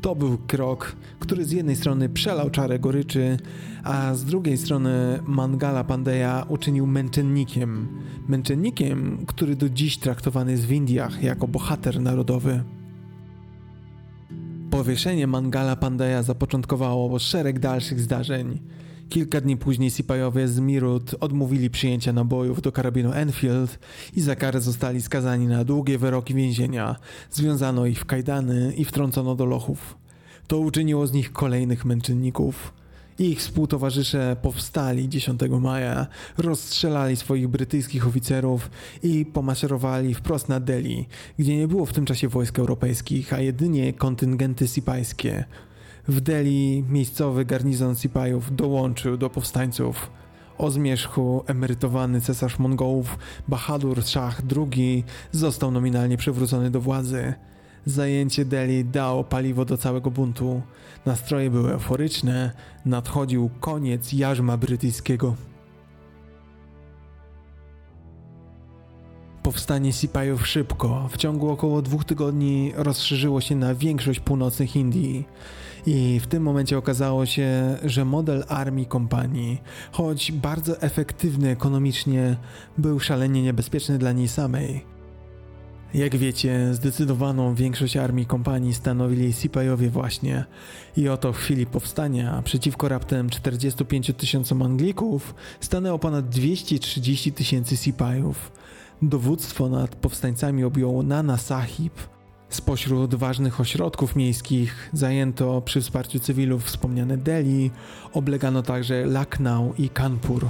To 0.01 0.15
był 0.15 0.37
krok, 0.47 0.95
który 1.19 1.45
z 1.45 1.51
jednej 1.51 1.75
strony 1.75 2.09
przelał 2.09 2.49
czarę 2.49 2.79
goryczy, 2.79 3.37
a 3.83 4.13
z 4.13 4.25
drugiej 4.25 4.57
strony 4.57 5.19
Mangala 5.27 5.83
Pandeya 5.83 6.45
uczynił 6.47 6.87
męczennikiem. 6.87 7.87
Męczennikiem, 8.27 9.25
który 9.27 9.55
do 9.55 9.69
dziś 9.69 9.97
traktowany 9.97 10.51
jest 10.51 10.65
w 10.65 10.71
Indiach 10.71 11.23
jako 11.23 11.47
bohater 11.47 12.01
narodowy. 12.01 12.63
Powieszenie 14.69 15.27
Mangala 15.27 15.75
Pandeya 15.75 16.23
zapoczątkowało 16.23 17.19
szereg 17.19 17.59
dalszych 17.59 17.99
zdarzeń. 17.99 18.59
Kilka 19.09 19.41
dni 19.41 19.57
później 19.57 19.91
Sipajowie 19.91 20.47
z 20.47 20.59
Mirut 20.59 21.15
odmówili 21.19 21.69
przyjęcia 21.69 22.13
nabojów 22.13 22.61
do 22.61 22.71
karabinu 22.71 23.11
Enfield 23.11 23.79
i 24.15 24.21
za 24.21 24.35
karę 24.35 24.61
zostali 24.61 25.01
skazani 25.01 25.47
na 25.47 25.63
długie 25.63 25.97
wyroki 25.97 26.33
więzienia. 26.33 26.95
Związano 27.31 27.85
ich 27.85 27.99
w 27.99 28.05
kajdany 28.05 28.73
i 28.77 28.85
wtrącono 28.85 29.35
do 29.35 29.45
lochów. 29.45 29.97
To 30.47 30.59
uczyniło 30.59 31.07
z 31.07 31.13
nich 31.13 31.31
kolejnych 31.31 31.85
męczenników. 31.85 32.73
Ich 33.19 33.39
współtowarzysze 33.39 34.35
powstali 34.41 35.09
10 35.09 35.41
maja, 35.61 36.07
rozstrzelali 36.37 37.15
swoich 37.15 37.47
brytyjskich 37.47 38.07
oficerów 38.07 38.69
i 39.03 39.25
pomaszerowali 39.25 40.13
wprost 40.13 40.49
na 40.49 40.59
Delhi, 40.59 41.07
gdzie 41.39 41.57
nie 41.57 41.67
było 41.67 41.85
w 41.85 41.93
tym 41.93 42.05
czasie 42.05 42.27
wojsk 42.27 42.59
europejskich, 42.59 43.33
a 43.33 43.39
jedynie 43.39 43.93
kontyngenty 43.93 44.67
sipajskie. 44.67 45.45
W 46.09 46.21
Delhi 46.21 46.83
miejscowy 46.89 47.45
garnizon 47.45 47.95
Sipajów 47.95 48.55
dołączył 48.55 49.17
do 49.17 49.29
powstańców. 49.29 50.11
O 50.57 50.71
zmierzchu 50.71 51.43
emerytowany 51.47 52.21
cesarz 52.21 52.59
Mongołów 52.59 53.17
Bahadur 53.47 54.03
Shah 54.03 54.41
II 54.57 55.03
został 55.31 55.71
nominalnie 55.71 56.17
przywrócony 56.17 56.71
do 56.71 56.81
władzy. 56.81 57.33
Zajęcie 57.85 58.45
Delhi 58.45 58.85
dało 58.85 59.23
paliwo 59.23 59.65
do 59.65 59.77
całego 59.77 60.11
buntu. 60.11 60.61
Nastroje 61.05 61.49
były 61.49 61.73
euforyczne, 61.73 62.51
nadchodził 62.85 63.49
koniec 63.59 64.13
jarzma 64.13 64.57
brytyjskiego. 64.57 65.35
Powstanie 69.49 69.93
Sipajów 69.93 70.47
szybko, 70.47 71.09
w 71.11 71.17
ciągu 71.17 71.49
około 71.49 71.81
dwóch 71.81 72.05
tygodni 72.05 72.73
rozszerzyło 72.75 73.41
się 73.41 73.55
na 73.55 73.75
większość 73.75 74.19
północnych 74.19 74.75
Indii. 74.75 75.27
I 75.85 76.19
w 76.23 76.27
tym 76.27 76.43
momencie 76.43 76.77
okazało 76.77 77.25
się, 77.25 77.77
że 77.83 78.05
model 78.05 78.43
armii 78.47 78.85
kompanii, 78.85 79.61
choć 79.91 80.31
bardzo 80.31 80.81
efektywny 80.81 81.49
ekonomicznie, 81.49 82.35
był 82.77 82.99
szalenie 82.99 83.43
niebezpieczny 83.43 83.97
dla 83.97 84.11
niej 84.11 84.27
samej. 84.27 84.85
Jak 85.93 86.15
wiecie, 86.15 86.73
zdecydowaną 86.73 87.55
większość 87.55 87.97
armii 87.97 88.25
kompanii 88.25 88.73
stanowili 88.73 89.33
Sipajowie 89.33 89.89
właśnie. 89.89 90.45
I 90.97 91.09
oto 91.09 91.33
w 91.33 91.37
chwili 91.37 91.65
powstania 91.65 92.41
przeciwko 92.45 92.89
raptem 92.89 93.29
45 93.29 94.11
tysiącom 94.17 94.61
Anglików 94.61 95.35
stanęło 95.59 95.99
ponad 95.99 96.29
230 96.29 97.31
tysięcy 97.31 97.77
Sipajów. 97.77 98.51
Dowództwo 99.01 99.69
nad 99.69 99.95
powstańcami 99.95 100.63
objął 100.63 101.03
Nana 101.03 101.37
Sahib. 101.37 101.93
Spośród 102.49 103.15
ważnych 103.15 103.59
ośrodków 103.59 104.15
miejskich 104.15 104.89
zajęto 104.93 105.61
przy 105.61 105.81
wsparciu 105.81 106.19
cywilów 106.19 106.63
wspomniane 106.63 107.17
Delhi, 107.17 107.71
oblegano 108.13 108.61
także 108.61 109.05
Lucknow 109.05 109.79
i 109.79 109.89
Kanpur. 109.89 110.47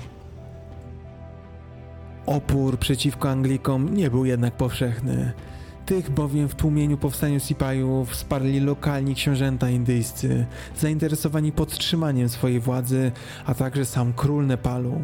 Opór 2.26 2.77
przeciwko 2.77 3.30
Anglikom 3.30 3.93
nie 3.93 4.09
był 4.09 4.26
jednak 4.26 4.57
powszechny. 4.57 5.34
Tych 5.85 6.09
bowiem 6.09 6.47
w 6.49 6.55
tłumieniu 6.55 6.97
powstania 6.97 7.39
Sipajów 7.39 8.09
wsparli 8.09 8.59
lokalni 8.59 9.15
książęta 9.15 9.69
indyjscy, 9.69 10.45
zainteresowani 10.77 11.51
podtrzymaniem 11.51 12.30
swojej 12.30 12.59
władzy, 12.59 13.11
a 13.45 13.53
także 13.53 13.85
sam 13.85 14.13
król 14.13 14.47
Nepalu. 14.47 15.01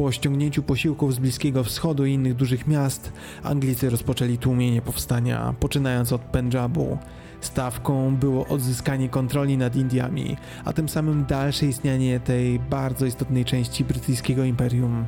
Po 0.00 0.12
ściągnięciu 0.12 0.62
posiłków 0.62 1.14
z 1.14 1.18
Bliskiego 1.18 1.64
Wschodu 1.64 2.06
i 2.06 2.12
innych 2.12 2.34
dużych 2.34 2.66
miast, 2.66 3.12
Anglicy 3.42 3.90
rozpoczęli 3.90 4.38
tłumienie 4.38 4.82
powstania, 4.82 5.54
poczynając 5.60 6.12
od 6.12 6.20
Pendżabu. 6.20 6.98
Stawką 7.40 8.16
było 8.16 8.46
odzyskanie 8.46 9.08
kontroli 9.08 9.56
nad 9.58 9.76
Indiami, 9.76 10.36
a 10.64 10.72
tym 10.72 10.88
samym 10.88 11.24
dalsze 11.24 11.66
istnienie 11.66 12.20
tej 12.20 12.58
bardzo 12.58 13.06
istotnej 13.06 13.44
części 13.44 13.84
brytyjskiego 13.84 14.44
imperium. 14.44 15.06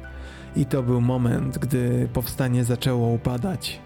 I 0.57 0.67
to 0.67 0.83
był 0.83 1.01
moment, 1.01 1.59
gdy 1.59 2.09
powstanie 2.13 2.65
zaczęło 2.65 3.09
upadać. 3.09 3.81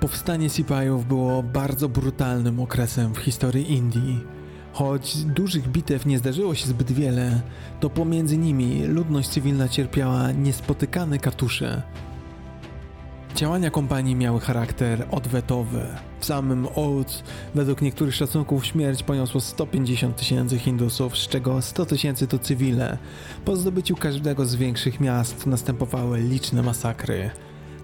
Powstanie 0.00 0.50
Sipajów 0.50 1.08
było 1.08 1.42
bardzo 1.42 1.88
brutalnym 1.88 2.60
okresem 2.60 3.14
w 3.14 3.18
historii 3.18 3.72
Indii. 3.72 4.39
Choć 4.80 5.24
dużych 5.24 5.68
bitew 5.68 6.06
nie 6.06 6.18
zdarzyło 6.18 6.54
się 6.54 6.66
zbyt 6.66 6.92
wiele, 6.92 7.40
to 7.80 7.90
pomiędzy 7.90 8.38
nimi 8.38 8.82
ludność 8.86 9.28
cywilna 9.28 9.68
cierpiała 9.68 10.32
niespotykane 10.32 11.18
katusze. 11.18 11.82
Działania 13.34 13.70
kompanii 13.70 14.16
miały 14.16 14.40
charakter 14.40 15.06
odwetowy. 15.10 15.86
W 16.20 16.26
samym 16.26 16.66
Oud, 16.74 17.24
według 17.54 17.82
niektórych 17.82 18.14
szacunków, 18.14 18.66
śmierć 18.66 19.02
poniosło 19.02 19.40
150 19.40 20.16
tysięcy 20.16 20.58
Hindusów, 20.58 21.18
z 21.18 21.28
czego 21.28 21.62
100 21.62 21.86
tysięcy 21.86 22.26
to 22.26 22.38
cywile. 22.38 22.98
Po 23.44 23.56
zdobyciu 23.56 23.96
każdego 23.96 24.46
z 24.46 24.54
większych 24.54 25.00
miast 25.00 25.46
następowały 25.46 26.20
liczne 26.20 26.62
masakry. 26.62 27.30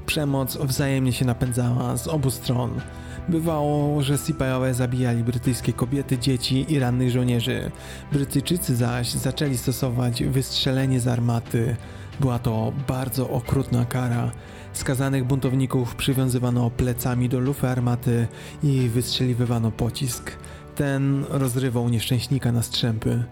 Przemoc 0.07 0.57
wzajemnie 0.57 1.13
się 1.13 1.25
napędzała 1.25 1.97
z 1.97 2.09
obu 2.09 2.31
stron. 2.31 2.81
Bywało, 3.29 4.03
że 4.03 4.19
Sipajowie 4.19 4.75
zabijali 4.75 5.25
brytyjskie 5.25 5.73
kobiety, 5.73 6.19
dzieci 6.19 6.73
i 6.73 6.79
rannych 6.79 7.11
żołnierzy. 7.11 7.71
Brytyjczycy 8.13 8.77
zaś 8.77 9.13
zaczęli 9.13 9.57
stosować 9.57 10.23
wystrzelenie 10.23 11.01
z 11.01 11.09
armaty. 11.09 11.77
Była 12.21 12.39
to 12.39 12.73
bardzo 12.89 13.31
okrutna 13.31 13.85
kara. 13.85 14.33
Skazanych 14.73 15.25
buntowników 15.25 15.95
przywiązywano 15.95 16.71
plecami 16.71 17.29
do 17.29 17.41
lufy 17.41 17.69
armaty 17.69 18.27
i 18.63 18.89
wystrzeliwywano 18.89 19.71
pocisk. 19.71 20.33
Ten 20.75 21.25
rozrywał 21.29 21.89
nieszczęśnika 21.89 22.53
na 22.53 22.63
strzępy. 22.63 23.25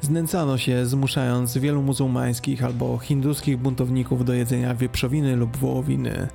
Znęcano 0.00 0.58
się, 0.58 0.86
zmuszając 0.86 1.58
wielu 1.58 1.82
muzułmańskich 1.82 2.64
albo 2.64 2.98
hinduskich 2.98 3.56
buntowników 3.56 4.24
do 4.24 4.34
jedzenia 4.34 4.74
wieprzowiny 4.74 5.36
lub 5.36 5.56
wołowiny. 5.56 6.28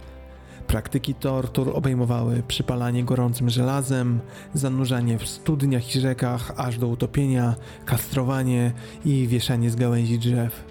Praktyki 0.72 1.14
tortur 1.14 1.70
obejmowały 1.74 2.44
przypalanie 2.48 3.04
gorącym 3.04 3.50
żelazem, 3.50 4.20
zanurzanie 4.54 5.18
w 5.18 5.28
studniach 5.28 5.96
i 5.96 6.00
rzekach 6.00 6.54
aż 6.58 6.78
do 6.78 6.88
utopienia, 6.88 7.56
kastrowanie 7.86 8.72
i 9.06 9.28
wieszanie 9.28 9.70
z 9.70 9.76
gałęzi 9.76 10.20
drzew. 10.20 10.64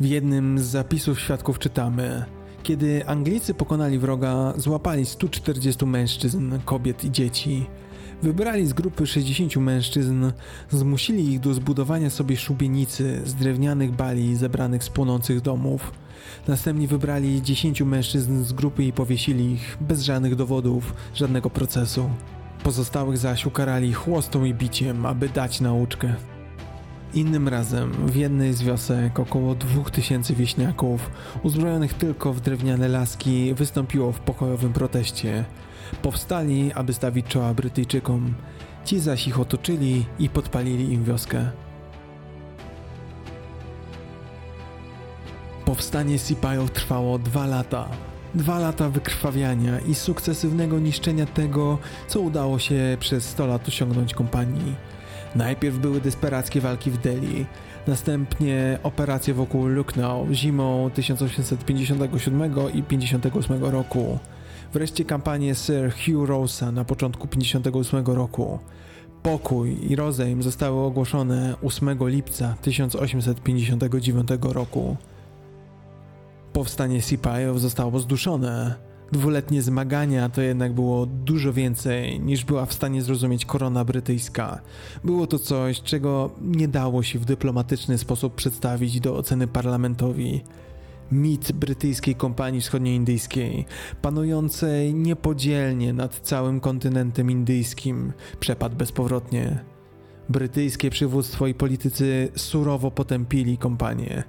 W 0.00 0.06
jednym 0.06 0.58
z 0.58 0.62
zapisów 0.62 1.20
świadków 1.20 1.58
czytamy: 1.58 2.24
Kiedy 2.62 3.06
Anglicy 3.06 3.54
pokonali 3.54 3.98
wroga, 3.98 4.52
złapali 4.56 5.06
140 5.06 5.86
mężczyzn, 5.86 6.58
kobiet 6.64 7.04
i 7.04 7.10
dzieci. 7.10 7.66
Wybrali 8.22 8.66
z 8.66 8.72
grupy 8.72 9.06
60 9.06 9.56
mężczyzn, 9.56 10.30
zmusili 10.70 11.32
ich 11.32 11.40
do 11.40 11.54
zbudowania 11.54 12.10
sobie 12.10 12.36
szubienicy 12.36 13.20
z 13.24 13.34
drewnianych 13.34 13.92
bali 13.92 14.36
zebranych 14.36 14.84
z 14.84 14.90
płonących 14.90 15.40
domów. 15.40 15.92
Następnie 16.48 16.88
wybrali 16.88 17.42
10 17.42 17.82
mężczyzn 17.82 18.42
z 18.44 18.52
grupy 18.52 18.84
i 18.84 18.92
powiesili 18.92 19.52
ich 19.52 19.76
bez 19.80 20.02
żadnych 20.02 20.36
dowodów, 20.36 20.94
żadnego 21.14 21.50
procesu. 21.50 22.10
Pozostałych 22.62 23.18
zaś 23.18 23.46
ukarali 23.46 23.92
chłostą 23.92 24.44
i 24.44 24.54
biciem, 24.54 25.06
aby 25.06 25.28
dać 25.28 25.60
nauczkę. 25.60 26.14
Innym 27.14 27.48
razem 27.48 27.92
w 28.06 28.16
jednej 28.16 28.54
z 28.54 28.62
wiosek 28.62 29.20
około 29.20 29.54
2000 29.54 30.34
wieśniaków, 30.34 31.10
uzbrojonych 31.42 31.94
tylko 31.94 32.32
w 32.32 32.40
drewniane 32.40 32.88
laski, 32.88 33.54
wystąpiło 33.54 34.12
w 34.12 34.20
pokojowym 34.20 34.72
proteście. 34.72 35.44
Powstali, 36.02 36.72
aby 36.72 36.92
stawić 36.92 37.26
czoła 37.26 37.54
Brytyjczykom. 37.54 38.34
Ci 38.84 39.00
zaś 39.00 39.28
ich 39.28 39.40
otoczyli 39.40 40.04
i 40.18 40.28
podpalili 40.28 40.92
im 40.92 41.04
wioskę. 41.04 41.50
Powstanie 45.70 46.18
Sipajów 46.18 46.70
trwało 46.70 47.18
dwa 47.18 47.46
lata. 47.46 47.88
Dwa 48.34 48.58
lata 48.58 48.88
wykrwawiania 48.88 49.80
i 49.80 49.94
sukcesywnego 49.94 50.78
niszczenia 50.78 51.26
tego, 51.26 51.78
co 52.08 52.20
udało 52.20 52.58
się 52.58 52.96
przez 53.00 53.24
100 53.24 53.46
lat 53.46 53.68
osiągnąć 53.68 54.14
kompanii. 54.14 54.74
Najpierw 55.34 55.78
były 55.78 56.00
desperackie 56.00 56.60
walki 56.60 56.90
w 56.90 56.98
Delhi, 56.98 57.46
następnie 57.86 58.78
operacje 58.82 59.34
wokół 59.34 59.66
Lucknow 59.66 60.28
zimą 60.32 60.90
1857 60.94 62.54
i 62.74 62.82
58 62.82 63.64
roku. 63.64 64.18
Wreszcie 64.72 65.04
kampanię 65.04 65.54
Sir 65.54 65.92
Hugh 65.92 66.28
Rosa 66.28 66.72
na 66.72 66.84
początku 66.84 67.28
58 67.28 68.06
roku. 68.06 68.58
Pokój 69.22 69.92
i 69.92 69.96
rozejm 69.96 70.42
zostały 70.42 70.80
ogłoszone 70.80 71.54
8 71.62 72.08
lipca 72.08 72.54
1859 72.62 74.28
roku. 74.42 74.96
Powstanie 76.52 77.02
Sipajów 77.02 77.60
zostało 77.60 77.98
zduszone. 77.98 78.74
Dwuletnie 79.12 79.62
zmagania 79.62 80.28
to 80.28 80.42
jednak 80.42 80.72
było 80.72 81.06
dużo 81.06 81.52
więcej 81.52 82.20
niż 82.20 82.44
była 82.44 82.66
w 82.66 82.72
stanie 82.72 83.02
zrozumieć 83.02 83.44
korona 83.44 83.84
brytyjska. 83.84 84.60
Było 85.04 85.26
to 85.26 85.38
coś, 85.38 85.82
czego 85.82 86.30
nie 86.40 86.68
dało 86.68 87.02
się 87.02 87.18
w 87.18 87.24
dyplomatyczny 87.24 87.98
sposób 87.98 88.34
przedstawić 88.34 89.00
do 89.00 89.16
oceny 89.16 89.46
parlamentowi. 89.46 90.40
Mit 91.12 91.52
brytyjskiej 91.52 92.14
kompanii 92.14 92.60
wschodnioindyjskiej, 92.60 93.66
panującej 94.02 94.94
niepodzielnie 94.94 95.92
nad 95.92 96.20
całym 96.20 96.60
kontynentem 96.60 97.30
indyjskim, 97.30 98.12
przepadł 98.40 98.76
bezpowrotnie. 98.76 99.64
Brytyjskie 100.28 100.90
przywództwo 100.90 101.46
i 101.46 101.54
politycy 101.54 102.28
surowo 102.36 102.90
potępili 102.90 103.58
kompanię. 103.58 104.24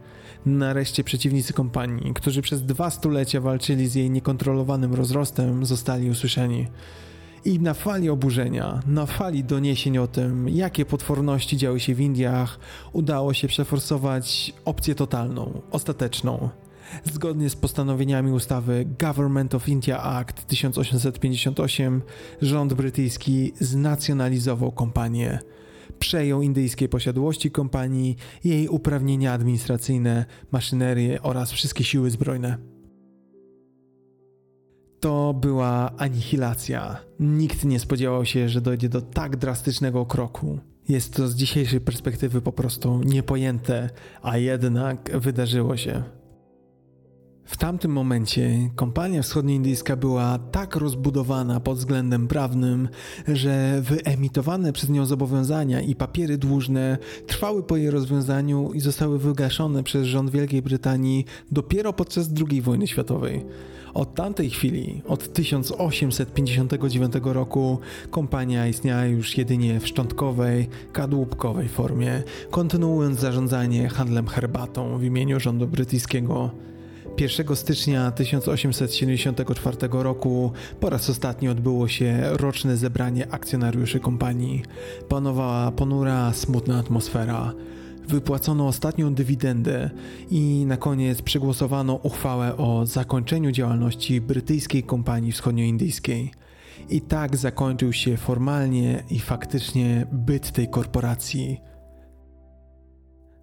Nareszcie 0.46 1.04
przeciwnicy 1.04 1.54
kompanii, 1.54 2.14
którzy 2.14 2.42
przez 2.42 2.66
dwa 2.66 2.90
stulecia 2.90 3.42
walczyli 3.42 3.88
z 3.88 3.96
jej 3.96 4.12
niekontrolowanym 4.12 4.94
rozrostem, 4.94 5.66
zostali 5.66 6.10
usłyszeni. 6.10 6.68
I 7.46 7.60
na 7.60 7.74
fali 7.74 8.10
oburzenia, 8.10 8.80
na 8.88 9.06
fali 9.06 9.44
doniesień 9.44 9.98
o 9.98 10.08
tym, 10.08 10.50
jakie 10.50 10.86
potworności 10.86 11.58
działy 11.58 11.80
się 11.80 11.96
w 11.96 12.00
Indiach, 12.00 12.60
udało 12.94 13.34
się 13.34 13.48
przeforsować 13.48 14.54
opcję 14.66 14.96
totalną, 14.96 15.62
ostateczną. 15.72 16.50
Zgodnie 17.14 17.50
z 17.50 17.56
postanowieniami 17.56 18.32
ustawy 18.32 18.88
Government 19.00 19.56
of 19.56 19.70
India 19.70 20.04
Act 20.04 20.48
1858, 20.48 22.02
rząd 22.42 22.74
brytyjski 22.74 23.54
znacjonalizował 23.60 24.72
kompanię 24.72 25.40
przejął 26.02 26.42
indyjskie 26.42 26.90
posiadłości 26.90 27.52
kompanii, 27.52 28.16
jej 28.44 28.68
uprawnienia 28.68 29.34
administracyjne, 29.34 30.26
maszynerię 30.52 31.22
oraz 31.22 31.52
wszystkie 31.52 31.84
siły 31.84 32.10
zbrojne. 32.10 32.58
To 35.00 35.34
była 35.34 35.92
anihilacja. 35.98 36.98
Nikt 37.20 37.66
nie 37.66 37.80
spodziewał 37.80 38.26
się, 38.26 38.50
że 38.50 38.62
dojdzie 38.62 38.90
do 38.90 39.02
tak 39.02 39.38
drastycznego 39.38 40.06
kroku. 40.06 40.60
Jest 40.90 41.14
to 41.14 41.28
z 41.28 41.36
dzisiejszej 41.36 41.82
perspektywy 41.82 42.42
po 42.42 42.52
prostu 42.52 43.02
niepojęte, 43.04 43.90
a 44.22 44.38
jednak 44.38 45.20
wydarzyło 45.20 45.78
się. 45.78 46.04
W 47.46 47.58
tamtym 47.58 47.92
momencie 47.92 48.70
kompania 48.76 49.22
wschodnioindyjska 49.22 49.96
była 49.96 50.40
tak 50.52 50.76
rozbudowana 50.76 51.60
pod 51.60 51.78
względem 51.78 52.28
prawnym, 52.28 52.90
że 53.28 53.82
wyemitowane 53.82 54.74
przez 54.74 54.90
nią 54.90 55.06
zobowiązania 55.06 55.82
i 55.82 55.96
papiery 55.96 56.38
dłużne 56.38 56.98
trwały 57.28 57.64
po 57.64 57.78
jej 57.78 57.90
rozwiązaniu 57.92 58.74
i 58.74 58.80
zostały 58.80 59.20
wygaszone 59.20 59.84
przez 59.84 60.06
rząd 60.06 60.30
Wielkiej 60.30 60.62
Brytanii 60.62 61.26
dopiero 61.52 61.94
podczas 61.94 62.30
II 62.50 62.62
wojny 62.62 62.88
światowej. 62.88 63.46
Od 63.94 64.16
tamtej 64.16 64.50
chwili, 64.50 65.02
od 65.08 65.34
1859 65.34 67.14
roku, 67.24 67.80
kompania 68.12 68.68
istniała 68.68 69.06
już 69.06 69.38
jedynie 69.38 69.80
w 69.80 69.88
szczątkowej, 69.88 70.70
kadłubkowej 70.94 71.68
formie, 71.68 72.24
kontynuując 72.52 73.20
zarządzanie 73.20 73.90
handlem 73.90 74.28
herbatą 74.28 74.98
w 74.98 75.04
imieniu 75.04 75.40
rządu 75.40 75.68
brytyjskiego. 75.68 76.52
1 77.18 77.56
stycznia 77.56 78.12
1874 78.12 79.78
roku 79.92 80.52
po 80.80 80.90
raz 80.90 81.10
ostatni 81.10 81.50
odbyło 81.50 81.88
się 81.88 82.22
roczne 82.32 82.78
zebranie 82.78 83.34
akcjonariuszy 83.34 84.00
kompanii. 84.00 84.64
Panowała 85.10 85.72
ponura, 85.72 86.34
smutna 86.34 86.80
atmosfera. 86.80 87.54
Wypłacono 88.08 88.68
ostatnią 88.68 89.14
dywidendę 89.14 89.90
i 90.30 90.66
na 90.68 90.78
koniec 90.78 91.22
przegłosowano 91.22 91.96
uchwałę 91.96 92.58
o 92.58 92.86
zakończeniu 92.86 93.52
działalności 93.52 94.22
brytyjskiej 94.22 94.84
kompanii 94.84 95.32
wschodnioindyjskiej. 95.32 96.32
I 96.90 97.02
tak 97.02 97.38
zakończył 97.38 97.94
się 97.94 98.18
formalnie 98.18 99.04
i 99.10 99.20
faktycznie 99.20 100.08
byt 100.12 100.52
tej 100.52 100.68
korporacji. 100.68 101.62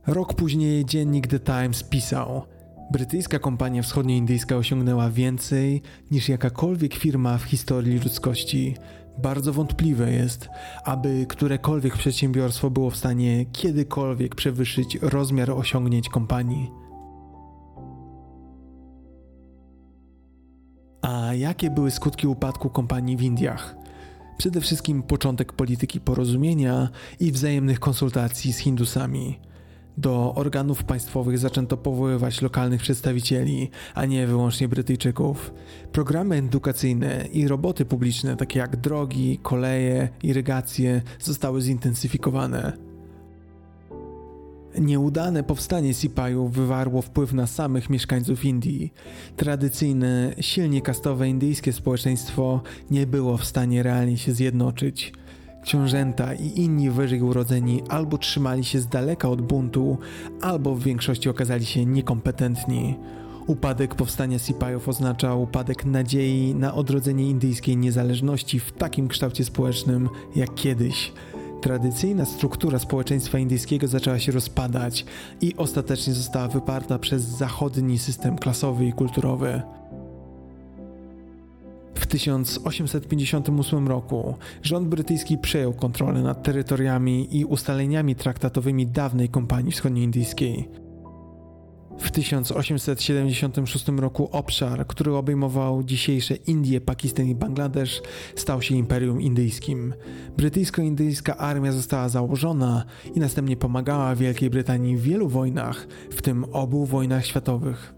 Rok 0.07 0.35
później 0.35 0.85
dziennik 0.85 1.27
The 1.27 1.41
Times 1.41 1.83
pisał: 1.83 2.43
Brytyjska 2.91 3.39
kompania 3.39 3.83
wschodnioindyjska 3.83 4.57
osiągnęła 4.57 5.11
więcej 5.11 5.83
niż 6.11 6.29
jakakolwiek 6.29 6.95
firma 6.95 7.39
w 7.39 7.43
historii 7.43 7.99
ludzkości. 7.99 8.77
Bardzo 9.23 9.53
wątpliwe 9.53 10.13
jest, 10.13 10.49
aby 10.85 11.27
którekolwiek 11.29 11.97
przedsiębiorstwo 11.97 12.71
było 12.71 12.91
w 12.91 12.97
stanie 12.97 13.47
kiedykolwiek 13.47 14.35
przewyższyć 14.35 14.99
rozmiar 15.03 15.51
osiągnięć 15.51 16.09
kompanii. 16.09 16.71
A 21.03 21.35
jakie 21.35 21.71
były 21.71 21.91
skutki 21.91 22.27
upadku 22.27 22.71
kompanii 22.71 23.17
w 23.17 23.23
Indiach? 23.23 23.77
Przede 24.39 24.61
wszystkim 24.61 25.03
początek 25.03 25.53
polityki 25.53 26.01
porozumienia 26.01 26.89
i 27.21 27.33
wzajemnych 27.33 27.81
konsultacji 27.81 28.53
z 28.53 28.59
Hindusami. 28.59 29.48
Do 29.99 30.35
organów 30.35 30.85
państwowych 30.85 31.39
zaczęto 31.39 31.77
powoływać 31.77 32.43
lokalnych 32.43 32.83
przedstawicieli, 32.83 33.71
a 33.95 34.05
nie 34.05 34.27
wyłącznie 34.27 34.69
Brytyjczyków. 34.69 35.53
Programy 35.93 36.37
edukacyjne 36.37 37.29
i 37.33 37.49
roboty 37.49 37.85
publiczne, 37.85 38.37
takie 38.37 38.59
jak 38.59 38.77
drogi, 38.77 39.39
koleje, 39.43 40.09
irygacje, 40.23 41.03
zostały 41.21 41.61
zintensyfikowane. 41.61 42.73
Nieudane 44.79 45.43
powstanie 45.43 45.95
Sipajów 45.95 46.53
wywarło 46.53 47.03
wpływ 47.03 47.33
na 47.33 47.47
samych 47.47 47.91
mieszkańców 47.91 48.45
Indii. 48.45 48.93
Tradycyjne, 49.37 50.35
silnie 50.41 50.83
kastowe 50.83 51.29
indyjskie 51.29 51.73
społeczeństwo 51.73 52.63
nie 52.91 53.07
było 53.07 53.37
w 53.37 53.45
stanie 53.45 53.83
realnie 53.83 54.19
się 54.19 54.33
zjednoczyć. 54.33 55.13
Książęta 55.63 56.35
i 56.35 56.61
inni 56.61 56.91
wyżej 56.91 57.23
urodzeni 57.23 57.83
albo 57.89 58.19
trzymali 58.19 58.65
się 58.65 58.81
z 58.81 58.87
daleka 58.87 59.29
od 59.29 59.43
buntu, 59.43 59.99
albo 60.41 60.75
w 60.75 60.83
większości 60.83 61.29
okazali 61.29 61.67
się 61.67 61.87
niekompetentni. 61.87 62.95
Upadek 63.47 63.95
powstania 63.95 64.39
Sipajów 64.39 64.89
oznaczał 64.89 65.43
upadek 65.43 65.85
nadziei 65.85 66.55
na 66.55 66.75
odrodzenie 66.75 67.31
indyjskiej 67.31 67.77
niezależności 67.77 68.61
w 68.61 68.73
takim 68.73 69.09
kształcie 69.09 69.45
społecznym 69.45 70.09
jak 70.37 70.55
kiedyś. 70.55 71.13
Tradycyjna 71.61 72.25
struktura 72.25 72.79
społeczeństwa 72.79 73.39
indyjskiego 73.39 73.89
zaczęła 73.89 74.19
się 74.19 74.33
rozpadać 74.33 75.05
i 75.41 75.57
ostatecznie 75.57 76.15
została 76.15 76.49
wyparta 76.49 76.99
przez 76.99 77.23
zachodni 77.23 77.99
system 77.99 78.39
klasowy 78.39 78.87
i 78.87 78.93
kulturowy. 78.93 79.63
W 81.99 82.07
1858 82.07 83.89
roku 83.89 84.35
rząd 84.63 84.89
brytyjski 84.89 85.39
przejął 85.39 85.73
kontrolę 85.73 86.23
nad 86.23 86.43
terytoriami 86.43 87.37
i 87.39 87.45
ustaleniami 87.45 88.15
traktatowymi 88.17 88.87
dawnej 88.87 89.29
kompanii 89.29 89.73
wschodnioindyjskiej. 89.73 90.69
W 91.99 92.11
1876 92.11 93.89
roku 93.89 94.29
obszar, 94.33 94.87
który 94.87 95.15
obejmował 95.15 95.83
dzisiejsze 95.83 96.35
Indie, 96.35 96.81
Pakistan 96.81 97.27
i 97.27 97.35
Bangladesz, 97.35 98.03
stał 98.37 98.63
się 98.63 98.75
Imperium 98.75 99.23
Indyjskim. 99.23 99.95
Brytyjsko-indyjska 100.37 101.37
armia 101.37 101.73
została 101.73 102.09
założona 102.09 102.85
i 103.15 103.21
następnie 103.21 103.57
pomagała 103.57 104.15
Wielkiej 104.15 104.51
Brytanii 104.51 104.97
w 104.97 105.03
wielu 105.03 105.29
wojnach, 105.29 105.87
w 106.11 106.23
tym 106.23 106.45
obu 106.53 106.87
wojnach 106.87 107.27
światowych. 107.27 107.98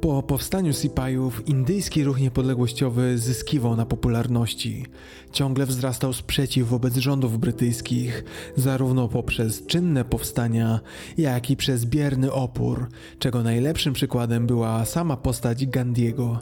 Po 0.00 0.22
powstaniu 0.22 0.72
Sipajów 0.72 1.48
indyjski 1.48 2.04
ruch 2.04 2.20
niepodległościowy 2.20 3.18
zyskiwał 3.18 3.76
na 3.76 3.86
popularności. 3.86 4.86
Ciągle 5.32 5.66
wzrastał 5.66 6.12
sprzeciw 6.12 6.68
wobec 6.68 6.96
rządów 6.96 7.38
brytyjskich, 7.38 8.24
zarówno 8.56 9.08
poprzez 9.08 9.66
czynne 9.66 10.04
powstania, 10.04 10.80
jak 11.18 11.50
i 11.50 11.56
przez 11.56 11.86
bierny 11.86 12.32
opór, 12.32 12.88
czego 13.18 13.42
najlepszym 13.42 13.92
przykładem 13.92 14.46
była 14.46 14.84
sama 14.84 15.16
postać 15.16 15.66
Gandiego. 15.66 16.40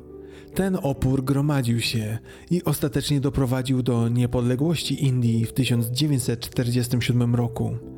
Ten 0.55 0.79
opór 0.83 1.25
gromadził 1.25 1.81
się 1.81 2.19
i 2.51 2.65
ostatecznie 2.65 3.21
doprowadził 3.21 3.83
do 3.83 4.09
niepodległości 4.09 5.05
Indii 5.05 5.45
w 5.45 5.53
1947 5.53 7.35
roku. 7.35 7.96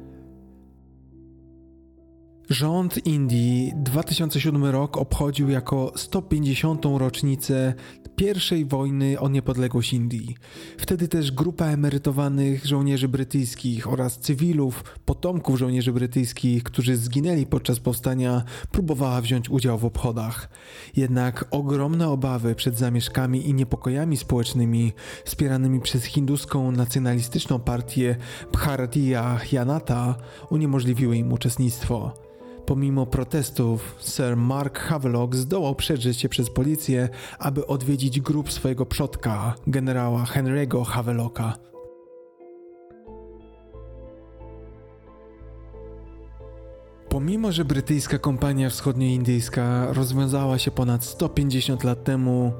Rząd 2.50 3.06
Indii 3.06 3.72
2007 3.76 4.64
rok 4.64 4.96
obchodził 4.96 5.50
jako 5.50 5.92
150. 5.96 6.84
rocznicę 6.84 7.74
pierwszej 8.16 8.64
wojny 8.66 9.20
o 9.20 9.28
niepodległość 9.28 9.92
Indii. 9.92 10.36
Wtedy 10.78 11.08
też 11.08 11.32
grupa 11.32 11.66
emerytowanych 11.66 12.66
żołnierzy 12.66 13.08
brytyjskich 13.08 13.92
oraz 13.92 14.18
cywilów, 14.18 14.84
potomków 15.04 15.58
żołnierzy 15.58 15.92
brytyjskich, 15.92 16.62
którzy 16.62 16.96
zginęli 16.96 17.46
podczas 17.46 17.80
powstania, 17.80 18.44
próbowała 18.72 19.20
wziąć 19.20 19.50
udział 19.50 19.78
w 19.78 19.84
obchodach. 19.84 20.48
Jednak 20.96 21.44
ogromne 21.50 22.08
obawy 22.08 22.54
przed 22.54 22.78
zamieszkami 22.78 23.48
i 23.48 23.54
niepokojami 23.54 24.16
społecznymi 24.16 24.92
wspieranymi 25.24 25.80
przez 25.80 26.04
hinduską 26.04 26.72
nacjonalistyczną 26.72 27.58
partię 27.58 28.16
Bharatiya 28.52 29.40
Janata 29.52 30.14
uniemożliwiły 30.50 31.16
im 31.16 31.32
uczestnictwo. 31.32 32.28
Pomimo 32.68 33.06
protestów, 33.06 33.96
Sir 34.00 34.36
Mark 34.36 34.78
Havelock 34.78 35.34
zdołał 35.34 35.74
przeżyć 35.74 36.20
się 36.20 36.28
przez 36.28 36.50
policję, 36.50 37.08
aby 37.38 37.66
odwiedzić 37.66 38.20
grób 38.20 38.52
swojego 38.52 38.86
przodka, 38.86 39.54
generała 39.66 40.24
Henry'ego 40.24 40.84
Havelocka. 40.84 41.54
Pomimo, 47.08 47.52
że 47.52 47.64
brytyjska 47.64 48.18
kompania 48.18 48.70
wschodnioindyjska 48.70 49.92
rozwiązała 49.92 50.58
się 50.58 50.70
ponad 50.70 51.04
150 51.04 51.84
lat 51.84 52.04
temu, 52.04 52.52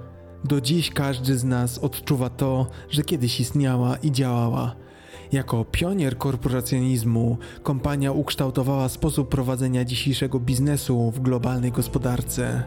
do 0.44 0.60
dziś 0.60 0.90
każdy 0.90 1.39
z 1.39 1.44
nas 1.44 1.78
odczuwa 1.78 2.30
to, 2.30 2.66
że 2.90 3.02
kiedyś 3.02 3.40
istniała 3.40 3.97
i 3.97 4.12
działała– 4.12 4.74
jako 5.33 5.65
pionier 5.65 6.19
korporacjonizmu, 6.19 7.39
kompania 7.63 8.13
ukształtowała 8.13 8.89
sposób 8.89 9.29
prowadzenia 9.29 9.85
dzisiejszego 9.85 10.41
biznesu 10.41 11.11
w 11.11 11.21
globalnej 11.21 11.73
gospodarce. 11.73 12.63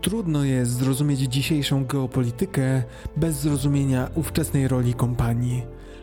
Trudno 0.00 0.44
jest 0.44 0.70
zrozumieć 0.70 1.20
dzisiejszą 1.20 1.84
geopolitykę 1.84 2.82
bez 3.16 3.40
zrozumienia 3.40 4.10
ówczesnej 4.14 4.68
roli 4.68 4.94
kompanii. 4.94 5.62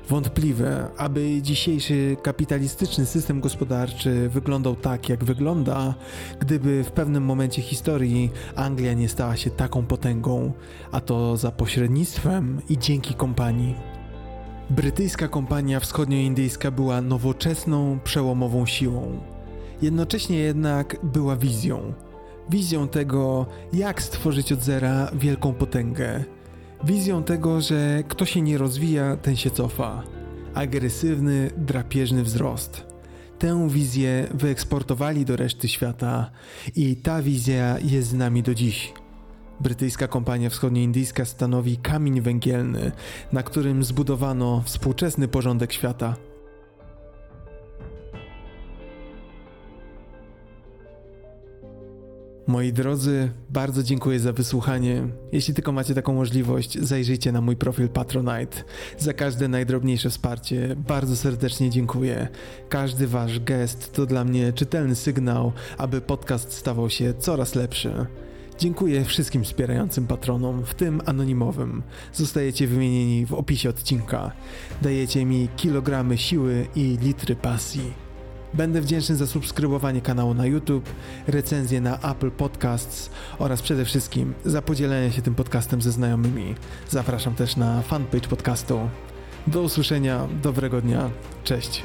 Wątpliwe, 0.10 0.88
aby 0.98 1.42
dzisiejszy 1.42 2.18
kapitalistyczny 2.24 3.06
system 3.06 3.40
gospodarczy 3.40 4.30
wyglądał 4.30 4.76
tak, 4.76 5.10
jak 5.10 5.24
wygląda, 5.24 5.96
gdyby 6.40 6.84
w 6.84 6.92
pewnym 6.92 7.24
momencie 7.24 7.62
historii 7.62 8.32
Anglia 8.56 8.94
nie 8.94 9.10
stała 9.10 9.36
się 9.38 9.50
taką 9.50 9.86
potęgą, 9.86 10.54
a 10.92 11.02
to 11.02 11.38
za 11.38 11.52
pośrednictwem 11.52 12.62
i 12.70 12.78
dzięki 12.78 13.14
kompanii. 13.14 13.91
Brytyjska 14.72 15.28
kompania 15.28 15.80
wschodnioindyjska 15.80 16.72
była 16.72 17.02
nowoczesną, 17.02 18.00
przełomową 18.04 18.66
siłą. 18.66 19.20
Jednocześnie 19.82 20.38
jednak 20.38 20.98
była 21.04 21.38
wizją. 21.38 21.94
Wizją 22.50 22.88
tego, 22.88 23.46
jak 23.74 24.02
stworzyć 24.02 24.52
od 24.52 24.64
zera 24.64 25.12
wielką 25.14 25.54
potęgę. 25.54 26.24
Wizją 26.84 27.24
tego, 27.24 27.62
że 27.62 28.04
kto 28.08 28.26
się 28.26 28.42
nie 28.42 28.58
rozwija, 28.58 29.18
ten 29.18 29.36
się 29.36 29.52
cofa. 29.52 30.04
Agresywny, 30.54 31.52
drapieżny 31.58 32.24
wzrost. 32.24 32.86
Tę 33.40 33.70
wizję 33.70 34.28
wyeksportowali 34.34 35.26
do 35.26 35.36
reszty 35.36 35.68
świata 35.68 36.32
i 36.76 36.96
ta 36.96 37.22
wizja 37.22 37.80
jest 37.80 38.08
z 38.08 38.14
nami 38.14 38.44
do 38.44 38.56
dziś. 38.56 38.94
Brytyjska 39.62 40.08
kompania 40.08 40.50
wschodnioindyjska 40.50 41.26
stanowi 41.26 41.78
kamień 41.78 42.22
węgielny, 42.22 42.92
na 43.32 43.44
którym 43.44 43.84
zbudowano 43.84 44.62
współczesny 44.66 45.28
porządek 45.28 45.74
świata. 45.74 46.16
Moi 52.48 52.74
drodzy, 52.74 53.32
bardzo 53.50 53.84
dziękuję 53.84 54.20
za 54.20 54.34
wysłuchanie. 54.34 55.08
Jeśli 55.32 55.54
tylko 55.54 55.72
macie 55.72 55.96
taką 55.96 56.14
możliwość, 56.14 56.80
zajrzyjcie 56.80 57.32
na 57.32 57.42
mój 57.42 57.56
profil 57.56 57.90
Patronite. 57.90 58.64
Za 58.98 59.14
każde 59.14 59.48
najdrobniejsze 59.48 60.10
wsparcie 60.10 60.76
bardzo 60.88 61.16
serdecznie 61.16 61.70
dziękuję. 61.70 62.28
Każdy 62.70 63.08
wasz 63.08 63.40
gest 63.40 63.94
to 63.94 64.06
dla 64.06 64.24
mnie 64.24 64.54
czytelny 64.54 64.96
sygnał, 64.96 65.52
aby 65.78 66.02
podcast 66.02 66.54
stawał 66.54 66.90
się 66.90 67.14
coraz 67.14 67.56
lepszy. 67.56 68.06
Dziękuję 68.62 69.06
wszystkim 69.06 69.44
wspierającym 69.44 70.08
patronom, 70.08 70.66
w 70.66 70.74
tym 70.74 71.02
anonimowym. 71.06 71.84
Zostajecie 72.14 72.68
wymienieni 72.68 73.26
w 73.26 73.34
opisie 73.34 73.70
odcinka. 73.70 74.32
Dajecie 74.82 75.26
mi 75.26 75.50
kilogramy 75.58 76.18
siły 76.18 76.68
i 76.76 76.98
litry 77.02 77.36
pasji. 77.36 77.94
Będę 78.54 78.82
wdzięczny 78.82 79.16
za 79.16 79.28
subskrybowanie 79.28 80.02
kanału 80.02 80.34
na 80.34 80.46
YouTube, 80.46 80.90
recenzję 81.28 81.82
na 81.82 82.00
Apple 82.00 82.32
Podcasts 82.32 83.10
oraz 83.40 83.62
przede 83.62 83.86
wszystkim 83.86 84.34
za 84.46 84.62
podzielenie 84.62 85.12
się 85.12 85.22
tym 85.22 85.36
podcastem 85.36 85.82
ze 85.82 85.92
znajomymi. 85.92 86.56
Zapraszam 86.90 87.36
też 87.36 87.56
na 87.56 87.82
fanpage 87.82 88.28
podcastu. 88.28 88.80
Do 89.48 89.62
usłyszenia, 89.62 90.28
dobrego 90.44 90.82
dnia, 90.82 91.10
cześć. 91.44 91.84